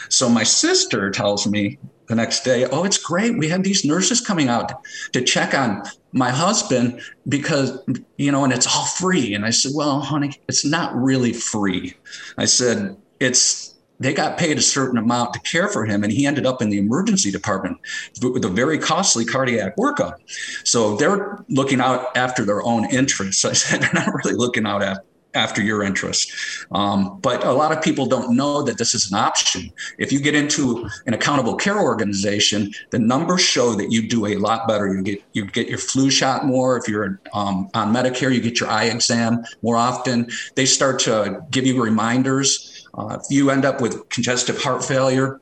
So 0.09 0.30
my 0.30 0.43
sister 0.43 1.11
tells 1.11 1.47
me 1.47 1.78
the 2.07 2.15
next 2.15 2.43
day 2.43 2.65
oh 2.65 2.84
it's 2.84 2.97
great. 2.97 3.38
We 3.38 3.47
had 3.47 3.63
these 3.63 3.86
nurses 3.86 4.22
coming 4.22 4.49
out 4.49 4.72
to 5.13 5.22
check 5.22 5.53
on 5.53 5.84
my 6.13 6.30
husband 6.30 7.01
because 7.28 7.80
you 8.17 8.32
know 8.32 8.43
and 8.43 8.53
it's 8.53 8.67
all 8.67 8.86
free. 8.86 9.34
And 9.34 9.45
i 9.45 9.49
said 9.49 9.72
well 9.76 9.99
honey 9.99 10.34
it's 10.47 10.65
not 10.65 10.95
really 10.95 11.34
free. 11.34 11.93
I 12.38 12.45
said 12.45 12.97
it's 13.19 13.70
they 14.02 14.14
got 14.14 14.38
paid 14.38 14.58
a 14.58 14.62
certain 14.62 14.97
amount 14.97 15.34
to 15.34 15.39
care 15.41 15.68
for 15.68 15.86
him, 15.86 16.04
and 16.04 16.12
he 16.12 16.26
ended 16.26 16.45
up 16.45 16.62
in 16.62 16.70
the 16.70 16.80
emergency 16.80 17.32
department 17.32 17.78
with 18.22 18.43
a 18.43 18.49
very 18.49 18.80
costly 18.80 19.26
cardiac 19.26 19.76
workup. 19.78 20.16
So 20.64 20.95
they're 20.95 21.38
looking 21.49 21.80
out 21.80 22.16
after 22.18 22.43
their 22.43 22.64
own 22.64 22.86
interests. 22.86 23.45
I 23.45 23.54
said 23.54 23.82
they're 23.82 23.93
not 23.93 24.14
really 24.14 24.36
looking 24.36 24.66
out 24.66 24.82
at, 24.82 25.06
after 25.34 25.62
your 25.62 25.84
interest. 25.84 26.34
Um, 26.72 27.20
but 27.22 27.45
a 27.45 27.52
lot 27.52 27.72
of 27.72 27.82
people 27.82 28.06
don't 28.08 28.36
know 28.36 28.64
that 28.64 28.78
this 28.80 28.95
is 28.95 29.12
an 29.12 29.18
option. 29.20 29.72
If 29.99 30.12
you 30.12 30.20
get 30.20 30.36
into 30.36 30.89
an 31.06 31.14
accountable 31.14 31.56
care 31.56 31.80
organization, 31.80 32.72
the 32.89 32.99
numbers 32.99 33.41
show 33.41 33.74
that 33.76 33.91
you 33.91 34.10
do 34.10 34.26
a 34.26 34.36
lot 34.38 34.68
better. 34.68 34.93
You 34.93 35.04
get 35.04 35.24
you 35.34 35.45
get 35.45 35.70
your 35.70 35.78
flu 35.78 36.10
shot 36.10 36.45
more. 36.45 36.76
If 36.76 36.88
you're 36.88 37.22
um, 37.34 37.70
on 37.76 37.93
Medicare, 37.93 38.34
you 38.34 38.41
get 38.41 38.60
your 38.60 38.70
eye 38.70 38.86
exam 38.86 39.43
more 39.62 39.78
often. 39.78 40.30
They 40.56 40.66
start 40.66 40.99
to 41.02 41.45
give 41.52 41.66
you 41.66 41.82
reminders 41.82 42.80
uh, 42.94 43.18
if 43.20 43.26
you 43.30 43.50
end 43.50 43.66
up 43.66 43.82
with 43.82 44.08
congestive 44.10 44.62
heart 44.62 44.84
failure, 44.84 45.39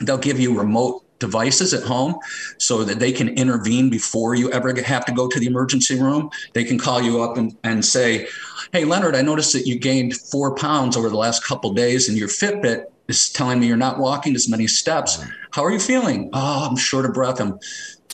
they'll 0.00 0.18
give 0.18 0.40
you 0.40 0.56
remote 0.58 1.04
devices 1.18 1.72
at 1.72 1.82
home 1.82 2.16
so 2.58 2.84
that 2.84 2.98
they 2.98 3.12
can 3.12 3.28
intervene 3.28 3.88
before 3.88 4.34
you 4.34 4.50
ever 4.52 4.74
have 4.82 5.04
to 5.04 5.12
go 5.12 5.28
to 5.28 5.40
the 5.40 5.46
emergency 5.46 5.98
room. 6.00 6.30
They 6.52 6.64
can 6.64 6.78
call 6.78 7.00
you 7.00 7.22
up 7.22 7.36
and, 7.36 7.56
and 7.64 7.84
say, 7.84 8.26
Hey, 8.72 8.84
Leonard, 8.84 9.14
I 9.14 9.22
noticed 9.22 9.52
that 9.52 9.66
you 9.66 9.78
gained 9.78 10.16
four 10.16 10.54
pounds 10.54 10.96
over 10.96 11.08
the 11.08 11.16
last 11.16 11.44
couple 11.44 11.72
days 11.72 12.08
and 12.08 12.18
your 12.18 12.28
Fitbit 12.28 12.86
is 13.08 13.30
telling 13.30 13.60
me 13.60 13.66
you're 13.66 13.76
not 13.76 13.98
walking 13.98 14.34
as 14.34 14.48
many 14.48 14.66
steps. 14.66 15.22
How 15.52 15.64
are 15.64 15.70
you 15.70 15.78
feeling? 15.78 16.30
Oh, 16.32 16.68
I'm 16.68 16.76
short 16.76 17.04
of 17.04 17.12
breath. 17.12 17.40
I'm 17.40 17.58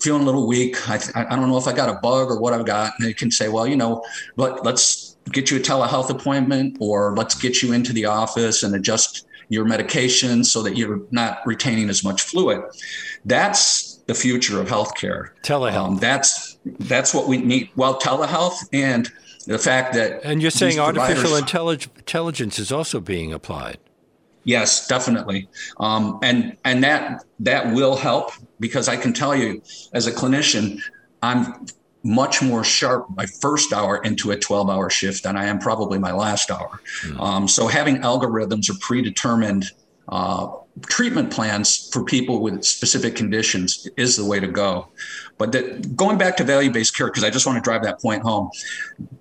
feeling 0.00 0.22
a 0.22 0.24
little 0.24 0.46
weak. 0.46 0.88
I, 0.88 0.98
I 1.14 1.36
don't 1.36 1.48
know 1.48 1.58
if 1.58 1.66
I 1.66 1.72
got 1.72 1.88
a 1.88 2.00
bug 2.00 2.30
or 2.30 2.40
what 2.40 2.52
I've 2.52 2.66
got. 2.66 2.92
And 2.98 3.06
they 3.06 3.12
can 3.12 3.30
say, 3.30 3.48
well, 3.48 3.66
you 3.66 3.76
know, 3.76 4.04
but 4.36 4.64
let's 4.64 5.09
get 5.32 5.50
you 5.50 5.56
a 5.56 5.60
telehealth 5.60 6.10
appointment 6.10 6.76
or 6.80 7.14
let's 7.16 7.34
get 7.34 7.62
you 7.62 7.72
into 7.72 7.92
the 7.92 8.04
office 8.04 8.62
and 8.62 8.74
adjust 8.74 9.26
your 9.48 9.64
medication 9.64 10.44
so 10.44 10.62
that 10.62 10.76
you're 10.76 11.02
not 11.10 11.40
retaining 11.44 11.90
as 11.90 12.04
much 12.04 12.22
fluid. 12.22 12.62
That's 13.24 13.96
the 14.06 14.14
future 14.14 14.60
of 14.60 14.68
healthcare. 14.68 15.30
Telehealth. 15.42 15.86
Um, 15.86 15.96
that's 15.98 16.58
that's 16.64 17.12
what 17.12 17.28
we 17.28 17.38
need. 17.38 17.70
Well, 17.76 17.98
telehealth 18.00 18.68
and 18.72 19.10
the 19.46 19.58
fact 19.58 19.94
that 19.94 20.20
and 20.24 20.40
you're 20.40 20.50
saying 20.50 20.78
artificial 20.78 21.36
intelligence 21.36 22.58
is 22.58 22.72
also 22.72 23.00
being 23.00 23.32
applied. 23.32 23.78
Yes, 24.44 24.86
definitely, 24.86 25.48
um, 25.78 26.18
and 26.22 26.56
and 26.64 26.82
that 26.82 27.24
that 27.40 27.74
will 27.74 27.96
help 27.96 28.32
because 28.58 28.88
I 28.88 28.96
can 28.96 29.12
tell 29.12 29.36
you, 29.36 29.62
as 29.92 30.06
a 30.06 30.12
clinician, 30.12 30.80
I'm 31.22 31.66
much 32.02 32.40
more 32.42 32.64
sharp 32.64 33.06
my 33.14 33.26
first 33.26 33.72
hour 33.72 33.98
into 34.02 34.30
a 34.30 34.36
12 34.36 34.70
hour 34.70 34.88
shift 34.88 35.22
than 35.24 35.36
I 35.36 35.44
am 35.46 35.58
probably 35.58 35.98
my 35.98 36.12
last 36.12 36.50
hour. 36.50 36.80
Mm. 37.02 37.20
Um, 37.20 37.48
so 37.48 37.66
having 37.66 37.96
algorithms 37.98 38.70
or 38.70 38.74
predetermined 38.80 39.70
uh, 40.08 40.48
treatment 40.86 41.30
plans 41.30 41.88
for 41.92 42.04
people 42.04 42.40
with 42.40 42.64
specific 42.64 43.14
conditions 43.14 43.88
is 43.96 44.16
the 44.16 44.24
way 44.24 44.40
to 44.40 44.46
go. 44.46 44.88
But 45.38 45.52
that, 45.52 45.96
going 45.96 46.18
back 46.18 46.36
to 46.38 46.44
value 46.44 46.70
based 46.70 46.96
care, 46.96 47.06
because 47.06 47.24
I 47.24 47.30
just 47.30 47.46
want 47.46 47.56
to 47.56 47.62
drive 47.62 47.82
that 47.84 48.00
point 48.00 48.22
home, 48.22 48.50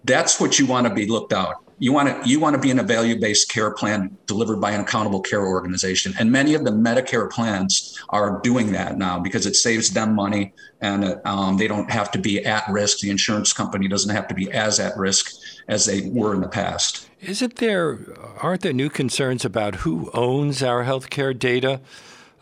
that's 0.04 0.40
what 0.40 0.58
you 0.60 0.66
want 0.66 0.88
to 0.88 0.94
be 0.94 1.06
looked 1.06 1.34
out. 1.34 1.64
You 1.80 1.94
want 1.94 2.24
to 2.24 2.30
you 2.30 2.40
want 2.40 2.56
to 2.56 2.62
be 2.62 2.70
in 2.70 2.80
a 2.80 2.84
value 2.84 3.20
based 3.20 3.50
care 3.50 3.72
plan 3.72 4.18
delivered 4.26 4.62
by 4.62 4.72
an 4.72 4.82
accountable 4.82 5.22
care 5.22 5.46
organization, 5.46 6.14
and 6.20 6.32
many 6.32 6.54
of 6.54 6.64
the 6.66 6.72
Medicare 6.72 7.30
plans 7.30 7.98
are 8.10 8.40
doing 8.42 8.74
that 8.74 8.98
now 8.98 9.20
because 9.20 9.46
it 9.46 9.56
saves 9.56 9.92
them 9.92 10.14
money 10.14 10.54
and 10.82 11.20
um, 11.26 11.58
they 11.58 11.68
don't 11.68 11.90
have 11.90 12.12
to 12.12 12.20
be 12.20 12.46
at 12.46 12.64
risk. 12.70 13.00
The 13.00 13.10
insurance 13.10 13.54
company 13.54 13.88
doesn't 13.88 14.14
have 14.14 14.28
to 14.28 14.34
be 14.34 14.52
as 14.52 14.80
at 14.80 14.98
risk 14.98 15.32
as 15.68 15.86
they 15.86 16.10
were 16.10 16.34
in 16.34 16.42
the 16.42 16.48
past. 16.48 17.10
Isn't 17.22 17.58
there, 17.58 18.00
aren't 18.42 18.62
there 18.62 18.74
new 18.74 18.90
concerns 18.90 19.44
about 19.44 19.76
who 19.76 20.10
owns 20.14 20.64
our 20.64 20.86
healthcare 20.86 21.38
data? 21.38 21.82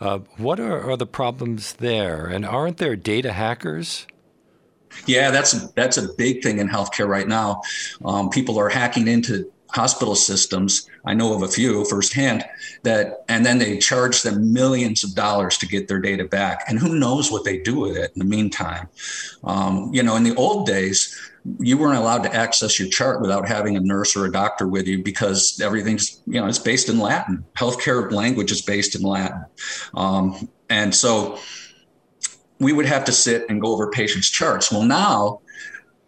Uh, 0.00 0.20
what 0.36 0.60
are, 0.60 0.90
are 0.90 0.96
the 0.96 1.06
problems 1.06 1.74
there? 1.74 2.26
And 2.26 2.46
aren't 2.46 2.76
there 2.76 2.94
data 2.94 3.32
hackers? 3.32 4.06
Yeah, 5.06 5.30
that's 5.30 5.70
that's 5.72 5.96
a 5.96 6.12
big 6.14 6.42
thing 6.42 6.58
in 6.58 6.68
healthcare 6.68 7.08
right 7.08 7.28
now. 7.28 7.62
Um, 8.04 8.30
people 8.30 8.58
are 8.58 8.68
hacking 8.68 9.08
into 9.08 9.50
hospital 9.70 10.14
systems. 10.14 10.88
I 11.04 11.14
know 11.14 11.34
of 11.34 11.42
a 11.42 11.48
few 11.48 11.84
firsthand 11.84 12.44
that, 12.82 13.24
and 13.28 13.44
then 13.44 13.58
they 13.58 13.78
charge 13.78 14.22
them 14.22 14.52
millions 14.52 15.04
of 15.04 15.14
dollars 15.14 15.58
to 15.58 15.66
get 15.66 15.88
their 15.88 16.00
data 16.00 16.24
back. 16.24 16.64
And 16.68 16.78
who 16.78 16.98
knows 16.98 17.30
what 17.30 17.44
they 17.44 17.58
do 17.58 17.80
with 17.80 17.96
it 17.96 18.12
in 18.14 18.18
the 18.18 18.24
meantime? 18.24 18.88
Um, 19.44 19.90
you 19.92 20.02
know, 20.02 20.16
in 20.16 20.24
the 20.24 20.34
old 20.36 20.66
days, 20.66 21.14
you 21.58 21.78
weren't 21.78 21.98
allowed 21.98 22.22
to 22.24 22.34
access 22.34 22.78
your 22.78 22.88
chart 22.88 23.20
without 23.20 23.48
having 23.48 23.76
a 23.76 23.80
nurse 23.80 24.16
or 24.16 24.26
a 24.26 24.32
doctor 24.32 24.66
with 24.66 24.86
you 24.86 25.02
because 25.02 25.60
everything's 25.60 26.20
you 26.26 26.40
know 26.40 26.46
it's 26.46 26.58
based 26.58 26.88
in 26.88 26.98
Latin. 26.98 27.44
Healthcare 27.56 28.10
language 28.10 28.52
is 28.52 28.60
based 28.60 28.94
in 28.94 29.02
Latin, 29.02 29.44
um, 29.94 30.48
and 30.68 30.94
so 30.94 31.38
we 32.58 32.72
would 32.72 32.86
have 32.86 33.04
to 33.04 33.12
sit 33.12 33.46
and 33.48 33.60
go 33.60 33.72
over 33.72 33.90
patients' 33.90 34.30
charts. 34.30 34.72
Well, 34.72 34.82
now 34.82 35.40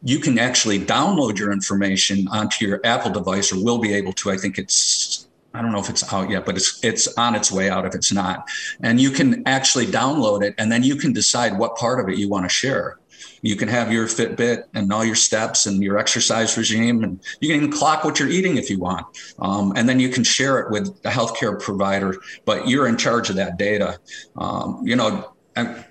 you 0.02 0.18
can 0.18 0.38
actually 0.38 0.78
download 0.78 1.38
your 1.38 1.52
information 1.52 2.26
onto 2.28 2.66
your 2.66 2.80
Apple 2.84 3.10
device, 3.10 3.52
or 3.52 3.62
will 3.62 3.78
be 3.78 3.92
able 3.92 4.12
to. 4.14 4.30
I 4.30 4.36
think 4.36 4.58
it's 4.58 5.28
I 5.52 5.62
don't 5.62 5.72
know 5.72 5.80
if 5.80 5.90
it's 5.90 6.12
out 6.12 6.30
yet, 6.30 6.46
but 6.46 6.56
it's 6.56 6.82
it's 6.82 7.08
on 7.18 7.34
its 7.34 7.50
way 7.50 7.68
out 7.68 7.84
if 7.84 7.94
it's 7.94 8.12
not. 8.12 8.48
And 8.80 9.00
you 9.00 9.10
can 9.10 9.46
actually 9.46 9.86
download 9.86 10.42
it, 10.42 10.54
and 10.58 10.70
then 10.70 10.82
you 10.82 10.96
can 10.96 11.12
decide 11.12 11.58
what 11.58 11.76
part 11.76 12.00
of 12.00 12.08
it 12.08 12.18
you 12.18 12.28
want 12.28 12.44
to 12.44 12.48
share. 12.48 12.98
You 13.42 13.56
can 13.56 13.68
have 13.68 13.90
your 13.90 14.06
Fitbit 14.06 14.64
and 14.74 14.92
all 14.92 15.04
your 15.04 15.14
steps 15.14 15.66
and 15.66 15.82
your 15.82 15.98
exercise 15.98 16.56
regime, 16.56 17.02
and 17.02 17.20
you 17.40 17.48
can 17.48 17.56
even 17.56 17.72
clock 17.72 18.04
what 18.04 18.18
you're 18.18 18.28
eating 18.28 18.56
if 18.56 18.70
you 18.70 18.78
want. 18.78 19.06
Um, 19.38 19.72
and 19.76 19.88
then 19.88 19.98
you 19.98 20.10
can 20.10 20.24
share 20.24 20.58
it 20.60 20.70
with 20.70 20.88
a 21.04 21.10
healthcare 21.10 21.60
provider, 21.60 22.16
but 22.44 22.68
you're 22.68 22.86
in 22.86 22.96
charge 22.96 23.30
of 23.30 23.36
that 23.36 23.58
data. 23.58 23.98
Um, 24.36 24.82
you 24.84 24.94
know, 24.94 25.32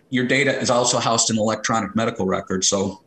your 0.09 0.25
data 0.25 0.57
is 0.59 0.69
also 0.69 0.99
housed 0.99 1.29
in 1.29 1.37
electronic 1.37 1.95
medical 1.95 2.25
records, 2.25 2.67
so 2.67 3.03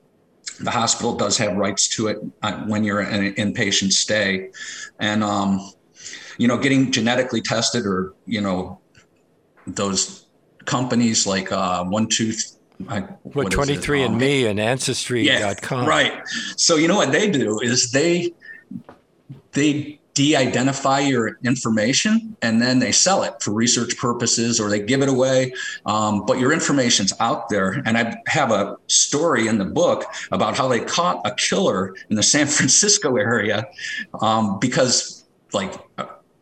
the 0.61 0.71
hospital 0.71 1.17
does 1.17 1.37
have 1.39 1.57
rights 1.57 1.89
to 1.89 2.09
it 2.09 2.19
uh, 2.43 2.65
when 2.65 2.85
you're 2.85 3.01
in 3.01 3.25
an 3.25 3.35
inpatient 3.35 3.93
stay, 3.93 4.51
and 4.99 5.23
um, 5.25 5.73
you 6.39 6.49
know, 6.49 6.59
getting 6.59 6.91
genetically 6.91 7.41
tested 7.41 7.87
or 7.87 8.15
you 8.27 8.41
know, 8.41 8.81
those 9.67 10.27
companies 10.65 11.27
like 11.27 11.51
uh, 11.53 11.85
One 11.85 12.07
Tooth 12.09 12.59
I, 12.89 13.01
what, 13.23 13.51
23 13.51 14.03
and 14.03 14.15
um, 14.15 14.21
me 14.21 14.47
and 14.47 14.59
ancestry.com. 14.59 15.85
Yeah, 15.85 15.89
right. 15.89 16.23
So 16.57 16.77
you 16.77 16.89
know 16.89 16.97
what 16.97 17.13
they 17.13 17.31
do 17.31 17.61
is 17.61 17.93
they 17.93 18.33
they 19.53 20.01
de-identify 20.15 21.01
your 21.01 21.39
information 21.43 22.37
and 22.43 22.61
then 22.61 22.79
they 22.79 22.93
sell 22.93 23.23
it 23.23 23.35
for 23.41 23.53
research 23.53 23.97
purposes 23.97 24.61
or 24.61 24.69
they 24.69 24.81
give 24.81 25.03
it 25.03 25.09
away. 25.09 25.53
Um, 25.87 26.27
but 26.27 26.39
your 26.39 26.53
information's 26.53 27.13
out 27.21 27.49
there. 27.49 27.83
And 27.87 27.97
i 27.97 28.17
have 28.27 28.51
a 28.51 28.77
story 28.87 29.47
in 29.47 29.59
the 29.59 29.65
book 29.65 30.05
about 30.31 30.57
how 30.57 30.69
they 30.69 30.81
caught 30.81 31.21
a 31.25 31.35
killer 31.35 31.95
in 32.11 32.17
the 32.17 32.23
san 32.23 32.47
francisco 32.59 33.17
area 33.17 33.67
um, 34.21 34.59
because 34.59 35.25
like 35.53 35.75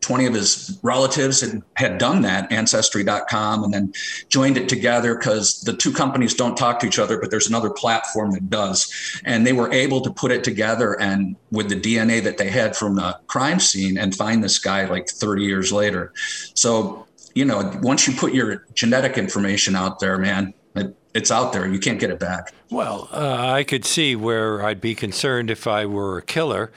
20 0.01 0.25
of 0.25 0.33
his 0.33 0.79
relatives 0.81 1.41
had, 1.41 1.61
had 1.75 1.97
done 1.97 2.23
that, 2.23 2.51
Ancestry.com, 2.51 3.63
and 3.63 3.73
then 3.73 3.93
joined 4.29 4.57
it 4.57 4.67
together 4.67 5.15
because 5.15 5.61
the 5.61 5.73
two 5.73 5.93
companies 5.93 6.33
don't 6.33 6.57
talk 6.57 6.79
to 6.79 6.87
each 6.87 6.99
other, 6.99 7.19
but 7.19 7.29
there's 7.29 7.47
another 7.47 7.69
platform 7.69 8.31
that 8.31 8.49
does. 8.49 8.91
And 9.23 9.45
they 9.45 9.53
were 9.53 9.71
able 9.71 10.01
to 10.01 10.11
put 10.11 10.31
it 10.31 10.43
together 10.43 10.99
and 10.99 11.35
with 11.51 11.69
the 11.69 11.79
DNA 11.79 12.21
that 12.23 12.37
they 12.37 12.49
had 12.49 12.75
from 12.75 12.95
the 12.95 13.17
crime 13.27 13.59
scene 13.59 13.97
and 13.97 14.15
find 14.15 14.43
this 14.43 14.57
guy 14.57 14.85
like 14.85 15.07
30 15.07 15.43
years 15.43 15.71
later. 15.71 16.13
So, 16.55 17.07
you 17.35 17.45
know, 17.45 17.71
once 17.81 18.07
you 18.07 18.13
put 18.15 18.33
your 18.33 18.65
genetic 18.73 19.17
information 19.17 19.75
out 19.75 19.99
there, 19.99 20.17
man, 20.17 20.53
it, 20.75 20.95
it's 21.13 21.29
out 21.31 21.53
there. 21.53 21.67
You 21.67 21.79
can't 21.79 21.99
get 21.99 22.09
it 22.09 22.19
back. 22.19 22.53
Well, 22.71 23.09
uh, 23.11 23.51
I 23.51 23.63
could 23.63 23.85
see 23.85 24.15
where 24.15 24.63
I'd 24.63 24.81
be 24.81 24.95
concerned 24.95 25.51
if 25.51 25.67
I 25.67 25.85
were 25.85 26.17
a 26.17 26.21
killer. 26.21 26.71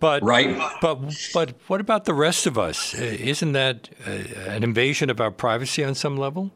But 0.00 0.22
right. 0.22 0.58
But 0.80 0.98
but 1.34 1.54
what 1.66 1.80
about 1.80 2.06
the 2.06 2.14
rest 2.14 2.46
of 2.46 2.58
us? 2.58 2.94
Isn't 2.94 3.52
that 3.52 3.90
uh, 4.06 4.10
an 4.50 4.64
invasion 4.64 5.10
of 5.10 5.20
our 5.20 5.30
privacy 5.30 5.84
on 5.84 5.94
some 5.94 6.16
level? 6.16 6.50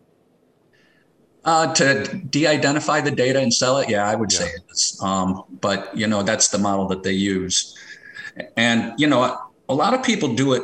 Uh, 1.45 1.75
to 1.75 2.05
de-identify 2.31 3.03
the 3.03 3.11
data 3.11 3.39
and 3.39 3.53
sell 3.53 3.77
it, 3.77 3.91
yeah, 3.91 4.09
I 4.09 4.15
would 4.15 4.33
yeah. 4.33 4.39
say 4.39 4.47
it 4.47 4.63
is. 4.71 4.99
Um, 5.03 5.45
but 5.61 5.95
you 5.95 6.07
know, 6.07 6.23
that's 6.23 6.49
the 6.49 6.59
model 6.59 6.89
that 6.89 7.03
they 7.03 7.13
use, 7.13 7.77
and 8.57 8.95
you 8.99 9.07
know, 9.07 9.39
a 9.69 9.75
lot 9.75 9.93
of 9.93 10.03
people 10.03 10.35
do 10.35 10.55
it. 10.55 10.63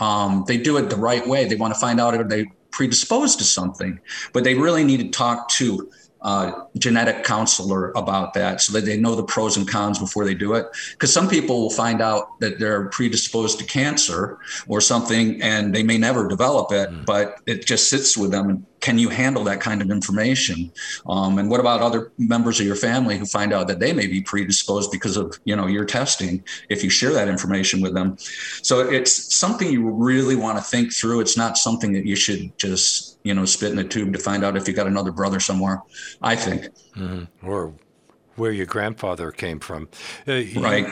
Um, 0.00 0.44
they 0.46 0.56
do 0.56 0.76
it 0.76 0.90
the 0.90 0.96
right 0.96 1.26
way. 1.26 1.46
They 1.46 1.56
want 1.56 1.74
to 1.74 1.80
find 1.80 1.98
out 1.98 2.14
if 2.14 2.28
they 2.28 2.46
predisposed 2.70 3.38
to 3.38 3.44
something, 3.44 3.98
but 4.32 4.44
they 4.44 4.54
really 4.54 4.84
need 4.84 5.00
to 5.00 5.08
talk 5.08 5.48
to 5.48 5.90
uh, 6.28 6.52
genetic 6.76 7.24
counselor 7.24 7.90
about 7.92 8.34
that 8.34 8.60
so 8.60 8.70
that 8.74 8.84
they 8.84 8.98
know 8.98 9.14
the 9.14 9.22
pros 9.22 9.56
and 9.56 9.66
cons 9.66 9.98
before 9.98 10.26
they 10.26 10.34
do 10.34 10.52
it. 10.52 10.66
Because 10.92 11.10
some 11.10 11.26
people 11.26 11.62
will 11.62 11.70
find 11.70 12.02
out 12.02 12.38
that 12.40 12.58
they're 12.58 12.90
predisposed 12.90 13.58
to 13.58 13.64
cancer 13.64 14.38
or 14.66 14.82
something 14.82 15.40
and 15.40 15.74
they 15.74 15.82
may 15.82 15.96
never 15.96 16.28
develop 16.28 16.70
it, 16.70 16.90
mm. 16.90 17.06
but 17.06 17.40
it 17.46 17.64
just 17.64 17.88
sits 17.88 18.14
with 18.14 18.30
them 18.30 18.50
and 18.50 18.66
can 18.88 18.98
you 18.98 19.10
handle 19.10 19.44
that 19.44 19.60
kind 19.60 19.82
of 19.82 19.90
information? 19.90 20.72
Um, 21.06 21.38
and 21.38 21.50
what 21.50 21.60
about 21.60 21.82
other 21.82 22.10
members 22.16 22.58
of 22.58 22.64
your 22.64 22.74
family 22.74 23.18
who 23.18 23.26
find 23.26 23.52
out 23.52 23.68
that 23.68 23.80
they 23.80 23.92
may 23.92 24.06
be 24.06 24.22
predisposed 24.22 24.90
because 24.90 25.18
of 25.18 25.38
you 25.44 25.54
know 25.54 25.66
your 25.66 25.84
testing? 25.84 26.42
If 26.70 26.82
you 26.82 26.88
share 26.88 27.12
that 27.12 27.28
information 27.28 27.82
with 27.82 27.92
them, 27.92 28.16
so 28.62 28.80
it's 28.80 29.12
something 29.36 29.70
you 29.70 29.90
really 29.90 30.36
want 30.36 30.56
to 30.56 30.64
think 30.64 30.94
through. 30.94 31.20
It's 31.20 31.36
not 31.36 31.58
something 31.58 31.92
that 31.92 32.06
you 32.06 32.16
should 32.16 32.56
just 32.56 33.18
you 33.24 33.34
know 33.34 33.44
spit 33.44 33.72
in 33.72 33.78
a 33.78 33.84
tube 33.84 34.14
to 34.14 34.18
find 34.18 34.42
out 34.42 34.56
if 34.56 34.66
you 34.66 34.72
got 34.72 34.86
another 34.86 35.12
brother 35.12 35.38
somewhere. 35.38 35.82
I 36.22 36.34
think, 36.34 36.68
mm-hmm. 36.96 37.46
or 37.46 37.74
where 38.36 38.52
your 38.52 38.64
grandfather 38.64 39.32
came 39.32 39.60
from. 39.60 39.90
Uh, 40.26 40.32
you, 40.32 40.62
right. 40.62 40.86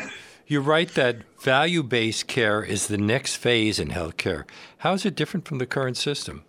You 0.46 0.60
write 0.60 0.90
that 0.94 1.22
value 1.40 1.82
based 1.82 2.26
care 2.26 2.62
is 2.62 2.88
the 2.88 2.98
next 2.98 3.36
phase 3.36 3.80
in 3.80 3.88
healthcare. 3.88 4.44
How 4.78 4.92
is 4.92 5.06
it 5.06 5.16
different 5.16 5.48
from 5.48 5.56
the 5.58 5.66
current 5.66 5.96
system? 5.96 6.44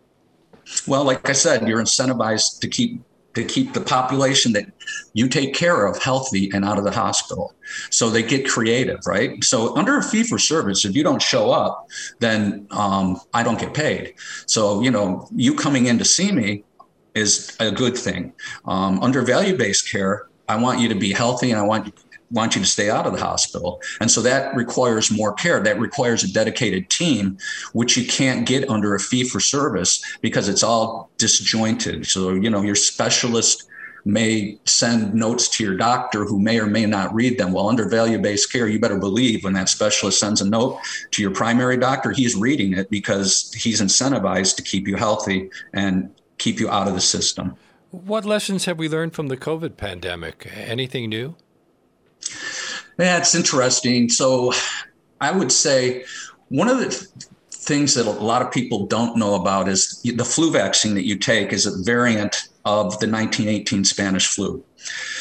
Well, 0.87 1.03
like 1.03 1.29
I 1.29 1.33
said, 1.33 1.67
you're 1.67 1.81
incentivized 1.81 2.59
to 2.59 2.67
keep 2.67 3.01
to 3.37 3.43
keep 3.43 3.73
the 3.73 3.81
population 3.81 4.51
that 4.53 4.65
you 5.13 5.29
take 5.29 5.53
care 5.53 5.85
of 5.85 6.01
healthy 6.01 6.49
and 6.55 6.65
out 6.65 6.79
of 6.79 6.83
the 6.83 6.91
hospital. 6.91 7.53
So 7.91 8.09
they 8.09 8.23
get 8.23 8.49
creative, 8.49 8.99
right? 9.05 9.43
So 9.43 9.77
under 9.77 9.99
a 9.99 10.03
fee 10.03 10.23
for 10.23 10.39
service, 10.39 10.85
if 10.85 10.95
you 10.95 11.03
don't 11.03 11.21
show 11.21 11.51
up, 11.51 11.87
then 12.19 12.65
um, 12.71 13.21
I 13.35 13.43
don't 13.43 13.59
get 13.59 13.75
paid. 13.75 14.15
So 14.47 14.81
you 14.81 14.89
know, 14.89 15.27
you 15.35 15.53
coming 15.53 15.85
in 15.85 15.99
to 15.99 16.05
see 16.05 16.31
me 16.31 16.63
is 17.13 17.55
a 17.59 17.71
good 17.71 17.95
thing. 17.95 18.33
Um, 18.65 19.01
under 19.03 19.21
value 19.21 19.55
based 19.55 19.89
care, 19.89 20.27
I 20.49 20.55
want 20.57 20.79
you 20.79 20.89
to 20.89 20.95
be 20.95 21.11
healthy 21.11 21.51
and 21.51 21.59
I 21.59 21.63
want 21.63 21.93
want 22.31 22.55
you 22.55 22.61
to 22.61 22.67
stay 22.67 22.89
out 22.89 23.05
of 23.05 23.13
the 23.13 23.19
hospital. 23.19 23.81
And 24.01 24.11
so 24.11 24.21
that 24.21 24.55
requires 24.55 25.11
more 25.11 25.33
care. 25.33 25.61
That 25.61 25.79
requires 25.79 26.23
a 26.23 26.31
dedicated 26.31 26.89
team, 26.89 27.37
which 27.73 27.97
you 27.97 28.05
can't 28.05 28.45
get 28.45 28.69
under 28.69 28.95
a 28.95 28.99
fee 28.99 29.23
for 29.23 29.39
service 29.39 30.03
because 30.21 30.49
it's 30.49 30.63
all 30.63 31.09
disjointed. 31.17 32.05
So, 32.07 32.33
you 32.33 32.49
know, 32.49 32.61
your 32.61 32.75
specialist 32.75 33.67
may 34.07 34.57
send 34.65 35.13
notes 35.13 35.49
to 35.49 35.63
your 35.63 35.75
doctor 35.75 36.23
who 36.23 36.39
may 36.39 36.59
or 36.59 36.65
may 36.65 36.85
not 36.85 37.13
read 37.13 37.37
them. 37.37 37.51
Well, 37.51 37.67
under 37.67 37.89
value 37.89 38.17
based 38.17 38.51
care, 38.51 38.67
you 38.67 38.79
better 38.79 38.97
believe 38.97 39.43
when 39.43 39.53
that 39.53 39.69
specialist 39.69 40.19
sends 40.19 40.39
a 40.41 40.49
note 40.49 40.79
to 41.11 41.21
your 41.21 41.31
primary 41.31 41.77
doctor, 41.77 42.11
he's 42.11 42.35
reading 42.35 42.73
it 42.73 42.89
because 42.89 43.53
he's 43.53 43.81
incentivized 43.81 44.55
to 44.55 44.61
keep 44.61 44.87
you 44.87 44.95
healthy 44.95 45.49
and 45.73 46.09
keep 46.37 46.59
you 46.59 46.69
out 46.69 46.87
of 46.87 46.93
the 46.93 47.01
system. 47.01 47.55
What 47.91 48.25
lessons 48.25 48.65
have 48.65 48.77
we 48.77 48.87
learned 48.87 49.13
from 49.13 49.27
the 49.27 49.37
COVID 49.37 49.75
pandemic? 49.75 50.51
Anything 50.55 51.09
new? 51.09 51.35
Yeah, 52.99 53.17
it's 53.17 53.35
interesting. 53.35 54.09
So 54.09 54.53
I 55.21 55.31
would 55.31 55.51
say 55.51 56.05
one 56.49 56.67
of 56.67 56.79
the 56.79 57.07
things 57.51 57.93
that 57.95 58.05
a 58.05 58.11
lot 58.11 58.41
of 58.41 58.51
people 58.51 58.85
don't 58.87 59.17
know 59.17 59.35
about 59.35 59.67
is 59.67 60.01
the 60.03 60.25
flu 60.25 60.51
vaccine 60.51 60.93
that 60.95 61.05
you 61.05 61.17
take 61.17 61.51
is 61.51 61.65
a 61.65 61.83
variant 61.83 62.49
of 62.65 62.99
the 62.99 63.07
1918 63.09 63.83
Spanish 63.83 64.27
flu. 64.27 64.63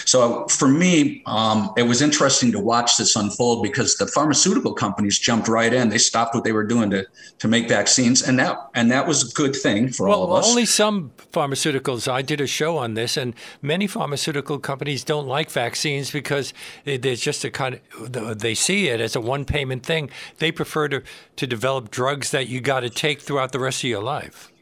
So 0.04 0.46
for 0.46 0.68
me, 0.68 1.22
um, 1.26 1.72
it 1.76 1.82
was 1.82 2.00
interesting 2.00 2.52
to 2.52 2.60
watch 2.60 2.96
this 2.96 3.16
unfold 3.16 3.62
because 3.62 3.96
the 3.96 4.06
pharmaceutical 4.06 4.72
companies 4.72 5.18
jumped 5.18 5.48
right 5.48 5.72
in. 5.72 5.88
They 5.88 5.98
stopped 5.98 6.34
what 6.34 6.44
they 6.44 6.52
were 6.52 6.64
doing 6.64 6.90
to 6.90 7.06
to 7.38 7.48
make 7.48 7.68
vaccines, 7.68 8.22
and 8.22 8.38
that 8.38 8.56
and 8.74 8.90
that 8.90 9.06
was 9.06 9.30
a 9.30 9.34
good 9.34 9.56
thing 9.56 9.88
for 9.88 10.08
well, 10.08 10.20
all 10.20 10.36
of 10.36 10.44
us. 10.44 10.48
Only 10.48 10.64
some 10.64 11.10
pharmaceuticals. 11.32 12.10
I 12.10 12.22
did 12.22 12.40
a 12.40 12.46
show 12.46 12.78
on 12.78 12.94
this, 12.94 13.16
and 13.16 13.34
many 13.60 13.86
pharmaceutical 13.86 14.58
companies 14.58 15.02
don't 15.02 15.26
like 15.26 15.50
vaccines 15.50 16.10
because 16.10 16.54
there's 16.84 17.20
just 17.20 17.44
a 17.44 17.50
kind 17.50 17.80
of 17.98 18.38
they 18.38 18.54
see 18.54 18.88
it 18.88 19.00
as 19.00 19.16
a 19.16 19.20
one 19.20 19.44
payment 19.44 19.84
thing. 19.84 20.10
They 20.38 20.52
prefer 20.52 20.88
to 20.88 21.02
to 21.36 21.46
develop 21.46 21.90
drugs 21.90 22.30
that 22.30 22.48
you 22.48 22.60
got 22.60 22.80
to 22.80 22.90
take 22.90 23.20
throughout 23.20 23.52
the 23.52 23.60
rest 23.60 23.82
of 23.82 23.90
your 23.90 24.02
life. 24.02 24.52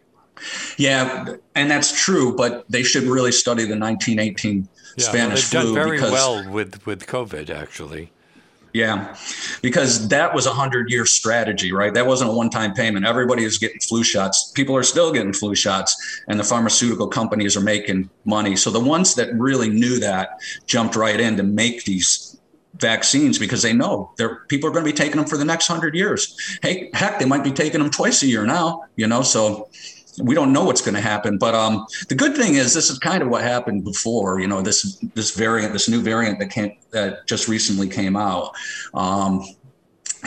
Yeah, 0.78 1.36
and 1.54 1.70
that's 1.70 2.04
true, 2.04 2.34
but 2.36 2.64
they 2.68 2.82
should 2.82 3.04
really 3.04 3.32
study 3.32 3.62
the 3.62 3.78
1918 3.78 4.68
yeah, 4.96 5.04
Spanish 5.04 5.52
well, 5.52 5.64
they've 5.64 5.74
done 5.74 5.74
very 5.74 5.96
because, 5.96 6.12
well 6.12 6.50
with 6.50 6.86
with 6.86 7.06
COVID, 7.06 7.50
actually. 7.50 8.10
Yeah, 8.74 9.16
because 9.62 10.08
that 10.08 10.34
was 10.34 10.46
a 10.46 10.50
hundred 10.52 10.90
year 10.90 11.06
strategy, 11.06 11.72
right? 11.72 11.94
That 11.94 12.06
wasn't 12.06 12.30
a 12.30 12.32
one 12.34 12.50
time 12.50 12.74
payment. 12.74 13.06
Everybody 13.06 13.44
is 13.44 13.56
getting 13.56 13.78
flu 13.78 14.02
shots. 14.02 14.50
People 14.56 14.76
are 14.76 14.82
still 14.82 15.12
getting 15.12 15.32
flu 15.32 15.54
shots, 15.54 16.22
and 16.26 16.40
the 16.40 16.44
pharmaceutical 16.44 17.06
companies 17.06 17.56
are 17.56 17.60
making 17.60 18.10
money. 18.24 18.56
So 18.56 18.70
the 18.70 18.80
ones 18.80 19.14
that 19.14 19.32
really 19.34 19.68
knew 19.68 20.00
that 20.00 20.40
jumped 20.66 20.96
right 20.96 21.20
in 21.20 21.36
to 21.36 21.44
make 21.44 21.84
these 21.84 22.36
vaccines 22.78 23.38
because 23.38 23.62
they 23.62 23.72
know 23.72 24.10
they're 24.16 24.40
people 24.48 24.68
are 24.68 24.72
going 24.72 24.84
to 24.84 24.90
be 24.90 24.96
taking 24.96 25.18
them 25.18 25.26
for 25.26 25.36
the 25.36 25.44
next 25.44 25.68
hundred 25.68 25.94
years. 25.94 26.58
Hey, 26.60 26.90
heck, 26.94 27.20
they 27.20 27.26
might 27.26 27.44
be 27.44 27.52
taking 27.52 27.80
them 27.80 27.90
twice 27.90 28.24
a 28.24 28.26
year 28.26 28.44
now. 28.44 28.86
You 28.96 29.06
know, 29.06 29.22
so 29.22 29.68
we 30.22 30.34
don't 30.34 30.52
know 30.52 30.64
what's 30.64 30.80
going 30.80 30.94
to 30.94 31.00
happen. 31.00 31.38
But 31.38 31.54
um, 31.54 31.86
the 32.08 32.14
good 32.14 32.36
thing 32.36 32.54
is 32.54 32.74
this 32.74 32.90
is 32.90 32.98
kind 32.98 33.22
of 33.22 33.28
what 33.28 33.42
happened 33.42 33.84
before. 33.84 34.40
You 34.40 34.46
know, 34.46 34.62
this 34.62 34.98
this 35.14 35.34
variant, 35.34 35.72
this 35.72 35.88
new 35.88 36.00
variant 36.00 36.38
that 36.38 36.50
came 36.50 36.76
that 36.90 37.26
just 37.26 37.48
recently 37.48 37.88
came 37.88 38.16
out. 38.16 38.52
Um, 38.92 39.44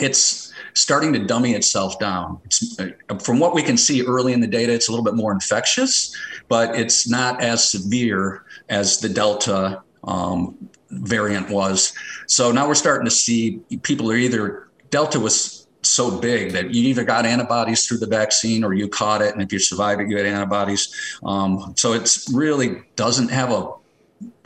it's 0.00 0.52
starting 0.74 1.12
to 1.12 1.18
dummy 1.18 1.54
itself 1.54 1.98
down. 1.98 2.40
It's, 2.44 2.78
uh, 2.78 3.18
from 3.18 3.40
what 3.40 3.54
we 3.54 3.62
can 3.62 3.76
see 3.76 4.04
early 4.04 4.32
in 4.32 4.40
the 4.40 4.46
data, 4.46 4.72
it's 4.72 4.88
a 4.88 4.92
little 4.92 5.04
bit 5.04 5.14
more 5.14 5.32
infectious, 5.32 6.14
but 6.48 6.78
it's 6.78 7.08
not 7.08 7.42
as 7.42 7.68
severe 7.68 8.44
as 8.68 9.00
the 9.00 9.08
Delta 9.08 9.82
um, 10.04 10.56
variant 10.90 11.50
was. 11.50 11.92
So 12.28 12.52
now 12.52 12.68
we're 12.68 12.74
starting 12.74 13.06
to 13.06 13.10
see 13.10 13.60
people 13.82 14.10
are 14.10 14.16
either 14.16 14.68
Delta 14.90 15.18
was 15.18 15.57
so 15.88 16.18
big 16.20 16.52
that 16.52 16.74
you 16.74 16.88
either 16.88 17.04
got 17.04 17.26
antibodies 17.26 17.86
through 17.86 17.98
the 17.98 18.06
vaccine 18.06 18.64
or 18.64 18.72
you 18.74 18.88
caught 18.88 19.22
it, 19.22 19.32
and 19.32 19.42
if 19.42 19.52
you 19.52 19.58
survived 19.58 20.00
it, 20.00 20.08
you 20.08 20.16
had 20.16 20.26
antibodies. 20.26 21.18
Um, 21.24 21.74
so 21.76 21.92
it's 21.92 22.30
really 22.32 22.82
doesn't 22.96 23.30
have 23.30 23.50
a 23.50 23.72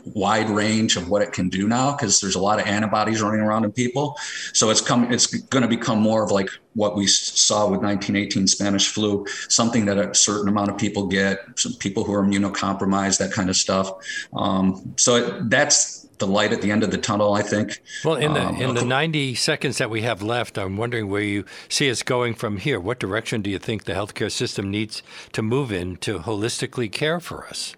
wide 0.05 0.49
range 0.49 0.97
of 0.97 1.09
what 1.09 1.21
it 1.21 1.31
can 1.31 1.49
do 1.49 1.67
now 1.67 1.91
because 1.91 2.19
there's 2.19 2.35
a 2.35 2.39
lot 2.39 2.59
of 2.59 2.67
antibodies 2.67 3.21
running 3.21 3.39
around 3.39 3.63
in 3.63 3.71
people. 3.71 4.17
So 4.53 4.69
it's 4.69 4.81
come 4.81 5.11
it's 5.11 5.27
going 5.27 5.61
to 5.61 5.67
become 5.67 5.99
more 5.99 6.23
of 6.23 6.31
like 6.31 6.49
what 6.73 6.95
we 6.95 7.07
saw 7.07 7.69
with 7.69 7.81
1918 7.81 8.47
Spanish 8.47 8.87
flu, 8.89 9.25
something 9.47 9.85
that 9.85 9.97
a 9.97 10.13
certain 10.13 10.49
amount 10.49 10.71
of 10.71 10.77
people 10.77 11.07
get, 11.07 11.39
some 11.55 11.73
people 11.73 12.03
who 12.03 12.13
are 12.13 12.23
immunocompromised, 12.23 13.19
that 13.19 13.31
kind 13.31 13.49
of 13.49 13.55
stuff. 13.55 13.91
Um, 14.33 14.93
so 14.97 15.15
it, 15.15 15.49
that's 15.49 16.02
the 16.25 16.31
light 16.31 16.53
at 16.53 16.61
the 16.61 16.71
end 16.71 16.83
of 16.83 16.91
the 16.91 16.97
tunnel. 16.97 17.33
I 17.33 17.41
think. 17.41 17.81
Well, 18.05 18.15
in 18.15 18.33
the 18.33 18.45
um, 18.47 18.61
in 18.61 18.73
the 18.75 18.85
90 18.85 19.35
seconds 19.35 19.77
that 19.77 19.89
we 19.89 20.01
have 20.01 20.21
left, 20.21 20.57
I'm 20.57 20.77
wondering 20.77 21.09
where 21.09 21.21
you 21.21 21.45
see 21.69 21.89
us 21.91 22.03
going 22.03 22.33
from 22.33 22.57
here. 22.57 22.79
What 22.79 22.99
direction 22.99 23.41
do 23.41 23.49
you 23.49 23.59
think 23.59 23.83
the 23.83 23.93
healthcare 23.93 24.31
system 24.31 24.71
needs 24.71 25.03
to 25.33 25.41
move 25.41 25.71
in 25.71 25.97
to 25.97 26.19
holistically 26.19 26.91
care 26.91 27.19
for 27.19 27.45
us? 27.47 27.75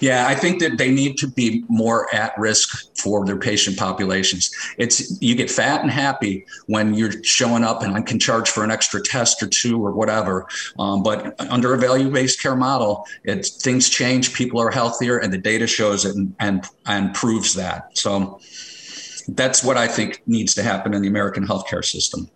Yeah, 0.00 0.26
I 0.26 0.34
think 0.34 0.60
that 0.60 0.78
they 0.78 0.90
need 0.90 1.16
to 1.18 1.26
be 1.26 1.64
more 1.68 2.12
at 2.14 2.36
risk 2.38 2.94
for 2.96 3.24
their 3.24 3.38
patient 3.38 3.78
populations. 3.78 4.50
It's 4.78 5.20
you 5.20 5.34
get 5.34 5.50
fat 5.50 5.82
and 5.82 5.90
happy 5.90 6.46
when 6.66 6.94
you're 6.94 7.22
showing 7.22 7.64
up 7.64 7.82
and 7.82 7.94
I 7.94 8.02
can 8.02 8.18
charge 8.18 8.50
for 8.50 8.64
an 8.64 8.70
extra 8.70 9.00
test 9.00 9.42
or 9.42 9.48
two 9.48 9.84
or 9.84 9.92
whatever. 9.92 10.46
Um, 10.78 11.02
but 11.02 11.34
under 11.50 11.74
a 11.74 11.78
value-based 11.78 12.40
care 12.40 12.56
model, 12.56 13.06
it's 13.24 13.62
things 13.62 13.88
change, 13.88 14.34
people 14.34 14.60
are 14.60 14.70
healthier, 14.70 15.18
and 15.18 15.32
the 15.32 15.38
data 15.38 15.66
shows 15.66 16.04
it 16.04 16.14
and 16.16 16.34
and, 16.40 16.64
and 16.86 17.14
proves 17.14 17.54
that. 17.54 17.96
So 17.96 18.40
that's 19.28 19.64
what 19.64 19.76
I 19.76 19.88
think 19.88 20.22
needs 20.26 20.54
to 20.54 20.62
happen 20.62 20.94
in 20.94 21.02
the 21.02 21.08
American 21.08 21.46
healthcare 21.46 21.84
system. 21.84 22.30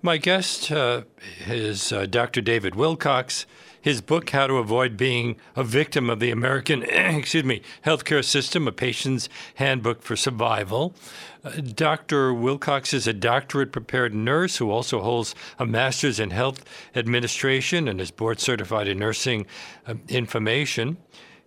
My 0.00 0.16
guest 0.16 0.72
uh, 0.72 1.02
is 1.46 1.92
uh, 1.92 2.06
Dr. 2.06 2.40
David 2.40 2.74
Wilcox. 2.74 3.46
His 3.82 4.00
book, 4.00 4.30
How 4.30 4.46
to 4.46 4.58
Avoid 4.58 4.96
Being 4.96 5.34
a 5.56 5.64
Victim 5.64 6.08
of 6.08 6.20
the 6.20 6.30
American 6.30 6.82
excuse 6.84 7.42
me, 7.42 7.62
Healthcare 7.84 8.24
System, 8.24 8.68
A 8.68 8.72
Patient's 8.72 9.28
Handbook 9.56 10.02
for 10.02 10.14
Survival. 10.14 10.94
Uh, 11.42 11.50
Dr. 11.50 12.32
Wilcox 12.32 12.94
is 12.94 13.08
a 13.08 13.12
doctorate 13.12 13.72
prepared 13.72 14.14
nurse 14.14 14.58
who 14.58 14.70
also 14.70 15.00
holds 15.00 15.34
a 15.58 15.66
master's 15.66 16.20
in 16.20 16.30
health 16.30 16.64
administration 16.94 17.88
and 17.88 18.00
is 18.00 18.12
board 18.12 18.38
certified 18.38 18.86
in 18.86 19.00
nursing 19.00 19.46
uh, 19.88 19.94
information. 20.08 20.96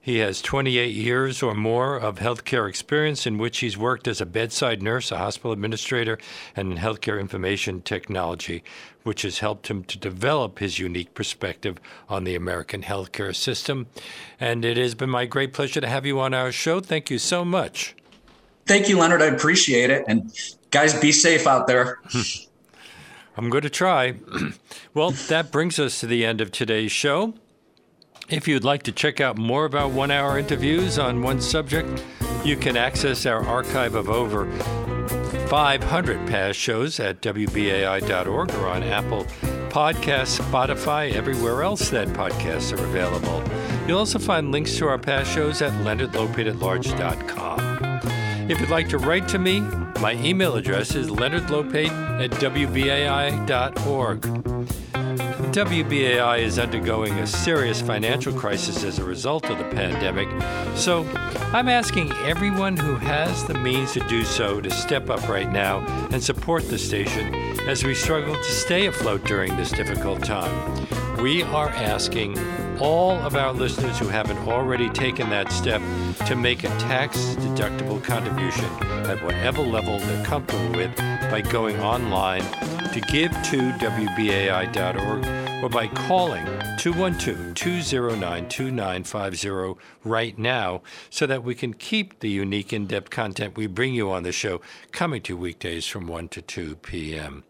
He 0.01 0.17
has 0.17 0.39
28 0.41 0.93
years 0.93 1.41
or 1.41 1.55
more 1.55 1.97
of 1.97 2.19
healthcare 2.19 2.69
experience 2.69 3.25
in 3.25 3.39
which 3.39 3.59
he's 3.59 3.75
worked 3.75 4.07
as 4.07 4.21
a 4.21 4.25
bedside 4.27 4.83
nurse, 4.83 5.11
a 5.11 5.17
hospital 5.17 5.51
administrator, 5.51 6.19
and 6.55 6.71
in 6.71 6.77
healthcare 6.77 7.19
information 7.19 7.81
technology, 7.81 8.63
which 9.05 9.21
has 9.21 9.37
helped 9.37 9.67
him 9.67 9.83
to 9.83 9.99
develop 9.99 10.57
his 10.57 10.79
unique 10.79 11.13
perspective 11.13 11.77
on 12.09 12.23
the 12.23 12.33
American 12.33 12.81
healthcare 12.81 13.35
system. 13.35 13.85
And 14.39 14.65
it 14.65 14.77
has 14.77 14.95
been 14.95 15.11
my 15.11 15.27
great 15.27 15.53
pleasure 15.53 15.79
to 15.79 15.87
have 15.87 16.07
you 16.07 16.19
on 16.19 16.33
our 16.33 16.51
show. 16.51 16.79
Thank 16.79 17.11
you 17.11 17.19
so 17.19 17.45
much. 17.45 17.95
Thank 18.65 18.89
you, 18.89 18.97
Leonard. 18.97 19.21
I 19.21 19.27
appreciate 19.27 19.91
it. 19.91 20.05
And 20.07 20.33
guys, 20.71 20.99
be 20.99 21.11
safe 21.11 21.45
out 21.45 21.67
there. 21.67 21.99
I'm 23.37 23.51
going 23.51 23.61
to 23.61 23.69
try. 23.69 24.15
well, 24.95 25.11
that 25.11 25.51
brings 25.51 25.77
us 25.77 25.99
to 25.99 26.07
the 26.07 26.25
end 26.25 26.41
of 26.41 26.51
today's 26.51 26.91
show. 26.91 27.35
If 28.27 28.47
you'd 28.47 28.63
like 28.63 28.81
to 28.83 28.91
check 28.91 29.21
out 29.21 29.37
more 29.37 29.65
about 29.65 29.91
one 29.91 30.09
hour 30.09 30.39
interviews 30.39 30.97
on 30.97 31.21
one 31.21 31.41
subject, 31.41 32.03
you 32.43 32.57
can 32.57 32.75
access 32.75 33.27
our 33.27 33.45
archive 33.45 33.93
of 33.93 34.09
over 34.09 34.45
500 35.47 36.27
past 36.27 36.59
shows 36.59 36.99
at 36.99 37.21
WBAI.org 37.21 38.53
or 38.55 38.67
on 38.67 38.83
Apple 38.83 39.23
Podcasts, 39.69 40.39
Spotify, 40.39 41.13
everywhere 41.13 41.63
else 41.63 41.89
that 41.89 42.07
podcasts 42.09 42.71
are 42.71 42.83
available. 42.83 43.41
You'll 43.87 43.97
also 43.99 44.19
find 44.19 44.51
links 44.51 44.75
to 44.77 44.87
our 44.87 44.97
past 44.97 45.31
shows 45.33 45.61
at 45.61 45.71
leonardlopateatlarge.com. 45.83 48.49
If 48.49 48.59
you'd 48.59 48.69
like 48.69 48.89
to 48.89 48.97
write 48.97 49.27
to 49.29 49.39
me, 49.39 49.61
my 49.99 50.13
email 50.23 50.55
address 50.55 50.95
is 50.95 51.09
leonardlopate 51.09 51.91
at 52.23 52.31
WBAI.org. 52.31 54.21
WBAI 55.55 56.39
is 56.39 56.59
undergoing 56.59 57.13
a 57.19 57.25
serious 57.25 57.79
financial 57.79 58.33
crisis 58.33 58.83
as 58.83 58.99
a 58.99 59.05
result 59.05 59.49
of 59.49 59.57
the 59.57 59.63
pandemic, 59.63 60.27
so 60.75 61.05
I'm 61.53 61.69
asking 61.69 62.11
everyone 62.25 62.75
who 62.75 62.95
has 62.95 63.45
the 63.45 63.53
means 63.53 63.93
to 63.93 64.01
do 64.09 64.25
so 64.25 64.59
to 64.59 64.69
step 64.69 65.09
up 65.09 65.29
right 65.29 65.49
now 65.49 65.79
and 66.11 66.21
support 66.21 66.67
the 66.67 66.77
station 66.77 67.33
as 67.69 67.85
we 67.85 67.95
struggle 67.95 68.35
to 68.35 68.43
stay 68.43 68.87
afloat 68.87 69.23
during 69.23 69.55
this 69.55 69.71
difficult 69.71 70.25
time. 70.25 70.85
We 71.23 71.43
are 71.43 71.69
asking 71.69 72.37
all 72.79 73.13
of 73.19 73.37
our 73.37 73.53
listeners 73.53 73.97
who 73.97 74.09
haven't 74.09 74.39
already 74.49 74.89
taken 74.89 75.29
that 75.29 75.53
step 75.53 75.81
to 76.27 76.35
make 76.35 76.65
a 76.65 76.69
tax 76.79 77.17
deductible 77.35 78.03
contribution 78.03 78.65
at 79.09 79.23
whatever 79.23 79.61
level 79.61 79.99
they're 79.99 80.25
comfortable 80.25 80.75
with 80.75 80.93
by 81.31 81.39
going 81.39 81.79
online 81.79 82.43
to 82.91 82.99
give 82.99 83.31
to 83.43 83.71
WBAI.org 83.79 85.34
or 85.65 85.69
by 85.69 85.87
calling 85.87 86.45
212 86.77 87.55
209 87.55 88.49
2950 88.49 89.81
right 90.03 90.37
now 90.37 90.79
so 91.09 91.25
that 91.25 91.43
we 91.43 91.55
can 91.55 91.73
keep 91.73 92.19
the 92.19 92.29
unique 92.29 92.71
in 92.71 92.85
depth 92.85 93.09
content 93.09 93.57
we 93.57 93.65
bring 93.65 93.95
you 93.95 94.11
on 94.11 94.21
the 94.21 94.31
show 94.31 94.61
coming 94.91 95.23
to 95.23 95.35
weekdays 95.35 95.87
from 95.87 96.05
1 96.05 96.27
to 96.27 96.39
2 96.39 96.75
p.m. 96.75 97.43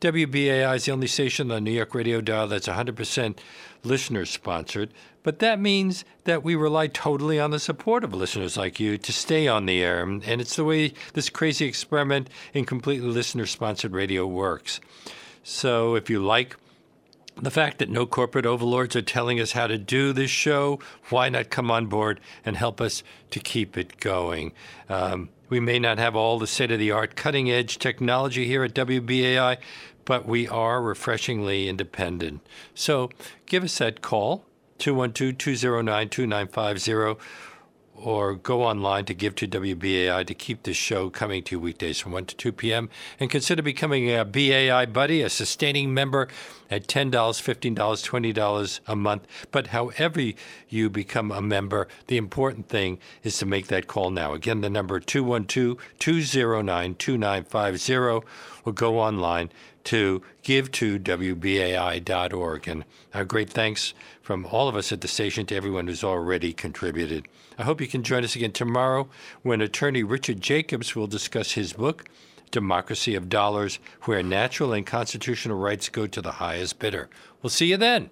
WBAI 0.00 0.74
is 0.74 0.86
the 0.86 0.90
only 0.90 1.06
station 1.06 1.52
on 1.52 1.54
the 1.54 1.60
New 1.60 1.70
York 1.70 1.94
radio 1.94 2.20
dial 2.20 2.48
that's 2.48 2.66
100% 2.66 3.38
listener 3.84 4.24
sponsored, 4.24 4.92
but 5.22 5.38
that 5.38 5.60
means 5.60 6.04
that 6.24 6.42
we 6.42 6.56
rely 6.56 6.88
totally 6.88 7.38
on 7.38 7.52
the 7.52 7.60
support 7.60 8.02
of 8.02 8.12
listeners 8.12 8.56
like 8.56 8.80
you 8.80 8.98
to 8.98 9.12
stay 9.12 9.46
on 9.46 9.66
the 9.66 9.80
air. 9.80 10.02
And 10.02 10.24
it's 10.24 10.56
the 10.56 10.64
way 10.64 10.92
this 11.12 11.30
crazy 11.30 11.66
experiment 11.66 12.30
in 12.52 12.64
completely 12.64 13.06
listener 13.06 13.46
sponsored 13.46 13.92
radio 13.92 14.26
works. 14.26 14.80
So 15.44 15.94
if 15.94 16.10
you 16.10 16.18
like 16.18 16.56
the 17.42 17.50
fact 17.50 17.78
that 17.78 17.88
no 17.88 18.06
corporate 18.06 18.46
overlords 18.46 18.94
are 18.96 19.02
telling 19.02 19.40
us 19.40 19.52
how 19.52 19.66
to 19.66 19.78
do 19.78 20.12
this 20.12 20.30
show, 20.30 20.78
why 21.08 21.28
not 21.28 21.50
come 21.50 21.70
on 21.70 21.86
board 21.86 22.20
and 22.44 22.56
help 22.56 22.80
us 22.80 23.02
to 23.30 23.40
keep 23.40 23.76
it 23.76 23.98
going? 24.00 24.52
Um, 24.88 25.30
we 25.48 25.60
may 25.60 25.78
not 25.78 25.98
have 25.98 26.14
all 26.14 26.38
the 26.38 26.46
state 26.46 26.70
of 26.70 26.78
the 26.78 26.92
art 26.92 27.16
cutting 27.16 27.50
edge 27.50 27.78
technology 27.78 28.46
here 28.46 28.62
at 28.62 28.74
WBAI, 28.74 29.58
but 30.04 30.26
we 30.26 30.46
are 30.48 30.82
refreshingly 30.82 31.68
independent. 31.68 32.46
So 32.74 33.10
give 33.46 33.64
us 33.64 33.78
that 33.78 34.02
call, 34.02 34.44
212 34.78 35.36
209 35.38 36.08
2950 36.08 37.20
or 38.02 38.34
go 38.34 38.62
online 38.62 39.04
to 39.06 39.14
give 39.14 39.34
to 39.36 39.48
WBAI 39.48 40.26
to 40.26 40.34
keep 40.34 40.62
this 40.62 40.76
show 40.76 41.10
coming 41.10 41.42
to 41.44 41.56
you 41.56 41.60
weekdays 41.60 41.98
from 41.98 42.12
1 42.12 42.26
to 42.26 42.36
2 42.36 42.52
p.m. 42.52 42.88
And 43.18 43.30
consider 43.30 43.62
becoming 43.62 44.10
a 44.10 44.24
BAI 44.24 44.86
buddy, 44.86 45.22
a 45.22 45.28
sustaining 45.28 45.92
member 45.92 46.28
at 46.70 46.86
$10, 46.86 47.10
$15, 47.10 47.74
$20 47.74 48.80
a 48.86 48.96
month. 48.96 49.26
But 49.50 49.68
however 49.68 50.32
you 50.68 50.90
become 50.90 51.30
a 51.30 51.42
member, 51.42 51.88
the 52.06 52.16
important 52.16 52.68
thing 52.68 52.98
is 53.22 53.38
to 53.38 53.46
make 53.46 53.66
that 53.68 53.86
call 53.86 54.10
now. 54.10 54.32
Again, 54.32 54.60
the 54.60 54.70
number 54.70 55.00
212 55.00 55.78
209 55.98 56.94
2950 56.94 58.26
or 58.64 58.72
go 58.72 58.98
online 58.98 59.50
to 59.84 60.22
give 60.42 60.70
to 60.72 60.98
WBAI.org. 60.98 62.68
And 62.68 62.84
our 63.14 63.24
great 63.24 63.50
thanks 63.50 63.94
from 64.22 64.46
all 64.46 64.68
of 64.68 64.76
us 64.76 64.92
at 64.92 65.00
the 65.00 65.08
station 65.08 65.46
to 65.46 65.56
everyone 65.56 65.86
who's 65.86 66.04
already 66.04 66.52
contributed. 66.52 67.26
I 67.60 67.64
hope 67.64 67.82
you 67.82 67.88
can 67.88 68.02
join 68.02 68.24
us 68.24 68.34
again 68.36 68.52
tomorrow 68.52 69.10
when 69.42 69.60
attorney 69.60 70.02
Richard 70.02 70.40
Jacobs 70.40 70.96
will 70.96 71.06
discuss 71.06 71.52
his 71.52 71.74
book, 71.74 72.06
Democracy 72.50 73.14
of 73.14 73.28
Dollars, 73.28 73.78
where 74.04 74.22
natural 74.22 74.72
and 74.72 74.86
constitutional 74.86 75.58
rights 75.58 75.90
go 75.90 76.06
to 76.06 76.22
the 76.22 76.32
highest 76.32 76.78
bidder. 76.78 77.10
We'll 77.42 77.50
see 77.50 77.66
you 77.66 77.76
then. 77.76 78.08